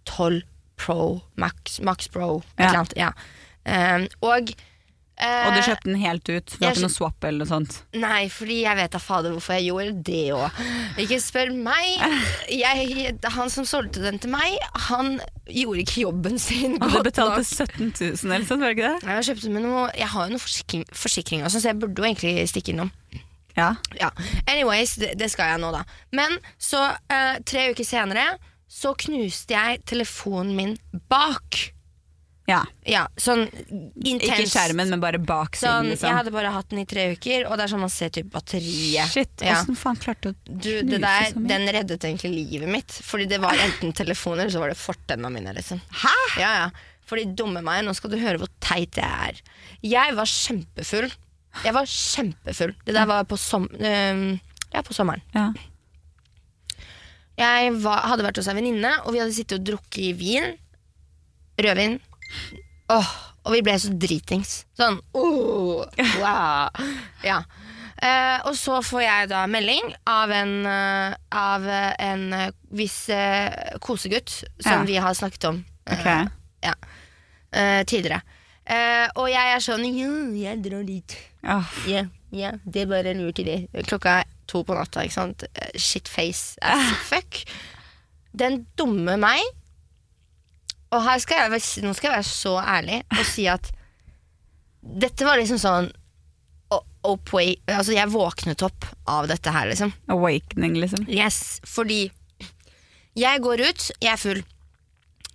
12 0.05 0.43
Pro 0.77 1.23
Max, 1.35 1.79
Max 1.81 2.07
Pro. 2.07 2.43
Et 2.59 2.59
Ja. 2.59 2.67
eller 2.67 2.79
annet. 2.83 2.93
Ja. 2.95 3.11
Eh, 3.65 4.07
og 4.21 4.53
Og 5.19 5.55
du 5.55 5.59
kjøpte 5.65 5.89
den 5.89 5.99
helt 5.99 6.29
ut? 6.29 6.53
Du 6.55 6.63
har 6.63 6.71
ikke 6.75 6.85
noe 6.85 6.93
swap 6.93 7.25
eller 7.27 7.43
noe 7.43 7.49
sånt? 7.49 7.77
Nei, 7.99 8.21
fordi 8.31 8.61
jeg 8.63 8.79
vet 8.79 8.93
da 8.95 9.01
fader 9.03 9.33
hvorfor 9.35 9.57
jeg 9.57 9.67
gjorde 9.67 10.03
det 10.07 10.21
òg. 10.35 10.61
Ikke 11.03 11.19
spør 11.23 11.51
meg. 11.55 12.05
Jeg, 12.49 13.15
han 13.35 13.51
som 13.51 13.67
solgte 13.67 14.03
den 14.03 14.19
til 14.23 14.31
meg, 14.31 14.55
han 14.87 15.17
gjorde 15.49 15.83
ikke 15.83 16.05
jobben 16.05 16.39
sin 16.41 16.77
Og 16.79 16.85
du 16.85 16.95
godt 16.97 17.09
betalte 17.09 17.41
nok. 17.41 17.49
17 17.49 17.91
000 18.23 18.35
eller 18.35 18.47
sånt, 18.47 18.63
var 18.63 18.71
det 18.71 18.77
ikke 18.77 18.93
det? 18.93 19.09
Jeg, 19.09 19.27
kjøpte 19.31 19.51
med 19.55 19.65
noe, 19.67 19.87
jeg 19.97 20.11
har 20.13 20.27
jo 20.27 20.35
noen 20.35 20.43
forsikring, 20.45 20.85
forsikringer, 21.03 21.51
så 21.51 21.63
jeg 21.67 21.79
burde 21.81 21.99
jo 21.99 22.07
egentlig 22.07 22.47
stikke 22.51 22.73
innom. 22.75 22.93
Ja. 23.57 23.73
Ja, 23.99 24.11
Anyways, 24.47 24.95
det, 25.01 25.15
det 25.19 25.27
skal 25.33 25.51
jeg 25.53 25.61
nå, 25.63 25.73
da. 25.75 25.83
Men 26.15 26.37
så, 26.61 26.85
eh, 27.11 27.41
tre 27.43 27.69
uker 27.73 27.87
senere, 27.87 28.29
så 28.69 28.93
knuste 28.95 29.55
jeg 29.55 29.81
telefonen 29.89 30.55
min 30.55 30.77
bak. 31.11 31.59
Ja. 32.49 32.59
Ja, 32.89 33.03
sånn 33.21 33.43
intens. 33.45 34.25
Ikke 34.31 34.47
skjermen, 34.49 34.89
men 34.89 35.01
bare 35.03 35.19
baksiden, 35.21 35.69
Sånn, 35.69 35.89
liksom. 35.91 36.09
Jeg 36.09 36.17
hadde 36.17 36.31
bare 36.33 36.51
hatt 36.55 36.69
den 36.73 36.81
i 36.81 36.85
tre 36.89 37.03
uker, 37.13 37.45
og 37.47 37.57
det 37.59 37.67
er 37.67 37.71
sånn 37.75 37.83
man 37.85 37.93
ser 37.93 38.09
typ 38.15 38.31
batteriet. 38.33 39.11
Shit, 39.13 39.45
Ja. 39.45 39.59
faen 39.77 39.99
klarte 40.01 40.21
du 40.21 40.29
å 40.33 40.35
Du, 40.49 40.69
knuse 40.81 40.89
det 40.95 41.01
der, 41.05 41.29
så 41.31 41.39
mye? 41.43 41.47
den 41.53 41.67
reddet 41.77 42.07
egentlig 42.09 42.31
livet 42.49 42.69
mitt. 42.73 42.91
Fordi 43.05 43.27
det 43.29 43.39
var 43.43 43.53
enten 43.53 43.93
telefoner, 43.93 44.47
eller 44.47 44.55
så 44.57 44.59
var 44.65 44.73
det 44.73 44.77
fortenna 44.81 45.29
mine. 45.31 45.53
Liksom. 45.53 45.79
Hæ?! 46.03 46.15
Ja, 46.41 46.51
ja. 46.65 46.69
Fordi 47.09 47.25
dumme 47.35 47.61
meg, 47.65 47.83
nå 47.85 47.93
skal 47.97 48.11
du 48.11 48.17
høre 48.21 48.37
hvor 48.41 48.49
teit 48.61 48.97
jeg 48.99 49.05
er. 49.05 49.39
Jeg 49.81 50.15
var 50.17 50.25
kjempefull 50.29 51.09
Jeg 51.63 51.73
var 51.73 51.85
kjempefull. 51.89 52.75
Det 52.85 52.93
der 52.93 53.05
var 53.09 53.23
på, 53.25 53.37
som, 53.37 53.63
øh, 53.79 54.39
ja, 54.73 54.81
på 54.85 54.93
sommeren. 54.93 55.21
Ja. 55.33 55.47
Jeg 57.39 57.71
var, 57.81 58.01
hadde 58.11 58.25
vært 58.27 58.37
hos 58.41 58.49
ei 58.51 58.55
venninne, 58.57 58.91
og 59.05 59.13
vi 59.15 59.21
hadde 59.21 59.33
sittet 59.35 59.59
og 59.61 59.65
drukket 59.69 60.17
vin. 60.19 60.49
Rødvin. 61.59 61.97
Åh, 62.89 63.09
og 63.45 63.53
vi 63.53 63.61
ble 63.65 63.75
så 63.79 63.91
dritings. 64.01 64.63
Sånn 64.77 64.97
oh, 65.13 65.83
wow. 66.21 66.69
Ja. 67.23 67.43
Eh, 68.01 68.39
og 68.47 68.55
så 68.55 68.79
får 68.85 69.01
jeg 69.03 69.29
da 69.33 69.43
melding 69.51 69.91
av 70.07 70.31
en, 70.31 70.53
eh, 70.65 71.15
av 71.35 71.65
en 71.69 72.23
eh, 72.33 72.51
viss 72.71 73.09
eh, 73.11 73.75
kosegutt 73.83 74.37
som 74.63 74.79
Ja. 74.79 74.83
vi 74.87 74.95
har 75.03 75.13
snakket 75.19 75.49
om 75.51 75.65
eh, 75.85 75.99
Ok. 75.99 76.31
ja, 76.63 76.73
eh, 77.51 77.83
tidligere. 77.83 78.21
Eh, 78.69 79.07
og 79.17 79.27
jeg 79.31 79.53
er 79.55 79.59
sånn 79.65 79.83
Ja, 79.97 80.09
jeg 80.49 80.63
drar 80.63 80.83
dit. 80.87 81.17
Åh, 81.43 81.75
Ja, 81.91 82.05
ja, 82.31 82.51
det 82.65 82.83
er 82.83 82.89
bare 82.91 83.11
en 83.11 83.23
lurt 83.25 83.39
idé. 83.43 83.67
Klokka 83.87 84.19
er 84.21 84.25
to 84.47 84.63
på 84.63 84.73
natta, 84.77 85.03
ikke 85.03 85.13
sant. 85.19 85.43
Eh, 85.55 85.75
Shitface 85.77 86.55
as 86.61 86.93
fuck. 87.11 87.43
Den 88.33 88.63
dumme 88.77 89.17
meg 89.19 89.41
Og 90.91 91.03
her 91.05 91.19
skal 91.21 91.43
jeg, 91.51 91.61
nå 91.85 91.93
skal 91.93 92.09
jeg 92.09 92.17
være 92.17 92.27
så 92.27 92.55
ærlig 92.63 93.03
og 93.13 93.25
si 93.29 93.45
at 93.51 93.67
dette 94.81 95.25
var 95.27 95.37
liksom 95.37 95.59
sånn 95.61 95.91
opway- 97.05 97.59
Altså, 97.67 97.93
jeg 97.95 98.11
våknet 98.11 98.61
opp 98.65 98.85
av 99.07 99.27
dette 99.29 99.51
her, 99.51 99.67
liksom. 99.69 99.93
awakening, 100.11 100.75
liksom. 100.81 101.05
Yes, 101.07 101.59
fordi 101.65 102.11
jeg 103.15 103.41
går 103.41 103.61
ut, 103.69 103.91
jeg 104.01 104.11
er 104.13 104.17
full. 104.19 104.41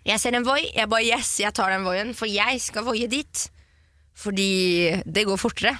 Jeg 0.05 0.21
ser 0.21 0.35
en 0.37 0.45
Voi, 0.45 0.61
jeg 0.75 0.89
bare 0.89 1.07
yes, 1.07 1.39
jeg 1.41 1.55
tar 1.57 1.71
den 1.73 1.85
Voien, 1.87 2.13
for 2.15 2.27
jeg 2.29 2.61
skal 2.61 2.85
voie 2.85 3.09
dit. 3.09 3.49
Fordi 4.15 5.03
det 5.07 5.25
går 5.27 5.41
fortere. 5.41 5.79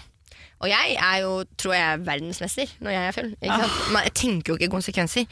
Og 0.65 0.71
jeg 0.71 0.95
er 0.97 1.19
jo, 1.21 1.33
tror 1.61 1.75
jeg, 1.77 2.03
verdensmester 2.07 2.71
når 2.85 2.95
jeg 2.95 3.09
er 3.09 3.17
full. 3.17 3.33
Sant? 3.45 3.81
Man, 3.93 4.09
tenker 4.17 4.55
jo 4.55 4.59
ikke 4.59 4.73
konsekvenser. 4.73 5.29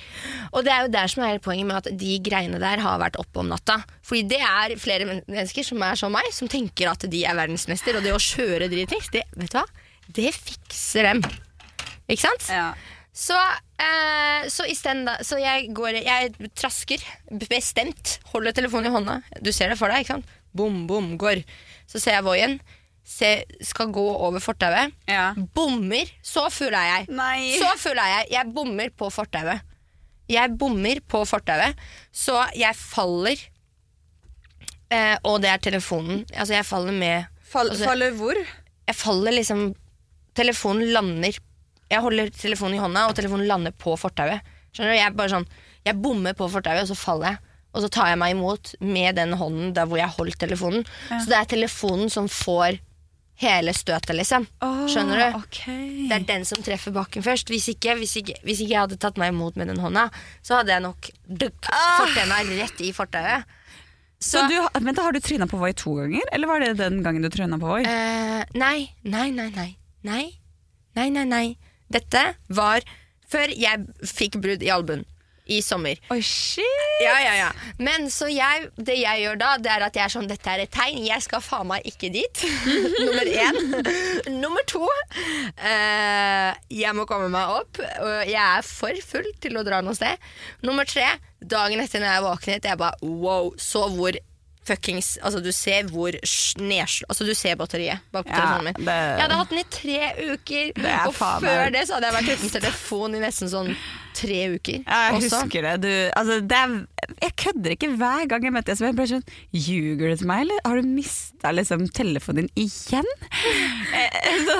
Og 0.52 0.66
det 0.66 0.74
er 0.74 0.84
jo 0.84 0.92
der 0.92 1.08
som 1.08 1.22
er 1.24 1.32
hele 1.32 1.44
poenget 1.44 1.70
med 1.70 1.78
at 1.80 2.00
de 2.02 2.18
greiene 2.24 2.60
der 2.60 2.82
har 2.84 3.00
vært 3.00 3.16
oppe 3.22 3.40
om 3.40 3.48
natta. 3.48 3.80
Fordi 4.04 4.26
det 4.34 4.42
er 4.44 4.76
flere 4.80 5.08
mennesker 5.08 5.64
som 5.66 5.80
er 5.86 5.96
som 5.98 6.12
meg, 6.12 6.28
som 6.36 6.50
tenker 6.52 6.92
at 6.92 7.08
de 7.08 7.24
er 7.24 7.38
verdensmester, 7.38 7.96
og 7.96 8.04
det 8.04 8.12
å 8.12 8.20
kjøre 8.20 8.68
dritings, 8.72 9.08
det, 9.14 9.24
vet 9.38 9.54
du 9.54 9.58
hva? 9.60 9.66
det 10.10 10.32
fikser 10.34 11.08
dem. 11.08 11.22
Ikke 12.10 12.24
sant? 12.24 12.48
Ja. 12.50 12.72
Så, 13.12 13.36
eh, 13.80 14.48
så, 14.48 14.64
i 14.64 14.76
da, 15.04 15.18
så 15.20 15.36
jeg 15.36 15.68
går 15.76 16.00
Jeg 16.00 16.32
trasker 16.56 17.02
bestemt. 17.28 18.18
Holder 18.32 18.56
telefonen 18.56 18.88
i 18.88 18.94
hånda. 18.94 19.18
Du 19.40 19.52
ser 19.52 19.68
det 19.68 19.78
for 19.80 19.92
deg, 19.92 20.02
ikke 20.02 20.16
sant? 20.16 20.38
Bom, 20.52 20.86
bom, 20.86 21.16
går. 21.18 21.44
Så 21.88 22.00
ser 22.00 22.18
jeg 22.18 22.24
Voien. 22.24 22.58
Se, 23.04 23.44
skal 23.66 23.90
gå 23.92 24.04
over 24.14 24.40
fortauet. 24.40 24.92
Ja. 25.10 25.32
Bommer. 25.54 26.08
Så 26.22 26.44
full 26.54 26.74
er 26.74 26.86
jeg. 26.90 27.08
Nei. 27.10 27.56
Så 27.58 27.72
full 27.82 27.98
er 27.98 28.12
jeg. 28.20 28.28
Jeg 28.36 28.52
bommer 28.54 28.90
på 28.96 29.08
fortauet. 29.12 29.60
Jeg 30.30 30.54
bommer 30.56 31.00
på 31.10 31.24
fortauet, 31.28 31.74
så 32.14 32.44
jeg 32.56 32.76
faller. 32.78 33.36
Eh, 34.92 35.16
og 35.24 35.40
det 35.42 35.50
er 35.50 35.60
telefonen. 35.64 36.22
Altså, 36.36 36.54
jeg 36.58 36.66
faller 36.68 36.92
med 36.92 37.26
Altså- 37.54 37.84
faller 37.84 38.10
hvor? 38.16 38.34
jeg 38.88 38.96
faller 38.96 39.32
liksom 39.32 39.74
Telefonen 40.34 40.88
lander 40.94 41.36
Jeg 41.90 42.00
holder 42.00 42.30
telefonen 42.30 42.74
i 42.74 42.78
hånda, 42.80 43.06
og 43.08 43.14
telefonen 43.14 43.46
lander 43.46 43.70
på 43.72 43.92
fortauet. 44.00 44.40
Skjønner 44.72 44.94
du? 44.94 44.98
Jeg 44.98 45.16
bare 45.16 45.28
sånn 45.28 45.46
Jeg 45.84 46.00
bommer 46.00 46.32
på 46.32 46.48
fortauet, 46.48 46.80
og 46.82 46.88
så 46.88 46.96
faller 46.96 47.26
jeg. 47.28 47.38
Og 47.74 47.82
så 47.82 47.90
tar 47.90 48.06
jeg 48.08 48.18
meg 48.18 48.30
imot 48.36 48.74
med 48.80 49.16
den 49.16 49.32
hånden 49.32 49.74
der 49.74 49.84
hvor 49.86 49.98
jeg 49.98 50.08
holdt 50.08 50.38
telefonen. 50.38 50.86
Så 51.10 51.26
det 51.28 51.36
er 51.36 51.44
telefonen 51.44 52.08
som 52.10 52.28
får 52.28 52.78
hele 53.40 53.72
støtet, 53.74 54.14
liksom. 54.16 54.46
Skjønner 54.60 55.18
du? 55.18 55.38
Okay. 55.40 56.06
Det 56.10 56.18
er 56.18 56.28
den 56.28 56.44
som 56.48 56.62
treffer 56.64 56.94
bakken 56.94 57.24
først. 57.24 57.50
Hvis 57.52 57.68
ikke, 57.72 57.96
hvis, 57.98 58.14
ikke, 58.20 58.36
hvis 58.46 58.62
ikke 58.62 58.74
jeg 58.74 58.84
hadde 58.84 59.00
tatt 59.02 59.18
meg 59.20 59.32
imot 59.34 59.58
med 59.58 59.72
den 59.72 59.80
hånda, 59.82 60.08
så 60.44 60.60
hadde 60.60 60.74
jeg 60.74 60.84
nok 60.84 61.10
duk, 61.26 61.72
fortenna 61.98 62.42
rett 62.52 62.84
i 62.84 62.92
fortauet. 62.96 63.58
Så 64.22 64.44
du, 64.46 64.54
men 64.84 64.94
da 64.94 65.02
har 65.02 65.14
du 65.14 65.18
tryna 65.18 65.48
på 65.50 65.58
Voi 65.58 65.72
to 65.74 65.96
ganger, 65.98 66.22
eller 66.30 66.46
var 66.46 66.62
det 66.62 66.76
den 66.78 67.00
gangen 67.02 67.24
du 67.24 67.30
tryna 67.32 67.58
på 67.58 67.72
Voi? 67.72 67.82
Uh, 67.82 68.44
nei, 68.54 68.92
nei, 69.02 69.30
nei, 69.34 69.48
nei. 69.56 69.70
Nei, 70.06 70.24
nei, 70.94 71.08
nei. 71.10 71.26
nei. 71.26 71.46
Dette 71.92 72.22
var 72.48 72.86
før 73.32 73.50
jeg 73.52 74.06
fikk 74.06 74.38
brudd 74.44 74.62
i 74.64 74.70
albuen 74.72 75.02
i 75.52 75.60
sommer. 75.64 76.00
Oi, 76.14 76.20
shit! 76.24 77.00
Ja, 77.02 77.14
ja, 77.24 77.34
ja. 77.38 77.48
Men 77.82 78.08
så 78.14 78.28
jeg, 78.30 78.68
det 78.78 78.96
jeg 79.00 79.24
gjør 79.24 79.38
da, 79.40 79.50
det 79.62 79.72
er 79.74 79.84
at 79.88 79.96
jeg 79.98 80.04
er 80.06 80.12
sånn 80.14 80.28
Dette 80.30 80.52
er 80.54 80.64
et 80.64 80.72
tegn. 80.74 81.00
Jeg 81.06 81.22
skal 81.24 81.42
faen 81.44 81.68
meg 81.70 81.86
ikke 81.88 82.10
dit. 82.14 82.44
Nummer 83.06 83.30
én. 83.32 83.60
Nummer 84.40 84.66
to. 84.70 84.84
Uh, 85.58 86.50
jeg 86.72 86.94
må 86.96 87.04
komme 87.10 87.28
meg 87.32 87.52
opp. 87.60 87.80
Og 88.02 88.28
jeg 88.30 88.40
er 88.42 88.66
for 88.66 89.02
full 89.06 89.28
til 89.42 89.58
å 89.60 89.64
dra 89.66 89.82
noe 89.84 89.96
sted. 89.98 90.20
Nummer 90.66 90.88
tre. 90.88 91.08
Dagen 91.42 91.80
etter 91.82 91.98
når 92.02 92.12
jeg 92.16 92.26
våknet, 92.28 92.68
jeg 92.70 92.78
bare 92.80 93.00
wow. 93.02 93.50
Så 93.58 93.88
hvor 93.96 94.14
fuckings 94.62 95.16
Altså, 95.26 95.40
du 95.42 95.48
ser 95.50 95.88
hvor 95.90 96.14
sj- 96.22 97.02
Altså, 97.10 97.24
du 97.26 97.32
ser 97.34 97.56
batteriet 97.58 97.98
bak 98.14 98.28
på 98.28 98.30
Ja, 98.30 98.36
telefonen 98.44 98.68
min. 98.68 98.84
det- 98.86 98.94
Jeg 98.94 99.22
hadde 99.24 99.38
hatt 99.40 99.50
den 99.50 99.58
i 99.58 99.64
tre 99.64 100.12
uker. 100.36 100.70
er 100.86 101.08
Og 101.08 101.14
før 101.18 101.72
det 101.74 101.82
så 101.88 101.94
hadde 101.98 102.06
jeg 102.06 102.14
vært 102.14 102.38
uten 102.38 102.50
telefon 102.60 103.16
i 103.16 103.18
nesten 103.24 103.50
sånn 103.50 103.74
tre 104.16 104.38
uker. 104.54 104.80
Ja, 104.86 105.00
jeg 105.08 105.18
også. 105.18 105.42
husker 105.42 105.66
det. 105.66 105.74
Du, 105.84 105.90
altså, 106.20 106.38
det 106.52 106.58
er, 106.58 106.74
jeg 107.26 107.36
kødder 107.44 107.76
ikke 107.76 107.90
hver 108.00 108.26
gang 108.30 108.46
jeg 108.48 108.54
møter 108.54 108.82
bare 108.96 109.10
sånn, 109.10 109.26
Ljuger 109.52 110.12
du 110.12 110.22
til 110.22 110.30
meg, 110.30 110.46
eller 110.46 110.64
har 110.66 110.80
du 110.80 110.90
mista 110.94 111.52
liksom, 111.54 111.86
telefonen 111.94 112.48
din 112.48 112.66
igjen? 112.68 113.12
Eh, 113.92 114.38
så, 114.46 114.54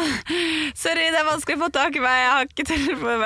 sorry, 0.76 1.06
det 1.08 1.18
er 1.22 1.24
vanskelig 1.24 1.56
å 1.56 1.62
få 1.62 1.68
tak 1.72 1.96
i 1.96 2.02
meg, 2.02 2.18
jeg 2.20 2.32
har 2.32 2.48
ikke 2.50 2.66
telefon. 2.68 3.22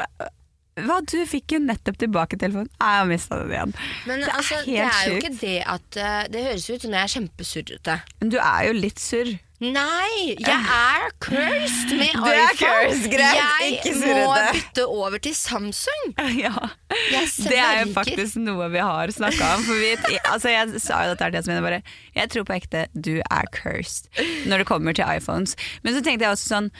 Hva, 0.87 0.99
du 1.09 1.17
fikk 1.25 1.55
jo 1.57 1.61
nettopp 1.65 1.97
tilbake 2.03 2.37
telefonen. 2.39 2.69
Jeg 2.77 3.01
har 3.01 3.09
mista 3.09 3.39
den 3.41 3.55
igjen. 3.55 3.73
Men 4.05 4.21
det 4.21 4.29
er 4.29 4.37
altså, 4.37 4.59
det 4.67 4.77
helt 4.77 4.85
er 4.85 5.09
jo 5.09 5.15
sjukt. 5.17 5.25
ikke 5.25 5.41
det 5.41 5.57
at 5.73 5.99
eh, 6.03 6.19
Det 6.35 6.45
høres 6.45 6.67
ut 6.69 6.85
som 6.85 6.97
jeg 6.97 7.01
er 7.01 7.13
kjempesurrete. 7.15 7.97
Men 8.21 8.33
du 8.35 8.39
er 8.43 8.67
jo 8.69 8.77
litt 8.77 9.01
surr. 9.03 9.33
Nei, 9.57 10.35
jeg 10.37 10.53
er 10.53 11.07
cursed 11.25 11.93
med 11.97 12.13
Du 12.13 12.27
er 12.29 12.59
cursed, 12.59 13.07
greit, 13.09 13.39
jeg 13.39 13.71
ikke 13.79 13.93
må 14.03 14.35
bytte 14.53 14.85
over 14.85 15.17
til 15.25 15.33
Samsung. 15.37 16.13
Ja. 16.37 16.53
Det 16.93 17.57
er 17.57 17.81
jo 17.81 17.93
faktisk 17.95 18.37
noe 18.43 18.69
vi 18.73 18.83
har 18.85 19.11
snakka 19.15 19.55
om. 19.57 19.65
For 19.65 19.81
vi, 19.81 20.19
altså 20.29 20.53
jeg 20.53 20.83
sa 20.85 21.01
jo 21.07 21.15
dette 21.17 21.41
til 21.47 21.55
jeg 21.57 21.65
bare 21.65 21.81
Jeg 22.19 22.33
tror 22.35 22.47
på 22.49 22.57
ekte, 22.59 22.85
du 22.93 23.15
er 23.25 23.49
cursed 23.57 24.11
når 24.51 24.63
det 24.63 24.69
kommer 24.69 24.97
til 24.97 25.09
iPhones. 25.09 25.57
Men 25.83 25.97
så 25.97 26.05
tenkte 26.05 26.27
jeg 26.29 26.37
også 26.37 26.53
sånn, 26.53 26.71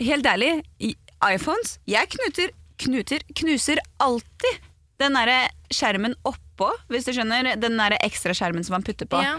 helt 0.00 0.26
ærlig, 0.26 0.54
iPhones 1.28 1.76
Jeg 1.90 2.08
knuter, 2.16 2.54
knuter, 2.80 3.24
knuser 3.36 3.82
alltid 4.02 4.70
den 5.02 5.18
derre 5.18 5.50
skjermen 5.74 6.16
oppå, 6.52 6.68
hvis 6.92 7.08
du 7.08 7.14
skjønner. 7.16 7.54
Den 7.60 7.80
der 7.80 7.96
ekstra 8.04 8.34
skjermen 8.36 8.64
som 8.64 8.76
man 8.76 8.86
putter 8.86 9.08
på. 9.08 9.20
Ja. 9.24 9.38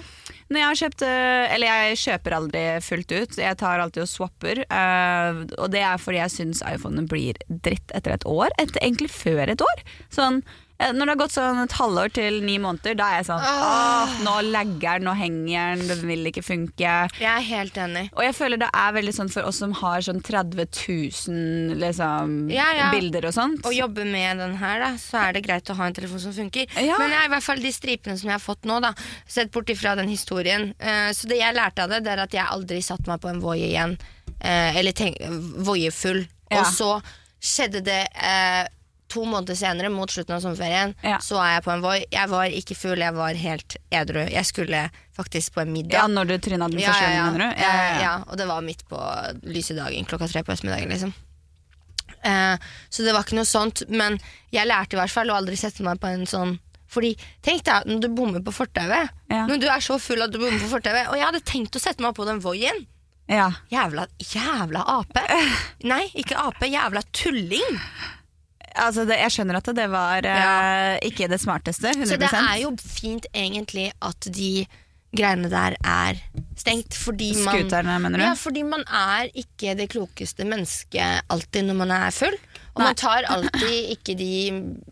Når 0.50 0.60
jeg 0.60 0.68
har 0.68 0.80
kjøpt 0.82 1.04
øh, 1.08 1.54
Eller 1.54 1.70
jeg 1.70 2.00
kjøper 2.04 2.36
aldri 2.38 2.64
fullt 2.84 3.14
ut, 3.14 3.38
jeg 3.40 3.58
tar 3.58 3.80
alltid 3.80 4.04
og 4.04 4.10
swapper. 4.12 4.64
øh, 4.66 5.46
og 5.58 5.72
det 5.74 5.82
er 5.86 6.02
fordi 6.02 6.22
jeg 6.22 6.34
syns 6.34 6.64
iPhonene 6.68 7.08
blir 7.10 7.40
dritt 7.50 7.94
etter 7.96 8.18
et 8.18 8.28
år. 8.30 8.52
Et, 8.60 8.76
egentlig 8.82 9.10
før 9.14 9.54
et 9.54 9.64
år. 9.64 9.84
Sånn, 10.14 10.42
eh, 10.44 10.63
når 10.80 11.00
det 11.06 11.12
har 11.14 11.20
gått 11.22 11.34
sånn 11.36 11.60
et 11.64 11.76
halvår 11.78 12.10
til 12.16 12.40
ni 12.44 12.58
måneder, 12.60 12.96
da 13.00 13.06
er 13.14 13.20
jeg 13.22 13.28
sånn 13.30 13.44
Åh, 13.48 14.14
nå 14.26 14.34
legger 14.50 14.98
den, 15.00 15.06
nå 15.08 15.14
henger 15.16 15.76
den, 15.78 15.84
den 15.92 16.02
vil 16.10 16.28
ikke 16.32 16.44
funke. 16.44 16.94
Jeg 17.22 17.30
er 17.30 17.46
helt 17.48 17.78
enig. 17.80 18.06
Og 18.18 18.24
jeg 18.26 18.36
føler 18.36 18.60
det 18.64 18.70
er 18.74 18.96
veldig 18.98 19.14
sånn 19.16 19.32
for 19.32 19.48
oss 19.48 19.62
som 19.62 19.72
har 19.80 20.02
sånn 20.04 20.20
30 20.26 20.66
000 20.66 21.78
liksom, 21.84 22.34
Ja, 22.52 22.66
ja. 22.76 22.90
bilder 22.92 23.30
og 23.30 23.36
sånt. 23.38 23.64
Å 23.70 23.72
jobbe 23.76 24.04
med 24.10 24.42
den 24.44 24.58
her, 24.60 24.82
da, 24.84 24.92
så 25.00 25.22
er 25.28 25.38
det 25.38 25.46
greit 25.46 25.70
å 25.72 25.78
ha 25.80 25.88
en 25.88 25.96
telefon 25.96 26.20
som 26.26 26.36
funker. 26.36 26.68
Ja. 26.82 26.98
Men 27.00 27.14
jeg, 27.16 27.30
i 27.30 27.34
hvert 27.36 27.48
fall 27.48 27.64
de 27.64 27.72
stripene 27.76 28.18
som 28.20 28.32
jeg 28.32 28.38
har 28.40 28.44
fått 28.44 28.68
nå, 28.70 28.82
da, 28.84 28.94
sett 29.30 29.52
bort 29.54 29.70
ifra 29.72 29.96
den 30.00 30.10
historien 30.12 30.72
eh, 30.80 31.10
Så 31.16 31.30
det 31.30 31.38
jeg 31.40 31.56
lærte 31.56 31.86
av 31.86 31.92
det, 31.94 32.02
det 32.06 32.12
er 32.18 32.24
at 32.26 32.34
jeg 32.36 32.44
aldri 32.50 32.82
satte 32.84 33.08
meg 33.12 33.22
på 33.24 33.30
en 33.32 33.42
Voi 33.44 33.60
igjen. 33.70 33.98
eh, 34.42 34.76
eller 34.80 34.94
Voiefull. 35.64 36.26
Og 36.54 36.66
så 36.76 36.90
skjedde 37.44 37.82
det 37.86 38.02
eh, 38.14 38.64
to 39.14 39.24
måneder 39.30 39.56
senere, 39.60 39.90
mot 39.94 40.10
slutten 40.12 40.36
av 40.36 40.42
sommerferien, 40.44 40.96
Ja. 41.06 41.20
så 41.24 41.38
er 41.44 41.56
jeg 41.56 41.64
på 41.68 41.74
en 41.76 41.82
Voi. 41.86 41.98
Jeg 42.12 42.30
var 42.34 42.46
ikke 42.60 42.76
full, 42.78 43.00
jeg 43.06 43.14
var 43.16 43.34
helt 43.38 43.78
edru. 43.94 44.24
Jeg 44.32 44.46
skulle 44.50 44.90
faktisk 45.16 45.54
på 45.54 45.62
en 45.62 45.72
middag. 45.74 46.00
ja, 46.02 46.08
når 46.10 46.26
du 46.34 46.38
tryna 46.40 46.70
den 46.74 46.82
første 46.82 47.12
ja, 47.14 47.28
mener 47.30 47.54
du? 47.54 47.62
Ja, 48.02 48.16
og 48.28 48.38
det 48.42 48.48
var 48.50 48.62
midt 48.66 48.82
på 48.90 48.98
lyse 49.46 49.76
dagen, 49.78 50.06
klokka 50.10 50.28
tre 50.32 50.44
på 50.44 50.52
ettermiddagen. 50.56 50.90
Liksom. 50.90 51.14
Eh, 52.24 52.58
så 52.90 53.04
det 53.04 53.14
var 53.14 53.26
ikke 53.26 53.36
noe 53.36 53.48
sånt, 53.50 53.84
men 53.92 54.16
jeg 54.54 54.68
lærte 54.70 54.96
i 54.96 55.00
hvert 55.02 55.12
fall 55.12 55.30
å 55.32 55.36
aldri 55.42 55.58
sette 55.60 55.84
meg 55.84 56.00
på 56.02 56.08
en 56.12 56.26
sånn 56.30 56.58
fordi, 56.94 57.16
tenk 57.42 57.64
deg, 57.66 57.88
når 57.90 58.02
du 58.04 58.08
bommer 58.14 58.42
på 58.46 58.52
fortauet 58.54 59.10
Ja. 59.34 59.48
Når 59.50 59.58
du 59.64 59.66
er 59.66 59.82
så 59.82 59.96
full 60.00 60.22
at 60.22 60.30
du 60.32 60.38
bommer 60.38 60.60
på 60.62 60.68
fortauet 60.76 61.08
Og 61.10 61.16
jeg 61.18 61.26
hadde 61.26 61.40
tenkt 61.42 61.74
å 61.74 61.82
sette 61.82 62.04
meg 62.06 62.14
på 62.14 62.26
den 62.28 62.38
voien 62.44 62.84
Ja. 63.28 63.48
Jævla, 63.72 64.06
jævla 64.22 64.84
ape 65.00 65.24
Nei, 65.90 66.04
ikke 66.14 66.38
ape, 66.38 66.70
jævla 66.70 67.02
tulling 67.12 67.80
Altså, 68.74 69.06
det, 69.06 69.20
jeg 69.22 69.34
skjønner 69.36 69.60
at 69.60 69.68
det 69.78 69.90
var 69.92 70.26
eh, 70.26 70.96
ikke 71.10 71.28
det 71.30 71.40
smarteste. 71.42 71.92
100 71.94 72.10
Så 72.10 72.18
det 72.22 72.32
er 72.34 72.56
jo 72.64 72.72
fint 72.82 73.28
egentlig 73.34 73.92
at 74.02 74.30
de 74.34 74.66
greiene 75.14 75.50
der 75.52 75.76
er 75.86 76.18
stengt 76.58 76.98
fordi 76.98 77.32
man 77.44 77.60
Skuterne, 77.60 78.00
mener 78.02 78.18
du? 78.20 78.26
Ja, 78.26 78.34
fordi 78.38 78.64
man 78.66 78.86
er 78.88 79.30
ikke 79.38 79.76
det 79.78 79.92
klokeste 79.94 80.48
mennesket 80.48 81.22
alltid 81.30 81.70
når 81.70 81.80
man 81.84 81.94
er 82.00 82.16
full. 82.16 82.38
Og 82.74 82.82
Nei. 82.82 82.88
man 82.90 82.96
tar 82.98 83.24
alltid 83.30 83.92
ikke 83.94 84.16
de 84.18 84.30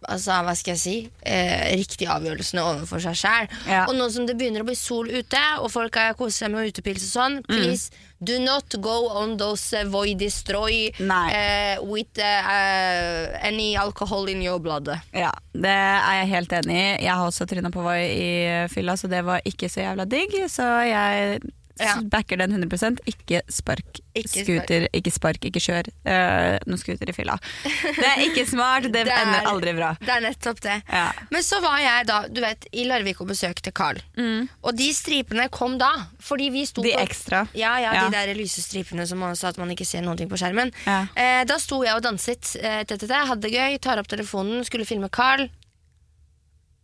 altså, 0.06 0.36
hva 0.46 0.54
skal 0.56 0.76
jeg 0.76 0.82
si, 0.84 0.96
eh, 1.26 1.72
riktige 1.80 2.12
avgjørelsene 2.14 2.62
overfor 2.62 3.02
seg 3.02 3.16
sjæl. 3.18 3.48
Ja. 3.66 3.88
Og 3.90 3.96
nå 3.98 4.06
som 4.14 4.28
det 4.30 4.36
begynner 4.38 4.62
å 4.62 4.68
bli 4.68 4.76
sol 4.78 5.10
ute, 5.10 5.42
og 5.64 5.72
folk 5.74 5.98
er 5.98 6.14
koser 6.14 6.46
seg 6.46 6.52
med 6.54 6.70
utepils 6.70 7.08
og 7.10 7.14
sånn, 7.16 7.38
Mm. 7.42 7.58
please 7.58 7.90
do 8.24 8.38
not 8.40 8.70
go 8.82 9.08
on 9.10 9.36
those 9.38 9.74
uh, 9.74 9.84
void 9.90 10.20
destroy 10.20 10.92
eh, 11.00 11.78
with 11.82 12.20
uh, 12.20 12.44
uh, 12.46 13.38
any 13.42 13.76
alcohol 13.76 14.30
in 14.30 14.44
your 14.44 14.60
blood. 14.60 14.88
Ja, 15.12 15.32
det 15.58 15.74
er 15.74 16.20
jeg 16.22 16.28
helt 16.36 16.54
enig 16.60 16.76
i. 16.78 17.04
Jeg 17.08 17.16
har 17.18 17.26
også 17.26 17.48
tryna 17.50 17.72
på 17.74 17.82
Voi 17.82 17.98
i 18.06 18.68
fylla, 18.70 18.94
så 18.94 19.10
det 19.10 19.24
var 19.26 19.42
ikke 19.44 19.70
så 19.74 19.82
jævla 19.88 20.06
digg. 20.06 20.38
Så 20.54 20.70
jeg 20.86 21.42
Ja. 21.80 21.94
backer 22.04 22.38
den 22.38 22.52
100% 22.52 23.00
Ikke 23.08 23.42
spark 23.50 24.00
Ikke 24.14 24.44
scooter, 24.44 24.88
ikke 24.94 25.12
spark, 25.12 25.40
ikke 25.48 25.62
kjør 25.64 25.88
uh, 26.06 26.58
noen 26.68 26.78
scooter 26.82 27.10
i 27.10 27.14
fylla. 27.16 27.38
Det 27.64 28.06
er 28.10 28.24
ikke 28.26 28.44
smart, 28.50 28.84
det, 28.92 29.06
Det 29.08 29.14
er- 29.14 29.22
ender 29.24 29.48
aldri 29.50 29.74
bra. 29.78 29.94
Det 30.02 30.10
er 30.10 30.22
nettopp 30.26 30.60
det. 30.66 30.76
Ja. 30.92 31.06
Men 31.32 31.42
så 31.48 31.62
var 31.64 31.78
jeg 31.80 32.08
da 32.12 32.20
du 32.28 32.42
vet, 32.44 32.68
i 32.76 32.84
Larvik 32.90 33.22
og 33.24 33.30
besøkte 33.32 33.72
Carl. 33.72 34.02
Og 34.20 34.76
de 34.78 34.90
stripene 34.94 35.48
kom 35.50 35.78
da. 35.82 35.92
Fordi 36.20 36.50
vi 36.52 36.66
sto 36.66 36.82
Mm. 36.82 36.88
De 36.90 36.94
på- 36.98 37.02
ekstra. 37.08 37.48
Ja, 37.56 37.78
ja, 37.80 37.94
Ja. 37.94 38.04
de 38.10 38.12
der 38.18 38.34
lyse 38.36 38.62
stripene 38.62 39.06
som 39.08 39.22
også 39.22 39.48
at 39.50 39.58
man 39.58 39.70
ikke 39.72 39.86
ser 39.86 40.02
noen 40.02 40.18
ting 40.18 40.30
på 40.30 40.38
skjermen. 40.38 40.72
Ja. 40.86 41.06
Eh, 41.16 41.44
da 41.46 41.58
sto 41.58 41.84
jeg 41.84 41.96
og 41.96 42.02
danset. 42.04 42.56
Eh, 42.62 42.84
TTT, 42.84 43.12
hadde 43.28 43.42
det 43.42 43.52
gøy, 43.54 43.78
tar 43.80 43.98
opp 44.00 44.08
telefonen, 44.12 44.64
skulle 44.66 44.86
filme 44.86 45.10
Carl. 45.10 45.48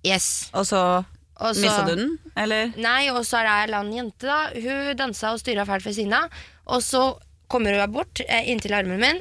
Yes. 0.05 0.49
Og 0.53 0.65
så 0.69 0.81
Og 1.39 1.53
så- 1.55 1.61
mista 1.61 1.85
du 1.85 1.95
den, 1.95 2.17
eller? 2.35 2.71
Nei, 2.81 3.09
og 3.13 3.21
så 3.25 3.37
er 3.39 3.43
det 3.47 3.51
ei 3.53 3.63
eller 3.67 3.77
annen 3.83 3.97
jente, 3.99 4.25
da. 4.25 4.39
Hun 4.53 4.95
dansa 4.97 5.33
og 5.33 5.39
styra 5.41 5.65
fælt 5.69 5.85
ved 5.85 5.93
siden 5.95 6.13
av. 6.17 6.29
Og 6.67 6.81
så 6.81 7.03
kommer 7.47 7.77
hun 7.79 7.91
bort 7.93 8.21
eh, 8.27 8.49
inntil 8.51 8.73
armen 8.73 8.99
min, 8.99 9.19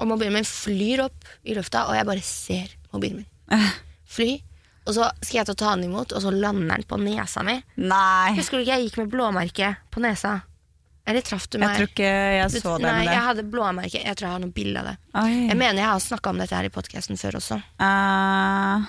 og 0.00 0.08
mobilen 0.08 0.32
min 0.32 0.44
flyr 0.48 1.04
opp 1.04 1.28
i 1.44 1.54
lufta, 1.54 1.84
og 1.88 1.94
jeg 1.98 2.06
bare 2.08 2.22
ser 2.24 2.72
mobilen 2.92 3.20
min. 3.24 3.28
Fly. 4.12 4.30
Og 4.86 4.96
så 4.96 5.10
skal 5.22 5.38
jeg 5.42 5.46
til 5.46 5.54
å 5.54 5.60
ta 5.60 5.74
den 5.76 5.84
imot, 5.90 6.12
og 6.16 6.22
så 6.24 6.32
lander 6.34 6.80
den 6.80 6.88
på 6.90 6.96
nesa 6.98 7.44
mi. 7.46 7.58
Nei, 7.76 8.32
Husker 8.34 8.58
du 8.58 8.64
ikke 8.64 8.78
jeg 8.80 8.88
gikk 8.88 8.96
med 9.04 9.12
blåmerke 9.12 9.76
på 9.94 10.00
nesa? 10.02 10.40
Eller 11.06 11.20
traff 11.26 11.48
du 11.50 11.58
meg? 11.58 11.68
jeg 11.68 11.78
tror 11.78 11.90
ikke 11.92 12.10
jeg 12.38 12.50
så 12.62 12.72
det 12.78 12.86
Nei, 12.86 13.04
jeg 13.10 13.22
hadde 13.26 13.44
blåmerke. 13.50 14.02
Jeg 14.04 14.16
tror 14.16 14.26
jeg 14.28 14.32
har 14.36 14.42
noen 14.42 14.52
bilder 14.54 14.80
av 14.80 14.86
det. 14.86 14.96
Oi. 15.18 15.48
Jeg 15.50 15.56
mener 15.58 15.82
jeg 15.82 15.90
har 15.90 16.02
snakka 16.02 16.30
om 16.30 16.38
dette 16.42 16.54
her 16.54 16.64
i 16.68 16.70
podkasten 16.74 17.18
før 17.18 17.38
også. 17.40 17.58
Eh, 17.82 18.84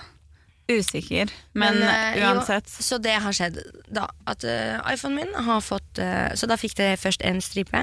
usikker, 0.72 1.32
men, 1.52 1.80
men 1.82 2.18
uh, 2.18 2.20
uansett. 2.24 2.70
så 2.70 2.98
det 3.02 3.18
har 3.24 3.36
skjedd 3.36 3.60
da. 3.92 4.08
At 4.30 4.46
uh, 4.48 4.80
iPhonen 4.94 5.20
min 5.20 5.34
har 5.48 5.60
fått 5.64 6.00
uh, 6.00 6.32
Så 6.40 6.48
da 6.48 6.56
fikk 6.60 6.78
det 6.80 6.94
først 7.02 7.24
en 7.26 7.42
stripe. 7.44 7.82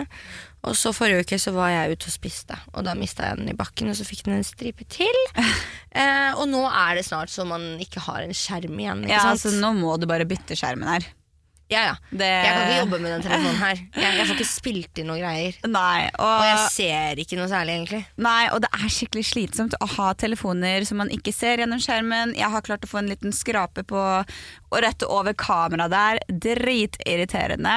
Og 0.65 0.77
så 0.77 0.93
forrige 0.93 1.25
uke 1.25 1.39
så 1.41 1.53
var 1.57 1.71
jeg 1.73 1.97
ute 1.97 2.09
og 2.11 2.13
spiste, 2.13 2.57
og 2.75 2.85
da 2.85 2.93
mista 2.97 3.31
jeg 3.31 3.41
den 3.41 3.53
i 3.53 3.57
bakken. 3.57 3.89
Og 3.93 3.97
så 3.97 4.05
fikk 4.05 4.27
den 4.27 4.37
en 4.37 4.45
stripe 4.45 4.85
til. 4.93 5.17
Og 6.41 6.45
nå 6.47 6.61
er 6.69 6.99
det 6.99 7.07
snart 7.09 7.33
så 7.33 7.47
man 7.49 7.65
ikke 7.81 8.03
har 8.05 8.23
en 8.23 8.37
skjerm 8.37 8.77
igjen. 8.77 9.07
Ja, 9.09 9.23
sant? 9.25 9.39
altså, 9.39 9.55
nå 9.57 9.73
må 9.79 9.97
du 9.97 10.05
bare 10.11 10.29
bytte 10.29 10.59
skjermen 10.59 10.89
her. 10.93 11.09
Ja, 11.71 11.83
ja. 11.87 11.95
Det... 12.11 12.27
Jeg 12.27 12.51
kan 12.51 12.65
ikke 12.65 12.79
jobbe 12.81 12.99
med 12.99 13.13
den 13.15 13.25
telefonen 13.25 13.59
her. 13.61 13.83
Jeg, 14.01 14.17
jeg 14.19 14.27
får 14.27 14.37
ikke 14.37 14.49
spilt 14.49 15.01
inn 15.01 15.09
noen 15.11 15.21
greier. 15.23 15.57
Nei, 15.71 16.09
Og 16.19 16.45
jeg 16.45 16.61
ser 16.75 17.21
ikke 17.23 17.37
noe 17.39 17.49
særlig, 17.51 17.77
egentlig. 17.79 18.01
Nei, 18.23 18.49
og 18.55 18.63
det 18.65 18.71
er 18.75 18.93
skikkelig 18.93 19.25
slitsomt 19.29 19.77
å 19.79 19.89
ha 19.95 20.11
telefoner 20.19 20.87
som 20.89 21.01
man 21.03 21.13
ikke 21.15 21.35
ser 21.35 21.63
gjennom 21.63 21.81
skjermen. 21.83 22.35
Jeg 22.39 22.51
har 22.53 22.65
klart 22.67 22.87
å 22.87 22.91
få 22.91 23.01
en 23.03 23.11
liten 23.11 23.35
skrape 23.35 23.85
på 23.87 24.01
å 24.01 24.81
rette 24.83 25.09
over 25.11 25.37
kameraet 25.39 25.95
der. 25.95 26.23
Dritirriterende. 26.47 27.77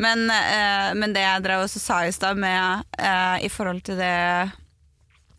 Men, 0.00 0.26
eh, 0.34 0.94
men 0.98 1.14
det 1.14 1.26
jeg 1.26 1.44
drev 1.46 1.66
også 1.66 1.82
sa 1.82 2.00
i 2.06 2.14
stad 2.14 2.40
med 2.40 2.88
eh, 2.98 3.44
i 3.46 3.52
forhold 3.52 3.84
til 3.86 4.00
det 4.00 4.16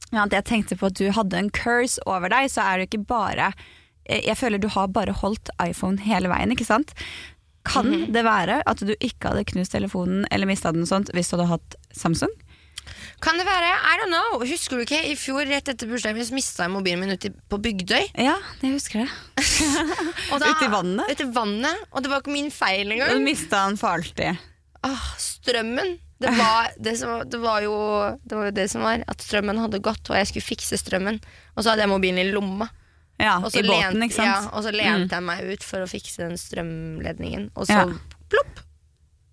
ja, 0.09 0.23
at 0.23 0.33
jeg 0.33 0.47
tenkte 0.47 0.77
på 0.79 0.89
at 0.89 0.97
du 0.97 1.09
hadde 1.13 1.37
en 1.37 1.51
curse 1.53 2.01
over 2.09 2.31
deg, 2.33 2.49
så 2.49 2.65
er 2.65 2.79
det 2.79 2.89
ikke 2.89 3.05
bare 3.11 3.51
eh, 4.05 4.23
Jeg 4.25 4.39
føler 4.39 4.61
du 4.61 4.69
har 4.73 4.89
bare 4.93 5.13
holdt 5.13 5.51
iPhone 5.61 6.01
hele 6.01 6.31
veien, 6.31 6.53
ikke 6.55 6.67
sant? 6.67 6.95
Kan 7.69 7.89
det 8.13 8.23
være 8.25 8.59
at 8.65 8.81
du 8.85 8.93
ikke 8.97 9.31
hadde 9.31 9.45
knust 9.53 9.71
telefonen 9.75 10.25
eller 10.33 10.49
mista 10.49 10.71
den 10.75 10.87
sånt 10.89 11.11
hvis 11.15 11.29
du 11.31 11.37
hadde 11.37 11.49
hatt 11.53 11.75
Samsung? 11.95 12.31
Kan 13.21 13.37
det 13.37 13.43
være? 13.45 13.67
I 13.69 13.97
don't 13.99 14.09
know. 14.13 14.39
Husker 14.47 14.79
du 14.79 14.85
ikke? 14.85 15.01
I 15.11 15.15
fjor 15.19 15.43
rett 15.45 15.67
etter 15.69 15.89
bursdagen 15.91 16.17
min 16.17 16.25
så 16.25 16.33
mista 16.33 16.65
jeg 16.65 16.71
mobilen 16.73 17.01
min 17.03 17.13
ute 17.13 17.29
på 17.51 17.59
Bygdøy. 17.61 18.07
Ja, 18.17 18.37
jeg 18.63 18.71
husker 18.77 19.03
det. 19.03 19.09
Ute 20.33 20.65
i 20.65 20.71
vannet? 20.71 21.11
Ute 21.11 21.25
i 21.27 21.31
vannet, 21.35 21.83
Og 21.91 22.03
det 22.05 22.11
var 22.11 22.23
ikke 22.23 22.33
min 22.33 22.49
feil 22.53 22.87
Du 22.89 22.95
engang. 22.95 23.23
mista 23.25 23.65
den 23.67 23.77
for 23.77 23.99
alltid. 23.99 24.39
Åh, 24.87 25.05
strømmen. 25.19 25.97
Det 26.19 26.31
var, 26.39 26.71
det, 26.87 26.95
som, 26.99 27.19
det, 27.29 27.39
var 27.43 27.61
jo, 27.67 27.75
det 28.23 28.35
var 28.39 28.49
jo 28.49 28.55
det 28.55 28.67
som 28.71 28.83
var. 28.87 29.03
At 29.11 29.21
strømmen 29.23 29.59
hadde 29.61 29.83
gått, 29.83 30.09
og 30.09 30.17
jeg 30.17 30.31
skulle 30.31 30.47
fikse 30.49 30.79
strømmen. 30.81 31.19
Og 31.55 31.63
så 31.63 31.73
hadde 31.73 31.85
jeg 31.85 31.91
mobilen 31.93 32.23
i 32.23 32.29
lomma. 32.31 32.69
Ja, 33.19 33.37
Og 33.43 33.51
så 33.51 33.59
I 33.59 33.67
båten, 33.67 33.97
lent- 33.99 34.03
ikke 34.09 34.15
sant? 34.15 34.27
Ja, 34.27 34.49
og 34.53 34.63
så 34.63 34.71
lente 34.71 35.11
jeg 35.17 35.23
meg 35.23 35.43
ut 35.53 35.63
for 35.67 35.83
å 35.83 35.87
fikse 35.91 36.17
den 36.23 36.37
strømledningen. 36.39 37.49
Og 37.55 37.67
så 37.67 37.75
plopp! 38.31 38.61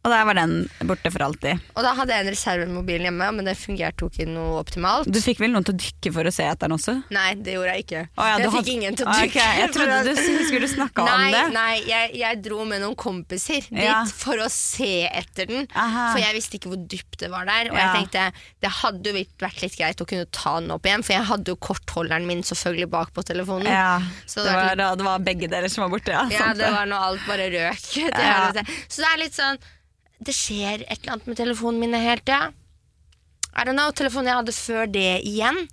Og 0.07 0.13
der 0.15 0.23
var 0.29 0.37
den 0.39 0.53
borte 0.87 1.11
for 1.11 1.25
alltid. 1.27 1.59
Og 1.75 1.83
da 1.83 1.91
hadde 1.99 2.15
jeg 2.15 2.23
en 2.23 2.31
reservemobil 2.31 3.03
hjemme, 3.09 3.27
men 3.35 3.49
det 3.49 3.57
fungerte 3.59 4.05
jo 4.07 4.11
ikke 4.13 4.27
noe 4.31 4.61
optimalt. 4.61 5.09
Du 5.11 5.19
fikk 5.19 5.41
vel 5.43 5.51
noen 5.51 5.67
til 5.67 5.75
å 5.75 5.81
dykke 5.83 6.13
for 6.15 6.29
å 6.31 6.33
se 6.35 6.47
etter 6.47 6.69
den 6.71 6.77
også? 6.77 6.95
Nei, 7.11 7.33
det 7.43 7.57
gjorde 7.57 7.73
jeg 7.75 7.85
ikke. 7.87 8.03
Å 8.15 8.29
ja, 8.31 8.37
jeg 8.45 8.53
fikk 8.55 8.71
ingen 8.77 8.99
til 9.01 9.09
å 9.09 9.11
Ah, 9.11 9.19
dykke. 9.25 9.35
Okay, 9.35 9.59
Jeg 9.65 9.73
trodde 9.75 9.99
du 10.07 10.45
skulle 10.47 10.69
snakke 10.71 11.03
om 11.03 11.25
det. 11.35 11.43
Nei, 11.57 11.75
jeg, 11.91 12.13
jeg 12.23 12.41
dro 12.47 12.63
med 12.71 12.85
noen 12.85 12.95
kompiser 13.03 13.67
dit 13.67 13.83
Ja. 13.83 14.05
for 14.07 14.39
å 14.39 14.49
se 14.53 14.93
etter 15.11 15.51
den. 15.51 15.67
Aha. 15.75 16.07
For 16.15 16.23
jeg 16.23 16.39
visste 16.39 16.61
ikke 16.61 16.71
hvor 16.71 16.87
dypt 16.95 17.19
det 17.25 17.33
var 17.35 17.51
der. 17.51 17.73
Og 17.73 17.77
Ja. 17.81 17.89
jeg 17.91 18.07
tenkte 18.07 18.27
det 18.63 18.73
hadde 18.79 19.11
jo 19.11 19.25
vært 19.43 19.61
litt 19.67 19.77
greit 19.81 20.01
å 20.01 20.07
kunne 20.07 20.31
ta 20.31 20.55
den 20.61 20.71
opp 20.71 20.87
igjen, 20.87 21.03
for 21.03 21.17
jeg 21.19 21.27
hadde 21.33 21.51
jo 21.51 21.57
kortholderen 21.57 22.27
min 22.31 22.43
selvfølgelig 22.47 22.91
bak 22.95 23.11
på 23.17 23.27
telefonen. 23.27 23.67
Ja, 23.75 23.99
Så 24.27 24.45
det 24.47 24.55
det 24.55 24.79
var 24.87 24.97
det 25.03 25.05
var 25.11 25.19
begge 25.27 25.49
deler 25.51 25.69
som 25.73 25.83
var 25.89 25.91
borte. 25.99 26.15
Ja, 26.15 26.29
Ja, 26.31 26.53
det 26.55 26.71
var 26.71 26.87
når 26.87 27.09
alt 27.11 27.27
bare 27.27 27.51
røk. 27.51 27.83
til 27.93 28.11
Ja. 28.15 28.53
Så 28.89 29.03
det 29.03 29.09
er 29.13 29.19
litt 29.25 29.35
sånn 29.35 29.59
Det 30.23 30.33
skjer 30.35 30.85
et 30.87 30.99
eller 31.03 31.13
annet 31.17 31.27
med 31.27 31.37
telefonen 31.37 31.81
min 31.81 31.95
hele 31.95 32.21
tida. 32.25 32.53
I 33.57 33.65
don't 33.65 33.77
know, 33.77 33.91
Telefonen 33.97 34.27
jeg 34.29 34.37
hadde 34.37 34.53
før 34.53 34.87
det 34.93 35.11
igjen, 35.25 35.67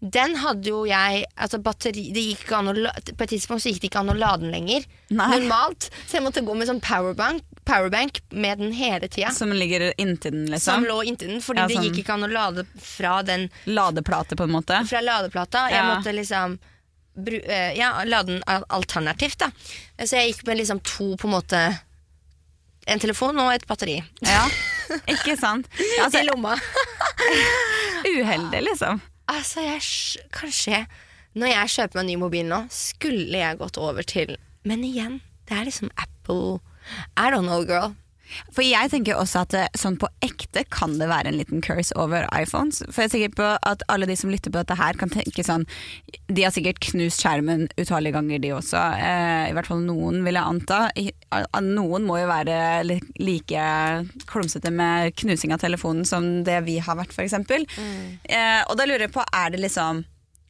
den 0.00 0.36
hadde 0.40 0.64
jo 0.70 0.84
jeg 0.88 1.26
Altså 1.36 1.58
batteri 1.60 2.06
det 2.14 2.22
gikk 2.24 2.44
ikke 2.46 2.56
an 2.56 2.70
å, 2.72 2.74
På 3.18 3.24
et 3.26 3.32
tidspunkt 3.34 3.60
så 3.60 3.68
gikk 3.68 3.82
det 3.82 3.90
ikke 3.90 4.00
an 4.00 4.12
å 4.14 4.16
lade 4.16 4.40
den 4.46 4.52
lenger. 4.54 4.86
Nei. 5.12 5.26
Normalt. 5.34 5.90
Så 6.08 6.16
jeg 6.16 6.24
måtte 6.24 6.40
gå 6.46 6.54
med 6.56 6.70
sånn 6.70 6.80
powerbank, 6.80 7.42
powerbank 7.68 8.22
med 8.32 8.62
den 8.62 8.72
hele 8.72 9.10
tida. 9.12 9.28
Som 9.36 9.52
ligger 9.52 9.90
inntil 10.00 10.32
den, 10.32 10.46
Som 10.46 10.54
liksom. 10.54 10.86
lå 10.88 11.02
inntil 11.10 11.34
den, 11.34 11.42
fordi 11.44 11.60
Ja, 11.60 11.66
det 11.68 11.76
sånn. 11.76 11.84
gikk 11.90 11.98
ikke 12.04 12.14
an 12.16 12.24
å 12.24 12.32
lade 12.32 12.64
fra 12.80 13.18
den 13.22 13.50
Ladeplate, 13.66 14.36
på 14.40 14.46
en 14.48 14.54
måte. 14.56 14.80
fra 14.88 15.00
ladeplata. 15.04 15.66
Jeg 15.70 15.84
måtte 15.84 16.14
liksom 16.16 16.58
bru, 17.20 17.36
eh, 17.44 17.74
ja, 17.76 17.92
lade 18.04 18.38
den 18.38 18.42
alternativt. 18.70 19.36
da 19.38 19.50
Så 20.06 20.16
jeg 20.16 20.32
gikk 20.32 20.46
med 20.46 20.58
liksom 20.62 20.80
to 20.82 21.16
på 21.16 21.28
en 21.28 21.34
måte 21.36 21.80
En 22.88 23.00
telefon 23.02 23.36
og 23.42 23.52
et 23.52 23.66
batteri 23.68 23.98
Ja, 24.24 24.46
ikke 25.14 25.36
sant? 25.38 25.68
Altså, 26.00 26.22
i 26.22 26.26
lomma. 26.28 26.56
uheldig, 28.16 28.62
liksom. 28.70 29.02
Altså, 29.30 29.60
jeg 29.66 29.84
Kanskje 30.34 30.84
når 31.38 31.52
jeg 31.52 31.70
kjøper 31.76 31.98
meg 31.98 32.02
en 32.02 32.08
ny 32.10 32.14
mobil 32.18 32.46
nå, 32.50 32.56
skulle 32.74 33.38
jeg 33.38 33.58
gått 33.60 33.76
over 33.78 34.02
til 34.02 34.32
Men 34.66 34.82
igjen, 34.82 35.20
det 35.46 35.60
er 35.60 35.68
liksom 35.68 35.92
Apple 35.94 36.58
I 37.14 37.30
don't 37.30 37.46
know, 37.46 37.62
girl. 37.62 37.94
For 38.54 38.64
jeg 38.64 38.90
tenker 38.92 39.18
også 39.18 39.44
at 39.44 39.56
sånn 39.78 39.98
på 40.00 40.08
ekte 40.24 40.64
kan 40.72 40.96
det 41.00 41.08
være 41.10 41.30
en 41.32 41.38
liten 41.40 41.62
curse 41.64 41.94
over 41.98 42.26
iPhones. 42.36 42.82
For 42.88 43.04
jeg 43.04 43.10
er 43.10 43.14
sikker 43.14 43.34
på 43.40 43.48
at 43.70 43.84
alle 43.92 44.08
de 44.10 44.16
som 44.18 44.32
lytter 44.32 44.52
på 44.52 44.60
dette 44.62 44.76
her 44.78 44.98
kan 45.00 45.12
tenke 45.12 45.44
sånn 45.46 45.66
De 46.30 46.44
har 46.44 46.54
sikkert 46.54 46.80
knust 46.84 47.22
skjermen 47.24 47.66
utallige 47.80 48.14
ganger, 48.16 48.42
de 48.42 48.52
også. 48.56 48.80
Eh, 49.00 49.50
I 49.50 49.56
hvert 49.56 49.68
fall 49.70 49.82
noen, 49.86 50.20
vil 50.26 50.38
jeg 50.38 50.54
anta. 50.54 50.80
Noen 51.64 52.06
må 52.08 52.20
jo 52.20 52.30
være 52.30 53.00
like 53.20 53.66
klumsete 54.30 54.72
med 54.74 55.14
knusing 55.20 55.54
av 55.54 55.62
telefonen 55.62 56.06
som 56.08 56.30
det 56.46 56.60
vi 56.68 56.78
har 56.82 56.98
vært, 56.98 57.14
f.eks. 57.16 57.36
Eh, 57.40 58.60
og 58.66 58.76
da 58.78 58.86
lurer 58.88 59.08
jeg 59.08 59.14
på, 59.16 59.24
er 59.34 59.54
det 59.54 59.64
liksom 59.66 60.04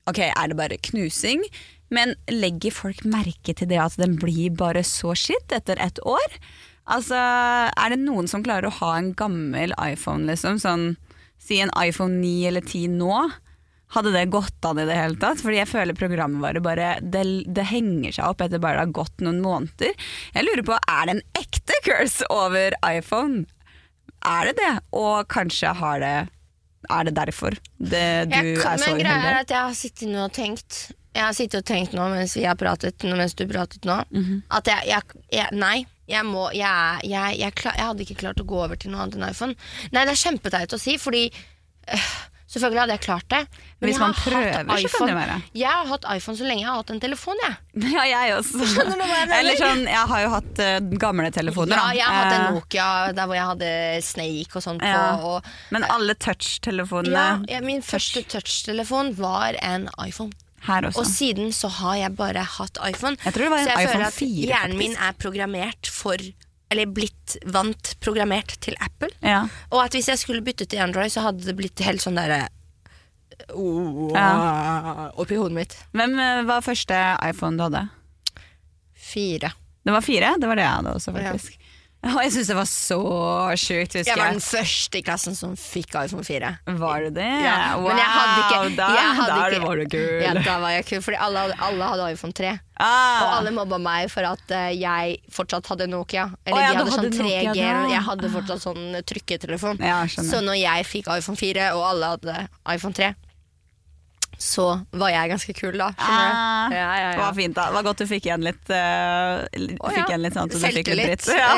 Ok, 0.09 0.19
er 0.25 0.49
det 0.51 0.57
bare 0.59 0.79
knusing? 0.91 1.43
Men 1.95 2.15
legger 2.31 2.73
folk 2.75 3.03
merke 3.07 3.53
til 3.55 3.69
det 3.71 3.79
at 3.83 3.97
den 4.01 4.17
blir 4.19 4.51
bare 4.57 4.83
så 4.87 5.13
skitt 5.19 5.53
etter 5.55 5.79
et 5.83 5.99
år? 6.09 6.37
Altså, 6.89 7.15
er 7.77 7.91
det 7.93 8.01
noen 8.03 8.29
som 8.29 8.43
klarer 8.43 8.67
å 8.71 8.79
ha 8.81 8.97
en 8.99 9.13
gammel 9.15 9.73
iPhone, 9.79 10.27
liksom? 10.27 10.59
Sånn, 10.63 10.97
si 11.39 11.61
en 11.63 11.71
iPhone 11.79 12.19
9 12.21 12.49
eller 12.49 12.61
10 12.67 12.89
nå? 12.99 13.31
Hadde 13.91 14.13
det 14.15 14.29
gått 14.31 14.65
an 14.65 14.79
i 14.79 14.85
det 14.87 14.95
hele 14.95 15.17
tatt? 15.19 15.41
Fordi 15.43 15.57
jeg 15.59 15.67
føler 15.71 15.95
programvare 15.99 16.61
bare 16.63 17.01
det, 17.03 17.25
det 17.51 17.65
henger 17.73 18.13
seg 18.15 18.25
opp 18.31 18.41
etter 18.45 18.59
bare 18.63 18.79
det 18.79 18.85
har 18.87 18.93
gått 19.01 19.21
noen 19.27 19.41
måneder. 19.43 19.95
Jeg 20.35 20.47
lurer 20.47 20.63
på, 20.67 20.77
er 20.79 21.07
det 21.11 21.17
en 21.17 21.25
ekte 21.43 21.79
curse 21.87 22.27
over 22.31 22.77
iPhone? 22.87 23.47
Er 24.27 24.51
det 24.51 24.57
det? 24.61 24.73
Og 24.95 25.27
kanskje 25.33 25.73
har 25.75 25.99
det 26.03 26.29
Er 26.91 27.05
det 27.05 27.15
derfor 27.15 27.51
det, 27.79 28.31
du 28.31 28.35
Jeg 28.37 28.57
kan- 28.63 28.73
er 28.75 28.79
så 28.79 28.91
men 28.95 29.01
greia 29.01 29.31
er 29.31 29.39
at 29.41 29.49
jeg 29.51 29.59
har 29.61 29.73
sittet 29.77 30.09
nå 30.09 30.25
og 30.25 30.33
tenkt 30.33 30.93
Jeg 31.15 31.23
har 31.25 31.33
sittet 31.33 31.59
og 31.59 31.65
tenkt 31.65 31.93
nå 31.97 32.09
mens 32.13 32.35
vi 32.37 32.45
har 32.45 32.55
pratet 32.55 33.03
mens 33.05 33.35
du 33.35 33.47
pratet 33.47 33.83
nå 33.85 34.05
Mhm. 34.11 34.43
At 34.51 34.65
jeg, 34.67 34.87
jeg, 34.87 35.03
jeg 35.33 35.49
Nei, 35.53 35.87
Jeg, 36.11 36.27
må, 36.27 36.49
jeg, 36.57 37.05
jeg, 37.07 37.39
jeg, 37.41 37.57
klar, 37.59 37.79
jeg 37.79 37.91
hadde 37.93 38.07
ikke 38.07 38.19
klart 38.25 38.43
å 38.43 38.49
gå 38.49 38.59
over 38.65 38.81
til 38.81 38.93
noe 38.93 39.05
annet 39.05 39.19
enn 39.19 39.29
iPhone. 39.31 39.55
Nei, 39.95 40.05
det 40.05 40.17
er 40.17 40.25
kjempeteit 40.25 40.75
å 40.77 40.81
si, 40.81 40.99
fordi 41.01 41.29
øh, 41.31 42.11
Selvfølgelig 42.51 42.81
hadde 42.81 42.95
jeg 42.97 43.03
klart 43.05 43.27
det. 43.31 43.39
Men 43.79 43.89
Hvis 43.89 43.99
man 44.03 44.15
prøver, 44.15 44.71
så 44.83 44.89
kan 44.97 45.07
det 45.07 45.15
være. 45.15 45.35
Jeg 45.55 45.71
har 45.71 45.85
hatt 45.87 46.07
iPhone 46.17 46.39
så 46.41 46.49
lenge 46.49 46.65
jeg 46.65 46.67
har 46.67 46.81
hatt 46.81 46.91
en 46.91 47.03
telefon, 47.05 47.43
jeg. 47.45 47.55
Ja, 47.95 48.07
jeg 48.11 48.33
også. 48.41 48.65
Eller 49.37 49.59
sånn, 49.61 49.85
jeg 49.87 50.09
har 50.13 50.25
jo 50.25 50.33
hatt 50.33 50.63
uh, 50.67 50.73
gamle 51.05 51.31
telefoner. 51.35 51.79
Ja, 51.79 51.85
jeg 51.95 52.09
har 52.09 52.19
hatt 52.19 52.35
en 52.35 52.47
Eh, 52.49 52.57
Nokia 52.57 52.89
der 53.15 53.29
hvor 53.31 53.39
jeg 53.39 53.47
hadde 53.53 53.71
Snake 54.03 54.59
og 54.59 54.65
sånt 54.65 54.83
på. 54.83 54.91
Ja. 54.91 55.15
Og, 55.23 55.47
Men 55.71 55.87
alle 55.87 56.17
touch-telefonene 56.19 57.15
ja, 57.15 57.39
ja, 57.55 57.61
min 57.63 57.85
første 57.87 58.25
touch-telefon 58.27 59.15
var 59.21 59.55
en 59.63 59.87
iPhone. 60.03 60.35
Her 60.67 60.87
også. 60.91 61.03
Og 61.03 61.09
siden 61.09 61.53
så 61.57 61.71
har 61.81 61.97
jeg 62.03 62.15
bare 62.19 62.45
hatt 62.59 62.79
iPhone. 62.85 63.17
Jeg 63.25 63.35
tror 63.35 63.47
det 63.47 63.51
var 63.55 63.63
en 63.63 63.69
så 63.69 63.75
jeg 63.75 63.89
iPhone 63.89 63.97
føler 63.97 64.07
at 64.11 64.19
4 64.21 64.49
hjernen 64.53 64.81
min 64.81 64.97
er 64.97 65.19
programmert 65.21 65.91
for 65.93 66.31
Eller 66.71 66.87
blitt 66.87 67.37
vant 67.51 67.97
programmert 67.99 68.53
til 68.63 68.77
Apple. 68.79 69.09
Ja. 69.27 69.41
Og 69.73 69.81
at 69.83 69.97
hvis 69.97 70.07
jeg 70.07 70.21
skulle 70.21 70.45
byttet 70.47 70.71
til 70.71 70.79
Android, 70.79 71.11
så 71.11 71.25
hadde 71.25 71.43
det 71.43 71.57
blitt 71.59 71.81
helt 71.83 72.05
sånn 72.05 72.15
derre 72.15 72.45
oh, 73.55 74.13
Oppi 75.19 75.35
hodet 75.41 75.57
mitt. 75.57 75.75
Hvem 75.97 76.15
eh, 76.23 76.45
var 76.47 76.63
første 76.63 77.01
iPhone 77.27 77.59
du 77.59 77.65
hadde? 77.67 77.89
Fire. 78.95 79.51
Det 79.83 79.97
var 79.97 80.05
fire? 80.05 80.35
Det 80.39 80.47
var 80.47 80.61
det 80.61 80.67
jeg 80.69 80.77
hadde 80.77 80.95
også, 80.95 81.17
Ja. 81.17 81.33
faktisk. 81.33 81.60
Og 82.01 82.17
jeg 82.25 82.33
syns 82.33 82.49
det 82.49 82.57
var 82.57 82.69
så 82.69 82.99
sjukt, 83.61 83.95
Jeg 84.01 84.17
var 84.17 84.33
den 84.33 84.41
første 84.41 85.01
i 85.01 85.03
klassen 85.05 85.35
som 85.37 85.53
fikk 85.59 85.93
iPhone 86.01 86.25
4. 86.25 86.53
Var 86.81 87.05
du 87.05 87.11
det? 87.19 87.27
Ja, 87.45 87.77
Wow, 87.77 87.93
ikke 87.93 88.61
da, 88.79 88.89
der 88.95 89.53
ikke, 89.53 89.61
var 89.67 89.77
du 89.83 89.85
kul. 89.93 90.23
Ja, 90.25 90.33
da 90.39 90.57
var 90.63 90.75
jeg 90.79 90.87
kul, 90.89 91.03
fordi 91.05 91.21
alle, 91.21 91.45
alle 91.61 91.91
hadde 91.93 92.09
iPhone 92.15 92.37
3. 92.37 92.55
Ah. 92.81 93.21
Og 93.21 93.35
alle 93.37 93.53
mobba 93.53 93.77
meg 93.83 94.09
for 94.09 94.25
at 94.25 94.55
eh, 94.57 94.71
jeg 94.81 95.19
fortsatt 95.35 95.69
hadde 95.69 95.91
Nokia. 95.93 96.31
Eller 96.49 96.57
oh, 96.57 96.65
ja, 96.65 96.71
de 96.73 96.79
hadde, 96.81 96.95
hadde 96.97 97.11
sånn 97.13 97.27
3G, 97.29 97.67
og 97.69 97.93
jeg 97.93 98.05
hadde 98.09 98.31
fortsatt 98.33 98.65
sånn 98.65 99.01
trykketelefon. 99.13 99.83
Ja, 99.85 100.01
så 100.09 100.41
når 100.45 100.57
jeg 100.63 100.89
fikk 100.89 101.11
iPhone 101.13 101.37
4, 101.37 101.73
og 101.77 101.85
alle 101.91 102.15
hadde 102.17 102.39
iPhone 102.79 102.97
3, 102.97 103.13
så 104.41 104.65
var 104.97 105.11
jeg 105.13 105.29
ganske 105.35 105.53
kul 105.53 105.77
da. 105.77 105.91
Ah, 106.01 106.73
Ja, 106.73 106.89
ja, 106.97 107.09
Det 107.13 107.21
var 107.21 107.35
fint, 107.37 107.55
da. 107.57 107.67
Det 107.69 107.77
var 107.77 107.85
godt 107.85 108.01
du 108.01 108.07
fikk 108.09 108.27
igjen 108.27 108.45
litt 108.47 108.71
uh, 108.73 109.45
oh, 109.85 109.91
Fikk 109.93 110.09
igjen 110.09 110.23
litt 110.25 110.37
sånn 110.37 110.49
at 110.49 110.55
du 110.55 110.63
fikk 110.63 110.79
litt 110.89 110.89
dritt. 110.89 111.27
Ja. 111.37 111.51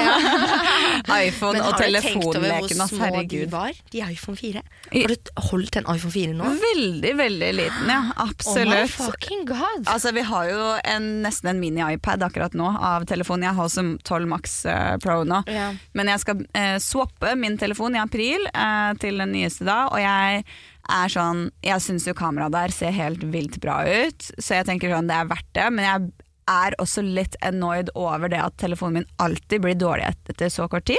iPhone 1.29 1.61
Men 1.61 1.69
og 1.69 1.77
telefonleken, 1.79 2.83
ass. 2.83 2.95
Herregud. 2.99 3.53
var, 3.53 3.79
de 3.95 4.03
iPhone 4.03 4.39
4? 4.41 4.65
Har 4.97 5.15
du 5.15 5.31
holdt 5.51 5.79
en 5.79 5.87
iPhone 5.95 6.15
4 6.17 6.35
nå? 6.41 6.51
Veldig, 6.65 7.13
veldig 7.21 7.53
liten, 7.61 7.93
ja. 7.95 8.01
Absolutt. 8.27 8.67
Oh 8.67 8.75
my 8.75 8.91
fucking 8.91 9.47
god! 9.53 9.87
Altså, 9.87 10.11
Vi 10.17 10.27
har 10.33 10.51
jo 10.51 10.67
en, 10.83 11.09
nesten 11.23 11.53
en 11.53 11.63
mini-iPad 11.63 12.27
akkurat 12.27 12.59
nå 12.59 12.73
av 12.83 13.07
telefonen. 13.11 13.47
Jeg 13.47 13.59
har 13.61 13.71
også 13.71 13.87
12 14.03 14.29
Max 14.35 14.59
uh, 14.67 14.99
Pro 15.03 15.21
nå. 15.29 15.45
Ja. 15.47 15.71
Men 15.95 16.11
jeg 16.11 16.25
skal 16.25 16.43
uh, 16.51 16.77
swappe 16.83 17.37
min 17.39 17.61
telefon 17.63 17.95
i 17.95 18.03
april 18.03 18.51
til 18.99 19.21
den 19.21 19.33
nyeste 19.35 19.65
da, 19.67 19.85
og 19.93 20.01
jeg 20.03 20.43
er 20.91 21.13
sånn 21.13 21.45
Jeg 21.63 21.83
syns 21.85 22.09
jo 22.09 22.15
kameraet 22.19 22.55
der 22.55 22.75
ser 22.75 22.95
helt 22.97 23.23
vilt 23.33 23.61
bra 23.63 23.83
ut, 23.87 24.29
så 24.39 24.59
jeg 24.59 24.67
tenker 24.69 24.93
sånn 24.93 25.11
det 25.11 25.19
er 25.21 25.31
verdt 25.31 25.51
det. 25.55 25.69
Men 25.71 25.87
jeg 25.87 26.13
er 26.51 26.75
også 26.83 27.05
litt 27.07 27.37
annoyed 27.47 27.93
over 27.95 28.29
det 28.33 28.41
at 28.43 28.57
telefonen 28.59 29.03
min 29.03 29.13
alltid 29.23 29.63
blir 29.63 29.79
dårlig 29.79 30.09
etter 30.11 30.51
så 30.51 30.67
kort 30.69 30.89
tid. 30.91 30.99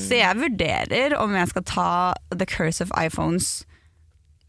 Så 0.00 0.16
jeg 0.16 0.40
vurderer 0.40 1.16
om 1.20 1.34
jeg 1.36 1.50
skal 1.52 1.66
ta 1.68 1.90
the 2.32 2.48
curse 2.48 2.80
of 2.80 2.92
iPhones 2.96 3.66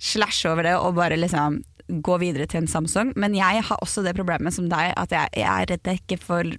slash 0.02 0.48
over 0.50 0.64
det 0.66 0.78
og 0.80 0.96
bare 0.98 1.20
liksom 1.20 1.60
gå 1.92 2.18
videre 2.22 2.48
til 2.48 2.64
en 2.64 2.72
Samsung. 2.72 3.12
Men 3.20 3.36
jeg 3.36 3.64
har 3.68 3.84
også 3.84 4.04
det 4.06 4.16
problemet 4.16 4.56
som 4.56 4.70
deg, 4.72 4.94
at 4.98 5.12
jeg, 5.12 5.28
jeg 5.36 5.50
er 5.52 5.68
redd 5.74 5.90
jeg 5.92 6.02
ikke 6.06 6.22
får 6.24 6.54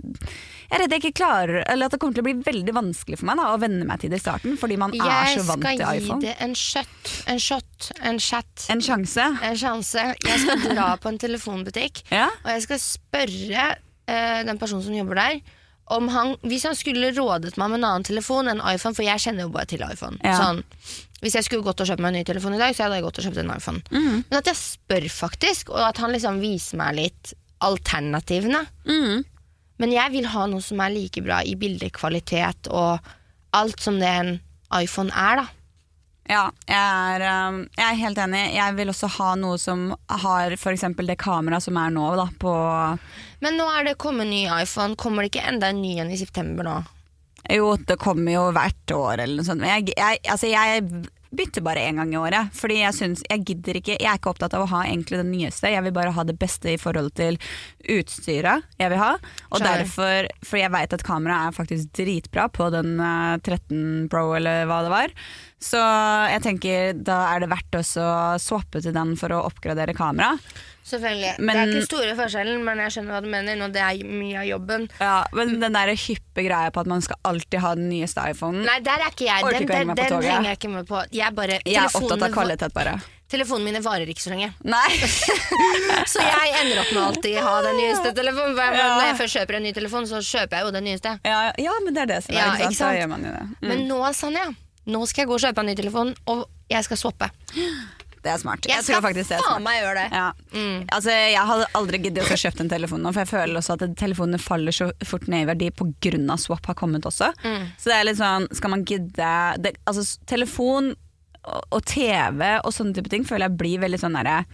Jeg 0.72 0.78
er 0.78 0.82
redd 0.86 0.94
jeg 0.96 1.02
ikke 1.02 1.18
klarer 1.20 1.58
Eller 1.68 1.84
at 1.86 1.92
det 1.92 1.98
kommer 2.00 2.16
til 2.16 2.24
å 2.24 2.26
bli 2.30 2.34
veldig 2.46 2.72
vanskelig 2.72 3.18
for 3.20 3.28
meg 3.28 3.36
da, 3.42 3.50
å 3.52 3.58
venne 3.60 3.84
meg 3.84 4.00
til 4.00 4.08
det 4.12 4.22
i 4.22 4.24
starten, 4.24 4.54
fordi 4.56 4.78
man 4.80 4.94
er 4.96 5.34
så 5.36 5.44
vant 5.44 5.66
til 5.68 5.82
iPhone. 5.84 5.92
Jeg 5.92 6.02
skal 6.08 6.20
gi 6.22 6.26
det 6.26 6.36
en 6.46 6.54
shot, 6.56 7.12
en 7.28 7.42
shot, 7.44 7.88
en 8.00 8.20
chat, 8.24 8.66
En 8.72 8.80
sjanse. 8.88 9.26
en 9.50 9.58
sjanse. 9.60 10.04
Jeg 10.24 10.40
skal 10.46 10.64
dra 10.72 10.86
på 10.96 11.12
en 11.12 11.20
telefonbutikk, 11.20 12.02
Ja. 12.18 12.30
og 12.44 12.50
jeg 12.54 12.64
skal 12.64 12.80
spørre 12.80 13.66
uh, 13.76 14.40
den 14.48 14.58
personen 14.62 14.86
som 14.88 14.96
jobber 14.96 15.20
der, 15.20 15.42
om 15.92 16.06
han, 16.08 16.36
hvis 16.46 16.64
han 16.64 16.76
skulle 16.78 17.10
rådet 17.12 17.56
meg 17.60 17.68
med 17.74 17.82
en 17.82 17.88
annen 17.90 18.04
telefon 18.08 18.48
enn 18.48 18.62
iPhone, 18.72 18.96
for 18.96 19.04
jeg 19.04 19.20
kjenner 19.20 19.44
jo 19.44 19.52
bare 19.52 19.68
til 19.68 19.82
iPhone. 19.84 20.16
Ja. 20.24 20.38
Sånn, 20.40 20.62
hvis 21.20 21.36
jeg 21.36 21.44
skulle 21.44 21.66
gått 21.66 21.82
og 21.84 21.90
kjøpt 21.90 22.00
meg 22.00 22.14
en 22.14 22.18
ny 22.22 22.24
telefon 22.26 22.54
i 22.56 22.60
dag, 22.62 22.72
så 22.74 22.86
hadde 22.86 22.96
jeg 22.96 23.04
gått 23.04 23.18
og 23.20 23.26
kjøpt 23.28 23.40
en 23.42 23.52
iPhone. 23.58 23.82
Mm. 23.92 24.22
Men 24.30 24.38
at 24.38 24.48
jeg 24.48 24.56
spør 24.62 25.04
faktisk, 25.12 25.74
og 25.74 25.82
at 25.90 26.00
han 26.00 26.14
liksom 26.14 26.40
viser 26.42 26.80
meg 26.80 26.96
litt 26.96 27.34
alternativene. 27.62 28.64
Mhm. 28.88 29.20
Men 29.82 29.94
jeg 29.94 30.14
vil 30.14 30.30
ha 30.30 30.46
noe 30.46 30.62
som 30.62 30.80
er 30.84 30.94
like 30.94 31.24
bra 31.24 31.40
i 31.42 31.56
bildekvalitet 31.58 32.70
og 32.70 33.02
alt 33.56 33.82
som 33.82 33.98
det 34.00 34.08
en 34.08 34.36
iPhone 34.78 35.10
er, 35.10 35.42
da. 35.42 35.48
Ja, 36.30 36.42
jeg 36.68 36.78
er, 36.78 37.24
um, 37.50 37.56
jeg 37.74 37.84
er 37.84 37.98
helt 37.98 38.20
enig. 38.22 38.42
Jeg 38.54 38.76
vil 38.78 38.92
også 38.92 39.10
ha 39.18 39.32
noe 39.36 39.58
som 39.58 39.88
har 40.22 40.54
f.eks. 40.54 40.86
det 41.02 41.18
kameraet 41.20 41.66
som 41.66 41.80
er 41.82 41.90
nå, 41.92 42.04
da, 42.16 42.28
på 42.40 42.52
Men 43.42 43.58
nå 43.58 43.66
er 43.74 43.90
det 43.90 43.98
kommet 44.00 44.30
ny 44.30 44.44
iPhone. 44.46 44.96
Kommer 44.96 45.26
det 45.26 45.32
ikke 45.32 45.48
enda 45.50 45.72
en 45.72 45.82
ny 45.82 45.96
en 45.98 46.12
i 46.14 46.20
september 46.20 46.68
nå? 46.68 46.76
Jo, 47.50 47.74
det 47.76 47.98
kommer 48.00 48.36
jo 48.36 48.44
hvert 48.54 48.94
år 48.94 49.24
eller 49.24 49.40
noe 49.40 49.48
sånt. 49.48 49.64
Men 49.64 49.74
jeg, 49.74 49.96
jeg, 49.98 50.22
altså 50.30 50.52
jeg 50.52 50.86
bytter 51.32 51.64
bare 51.64 51.82
én 51.88 51.96
gang 52.00 52.12
i 52.14 52.18
året. 52.20 52.52
Fordi 52.56 52.80
jeg 52.82 52.96
syns 52.96 53.22
Jeg 53.28 53.44
gidder 53.48 53.78
ikke 53.80 53.96
Jeg 53.96 54.08
er 54.08 54.18
ikke 54.18 54.32
opptatt 54.34 54.54
av 54.56 54.66
å 54.66 54.70
ha 54.72 54.82
egentlig 54.84 55.20
det 55.22 55.28
nyeste. 55.30 55.70
Jeg 55.72 55.84
vil 55.86 55.94
bare 55.96 56.12
ha 56.16 56.24
det 56.28 56.36
beste 56.40 56.74
i 56.74 56.80
forhold 56.80 57.12
til 57.18 57.38
utstyret 57.92 58.66
jeg 58.80 58.92
vil 58.92 59.00
ha. 59.00 59.12
Og 59.50 59.58
Skjønner. 59.60 59.82
derfor 59.84 60.28
For 60.46 60.60
jeg 60.60 60.74
veit 60.74 60.96
at 60.96 61.06
kameraet 61.06 61.52
er 61.52 61.56
faktisk 61.56 61.94
dritbra 61.98 62.48
på 62.52 62.68
den 62.74 62.98
eh, 63.00 63.38
13 63.40 64.08
Pro 64.12 64.32
eller 64.36 64.66
hva 64.68 64.82
det 64.84 64.92
var. 64.92 65.16
Så 65.62 65.78
jeg 66.32 66.42
tenker 66.42 66.92
da 67.06 67.20
er 67.32 67.44
det 67.44 67.48
verdt 67.52 67.76
også 67.78 68.02
å 68.02 68.20
swappe 68.42 68.82
til 68.82 68.94
den 68.96 69.14
for 69.20 69.30
å 69.30 69.44
oppgradere 69.46 69.94
kameraet. 69.94 70.42
Selvfølgelig. 70.82 71.38
Men- 71.38 71.54
det 71.54 71.62
er 71.62 71.78
ikke 71.78 71.86
store 71.86 72.14
forskjellen, 72.18 72.64
men 72.66 72.78
jeg 72.82 72.90
skjønner 72.96 73.14
hva 73.14 73.20
du 73.22 73.28
mener. 73.30 73.54
Nå 73.56 73.68
det 73.72 73.80
er 73.80 74.02
mye 74.02 74.40
av 74.40 74.46
jobben. 74.48 74.88
Ja, 74.98 75.24
men 75.32 75.60
den 75.60 75.72
der 75.78 75.92
hyppe 75.94 76.42
greia 76.42 76.72
på 76.74 76.80
at 76.82 76.86
man 76.90 77.00
skal 77.06 77.16
alltid 77.24 77.60
ha 77.62 77.74
den 77.78 77.88
nyeste 77.88 78.18
iPhonen 78.32 78.64
Nei, 78.66 78.80
der 78.82 78.98
er 79.06 79.10
ikke 79.14 79.28
jeg. 79.28 79.44
Den, 79.46 79.62
ikke 79.62 79.78
den, 79.78 79.94
den 79.94 80.22
henger 80.26 80.48
jeg 80.50 80.58
ikke 80.58 80.70
med 80.74 80.86
på. 80.90 81.04
Jeg 81.14 81.34
bare, 81.38 81.60
Jeg 81.64 81.78
er 81.78 81.94
opptatt 81.94 82.22
av 82.26 82.34
kvalitet, 82.34 82.74
bare. 82.74 82.96
Telefonene 83.32 83.64
mine 83.70 83.80
varer 83.80 84.10
ikke 84.12 84.20
så 84.26 84.34
lenge. 84.34 84.50
Nei! 84.60 84.88
Så 86.12 86.20
jeg 86.20 86.50
ender 86.58 86.82
opp 86.82 86.90
med 86.92 87.00
å 87.00 87.06
alltid 87.12 87.38
ha 87.40 87.54
den 87.64 87.78
nyeste 87.78 88.12
telefonen. 88.18 88.58
Ja. 88.58 88.88
Når 88.98 89.06
jeg 89.06 89.16
først 89.22 89.38
kjøper 89.38 89.56
en 89.56 89.62
ny 89.62 89.72
telefon, 89.72 90.08
så 90.10 90.18
kjøper 90.20 90.58
jeg 90.58 90.66
jo 90.66 90.74
den 90.74 90.84
nyeste. 90.90 91.14
Ja, 91.24 91.38
ja, 91.56 91.78
men 91.84 91.94
det 91.96 92.02
er 92.02 92.10
det 92.10 92.18
som 92.26 92.34
er, 92.34 92.40
Ja, 92.42 92.50
ikke 92.58 92.74
sant? 92.74 92.82
Da 92.82 92.92
gjør 92.98 93.08
man 93.14 93.24
jo 93.24 93.32
det. 93.38 93.44
Mm. 93.62 93.68
Men 93.70 93.86
nå, 93.88 94.00
Sanja, 94.18 94.44
nå 94.86 95.02
skal 95.06 95.22
jeg 95.22 95.30
gå 95.30 95.36
og 95.38 95.44
kjøpe 95.44 95.62
en 95.62 95.68
ny 95.70 95.74
telefon, 95.78 96.14
og 96.32 96.46
jeg 96.72 96.86
skal 96.88 96.98
swappe. 97.00 97.28
Det 98.22 98.30
er 98.30 98.38
smart. 98.38 98.66
Jeg, 98.66 98.78
Jeg, 98.78 98.86
tror 98.86 99.02
faktisk 99.02 99.32
det 99.32 99.36
er 99.36 99.42
smart. 99.42 99.62
meg 99.64 99.80
gjøre 99.80 99.94
det. 99.98 100.08
Ja. 100.14 100.26
Mm. 100.54 100.82
Altså, 100.94 101.10
jeg 101.10 101.46
hadde 101.48 101.68
aldri 101.78 101.98
giddet 102.04 102.30
å 102.30 102.38
kjøpe 102.38 102.62
en 102.62 102.70
telefon 102.70 103.02
nå, 103.02 103.10
for 103.10 103.24
jeg 103.24 103.30
føler 103.32 103.58
også 103.58 103.74
at 103.74 103.86
telefonene 103.98 104.38
faller 104.42 104.76
så 104.76 104.90
fort 105.06 105.26
ned 105.26 105.42
i 105.42 105.48
verdi 105.50 105.70
pga. 105.74 106.36
swap 106.38 106.66
har 106.70 106.78
kommet 106.78 107.06
også. 107.08 107.32
Mm. 107.42 107.64
Så 107.78 107.90
det 107.90 107.96
er 107.96 108.06
litt 108.06 108.20
sånn, 108.20 108.46
skal 108.54 108.70
man 108.70 108.84
gidde 108.86 109.32
det, 109.58 109.74
Altså, 109.90 110.06
telefon 110.30 110.92
og, 111.42 111.62
og 111.74 111.82
TV 111.84 112.60
og 112.62 112.70
sånne 112.70 112.94
type 112.94 113.10
ting 113.10 113.26
føler 113.26 113.48
jeg 113.48 113.58
blir 113.58 113.82
veldig 113.82 113.98
sånn 113.98 114.14
derre 114.14 114.44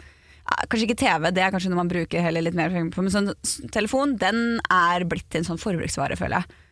Kanskje 0.48 0.86
ikke 0.86 1.02
TV, 1.02 1.26
det 1.36 1.42
er 1.44 1.50
kanskje 1.52 1.68
noe 1.68 1.82
man 1.82 1.90
bruker 1.90 2.22
heller 2.24 2.40
litt 2.40 2.56
mer 2.56 2.70
penger 2.72 2.94
på, 2.94 3.02
men 3.04 3.12
sånn 3.12 3.68
telefon 3.74 4.14
den 4.16 4.62
er 4.72 5.04
blitt 5.04 5.36
en 5.36 5.44
sånn 5.44 5.60
forbruksvare, 5.60 6.16
føler 6.16 6.40
jeg. 6.40 6.62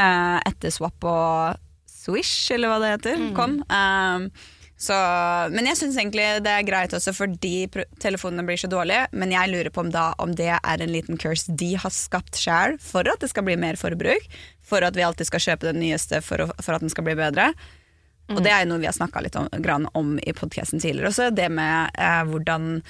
Eh, 0.00 0.38
etter 0.48 0.72
swap 0.72 1.04
og 1.04 1.60
Swish, 1.98 2.50
eller 2.54 2.70
hva 2.70 2.78
det 2.82 2.92
heter, 2.96 3.18
Mm. 3.18 3.34
kom. 3.36 3.58
Um, 3.68 4.30
så, 4.78 4.94
men 5.50 5.66
jeg 5.66 5.74
syns 5.80 5.96
egentlig 5.98 6.26
det 6.46 6.52
er 6.54 6.62
greit 6.62 6.92
også 6.94 7.10
fordi 7.10 7.66
telefonene 7.98 8.44
blir 8.46 8.60
så 8.62 8.68
dårlige. 8.70 9.08
Men 9.10 9.32
jeg 9.34 9.50
lurer 9.50 9.72
på 9.74 9.82
om, 9.82 9.90
da, 9.90 10.12
om 10.22 10.36
det 10.38 10.52
er 10.54 10.84
en 10.84 10.92
liten 10.94 11.18
curse 11.18 11.50
de 11.50 11.72
har 11.82 11.90
skapt 11.90 12.38
sjøl 12.38 12.76
for 12.78 13.02
at 13.10 13.18
det 13.18 13.32
skal 13.32 13.42
bli 13.48 13.56
mer 13.58 13.74
forbruk. 13.80 14.28
For 14.62 14.86
at 14.86 14.94
vi 14.94 15.02
alltid 15.02 15.26
skal 15.26 15.42
kjøpe 15.48 15.72
den 15.72 15.82
nyeste 15.82 16.22
for, 16.22 16.46
å, 16.46 16.48
for 16.62 16.76
at 16.78 16.84
den 16.86 16.94
skal 16.94 17.08
bli 17.08 17.16
bedre. 17.18 17.50
Og 18.28 18.42
det 18.44 18.52
er 18.52 18.62
jo 18.62 18.70
noe 18.74 18.82
vi 18.82 18.86
har 18.86 18.94
snakka 18.94 19.22
litt 19.24 19.36
om, 19.40 19.46
grann 19.64 19.86
om 19.96 20.18
i 20.20 20.34
podkasten 20.36 20.78
tidligere 20.84 21.08
også. 21.10 21.30
Det 21.34 21.46
med 21.50 21.96
eh, 21.96 22.22
hvordan 22.28 22.82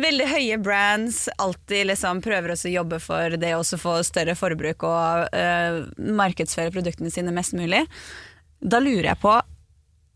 veldig 0.00 0.26
høye 0.32 0.56
brands 0.58 1.28
alltid 1.38 1.86
liksom 1.92 2.20
prøver 2.24 2.52
å 2.52 2.72
jobbe 2.72 2.98
for 3.00 3.36
det 3.40 3.52
å 3.54 3.62
få 3.78 4.00
større 4.06 4.34
forbruk 4.38 4.82
og 4.88 5.36
eh, 5.36 5.80
markedsføre 6.20 6.74
produktene 6.74 7.12
sine 7.14 7.32
mest 7.36 7.54
mulig. 7.54 7.84
Da 8.60 8.80
lurer 8.82 9.12
jeg 9.12 9.20
på 9.22 9.38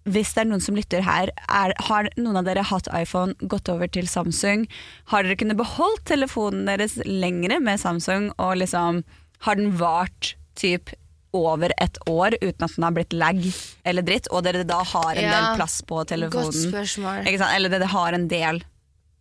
hvis 0.04 0.34
det 0.36 0.42
er 0.42 0.48
noen 0.50 0.60
som 0.60 0.76
lytter 0.76 1.00
her, 1.00 1.30
er, 1.48 1.72
har 1.86 2.10
noen 2.20 2.36
av 2.36 2.44
dere 2.44 2.60
hatt 2.68 2.90
iPhone, 2.92 3.32
gått 3.48 3.70
over 3.72 3.88
til 3.88 4.04
Samsung? 4.04 4.66
Har 5.08 5.24
dere 5.24 5.38
kunnet 5.40 5.56
beholdt 5.56 6.02
telefonen 6.10 6.66
deres 6.68 6.98
lengre 7.08 7.56
med 7.64 7.80
Samsung, 7.80 8.26
og 8.36 8.58
liksom 8.60 9.00
har 9.48 9.56
den 9.56 9.72
vart 9.80 10.34
typ 10.60 10.92
over 11.34 11.72
et 11.82 11.96
år 12.06 12.36
uten 12.42 12.66
at 12.68 12.76
den 12.76 12.84
har 12.86 12.94
blitt 12.94 13.16
lag 13.16 13.40
eller 13.88 14.04
dritt, 14.06 14.28
og 14.30 14.44
dere 14.46 14.66
da 14.68 14.82
har 14.92 15.14
en 15.16 15.24
Ja, 15.24 15.32
del 15.40 15.56
plass 15.56 15.80
på 15.88 16.04
telefonen? 16.12 16.52
Godt 16.52 16.60
spørsmål. 16.68 17.24
Eller 17.32 17.72
dere 17.72 17.88
har 17.96 18.12
en 18.20 18.28
del 18.28 18.60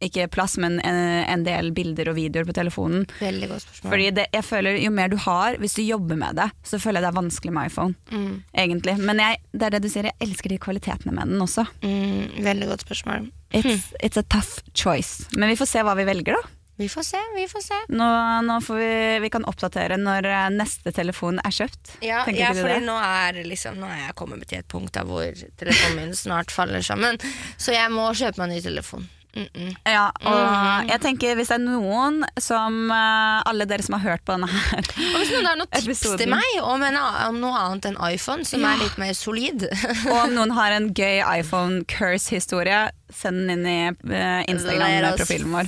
ikke 0.08 0.30
plass, 0.34 0.58
men 0.62 0.80
en, 0.86 1.00
en 1.30 1.46
del 1.46 1.72
bilder 1.76 2.12
og 2.12 2.18
videoer 2.18 2.48
på 2.50 2.56
telefonen. 2.58 3.06
Veldig 3.20 3.52
godt 3.52 3.66
spørsmål. 3.66 3.94
Fordi 3.94 4.10
det, 4.20 4.28
jeg 4.34 4.48
føler 4.48 4.80
Jo 4.84 4.94
mer 4.94 5.12
du 5.12 5.18
har, 5.26 5.60
hvis 5.62 5.78
du 5.78 5.84
jobber 5.86 6.20
med 6.20 6.40
det, 6.42 6.50
så 6.68 6.80
føler 6.82 7.00
jeg 7.00 7.08
det 7.08 7.12
er 7.14 7.20
vanskelig 7.22 7.54
med 7.56 7.72
iPhone. 7.72 7.96
Mm. 8.12 8.34
Egentlig. 8.66 8.98
Men 9.04 9.24
jeg, 9.24 9.44
det 9.54 9.70
er 9.70 9.78
det 9.78 9.84
du 9.86 9.92
sier, 9.94 10.10
jeg 10.10 10.20
elsker 10.28 10.54
de 10.54 10.60
kvalitetene 10.62 11.16
med 11.16 11.34
den 11.34 11.46
også. 11.46 11.68
mm, 11.86 12.44
veldig 12.44 12.74
godt 12.74 12.88
spørsmål. 12.88 13.32
It's, 13.54 13.94
it's 14.02 14.18
a 14.18 14.24
tough 14.24 14.64
choice. 14.74 15.28
Men 15.38 15.52
vi 15.54 15.58
får 15.60 15.70
se 15.70 15.86
hva 15.86 15.94
vi 16.00 16.08
velger, 16.10 16.40
da. 16.40 16.54
Vi 16.76 16.90
får 16.90 17.04
se, 17.04 17.18
vi 17.36 17.48
får 17.48 17.62
se. 17.62 17.76
Nå, 17.88 18.06
nå 18.42 18.62
får 18.62 18.76
vi, 18.76 19.20
vi 19.22 19.30
kan 19.30 19.46
oppdatere 19.46 19.98
når 20.02 20.26
eh, 20.26 20.48
neste 20.56 20.92
telefon 20.96 21.38
er 21.46 21.54
kjøpt. 21.54 21.98
Ja, 22.02 22.24
ja 22.34 22.50
fordi 22.58 22.80
nå 22.88 22.96
er, 22.98 23.44
liksom, 23.46 23.78
nå 23.78 23.92
er 23.94 24.08
jeg 24.08 24.16
kommet 24.18 24.48
til 24.50 24.64
et 24.64 24.70
punkt 24.72 24.96
der 24.98 25.06
hvor 25.06 25.44
telefonen 25.62 26.00
min 26.00 26.16
snart 26.18 26.54
faller 26.54 26.82
sammen. 26.82 27.22
Så 27.62 27.76
jeg 27.78 27.94
må 27.94 28.08
kjøpe 28.18 28.42
meg 28.42 28.50
en 28.50 28.56
ny 28.58 28.64
telefon. 28.66 29.06
Mm 29.36 29.48
-mm. 29.54 29.76
Ja, 29.86 30.12
og 30.22 30.52
Mhm. 30.52 30.90
jeg 30.90 31.02
tenker 31.02 31.36
hvis 31.36 31.48
det 31.48 31.56
er 31.56 31.64
noen 31.66 32.24
som 32.40 32.92
eh, 32.92 33.42
Alle 33.46 33.66
dere 33.66 33.82
som 33.82 33.94
har 34.00 34.12
hørt 34.12 34.26
på 34.26 34.34
denne 34.34 34.48
her 34.48 34.78
Og 34.78 35.20
hvis 35.20 35.32
noen 35.32 35.46
har 35.46 35.56
noen 35.56 35.68
tips 35.72 35.86
Episoden. 35.88 36.18
til 36.18 36.30
meg 36.30 36.44
om, 36.62 36.84
en, 36.84 36.98
om 37.28 37.40
noe 37.42 37.58
annet 37.58 37.86
enn 37.86 38.14
iPhone, 38.14 38.46
som 38.46 38.62
Ja. 38.62 38.74
er 38.74 38.78
litt 38.84 38.98
mer 38.98 39.14
solid 39.14 39.64
Og 40.12 40.24
om 40.24 40.30
noen 40.36 40.52
har 40.52 40.72
en 40.72 40.94
gøy 40.94 41.40
iPhone 41.40 41.84
curse-historie, 41.86 42.92
send 43.12 43.48
den 43.48 43.50
inn 43.50 43.66
i 43.66 43.88
eh, 44.14 44.44
Instagram-profilen 44.48 45.52
vår. 45.52 45.64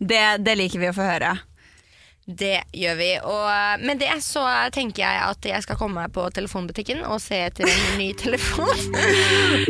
Det, 0.00 0.44
det 0.44 0.56
liker 0.58 0.78
vi 0.78 0.86
å 0.88 0.92
få 0.94 1.02
høre. 1.12 1.38
Det 2.26 2.56
gjør 2.74 2.96
vi. 2.98 3.10
Og 3.22 3.44
eh, 3.46 3.82
med 3.86 4.00
det 4.02 4.10
så 4.24 4.42
tenker 4.74 5.04
jeg 5.04 5.20
at 5.28 5.46
jeg 5.46 5.62
skal 5.62 5.78
komme 5.78 6.02
meg 6.02 6.14
på 6.14 6.24
telefonbutikken 6.34 7.04
og 7.06 7.20
se 7.22 7.38
etter 7.46 7.70
en 7.70 8.00
ny 8.00 8.08
telefon. 8.24 8.72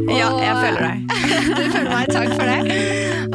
Ja, 0.09 0.31
jeg 0.41 0.55
føler 0.63 0.87
deg. 0.87 1.05
du 1.59 1.63
føler 1.75 1.91
meg, 1.93 2.09
takk 2.17 2.33
for 2.33 2.49
det. 2.49 2.81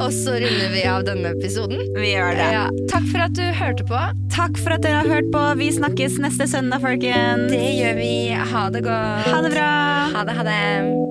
Og 0.02 0.10
så 0.16 0.40
runder 0.42 0.74
vi 0.74 0.84
av 0.90 1.06
denne 1.06 1.36
episoden. 1.36 1.86
Vi 2.00 2.16
gjør 2.16 2.34
det. 2.40 2.50
Ja, 2.56 2.66
takk 2.90 3.06
for 3.12 3.28
at 3.28 3.38
du 3.38 3.46
hørte 3.62 3.86
på. 3.94 4.02
Takk 4.34 4.58
for 4.64 4.78
at 4.80 4.86
dere 4.88 5.04
har 5.04 5.14
hørt 5.20 5.30
på. 5.36 5.46
Vi 5.62 5.70
snakkes 5.78 6.18
neste 6.24 6.50
søndag, 6.50 6.82
folkens. 6.82 7.52
Det 7.54 7.64
gjør 7.78 7.98
vi. 8.02 8.12
Ha 8.56 8.68
det 8.74 8.86
godt. 8.90 9.30
Ha 9.30 9.46
det 9.46 9.54
bra. 9.54 9.72
Ha 10.18 10.26
det, 10.26 10.38
ha 10.42 10.50
det. 10.50 11.11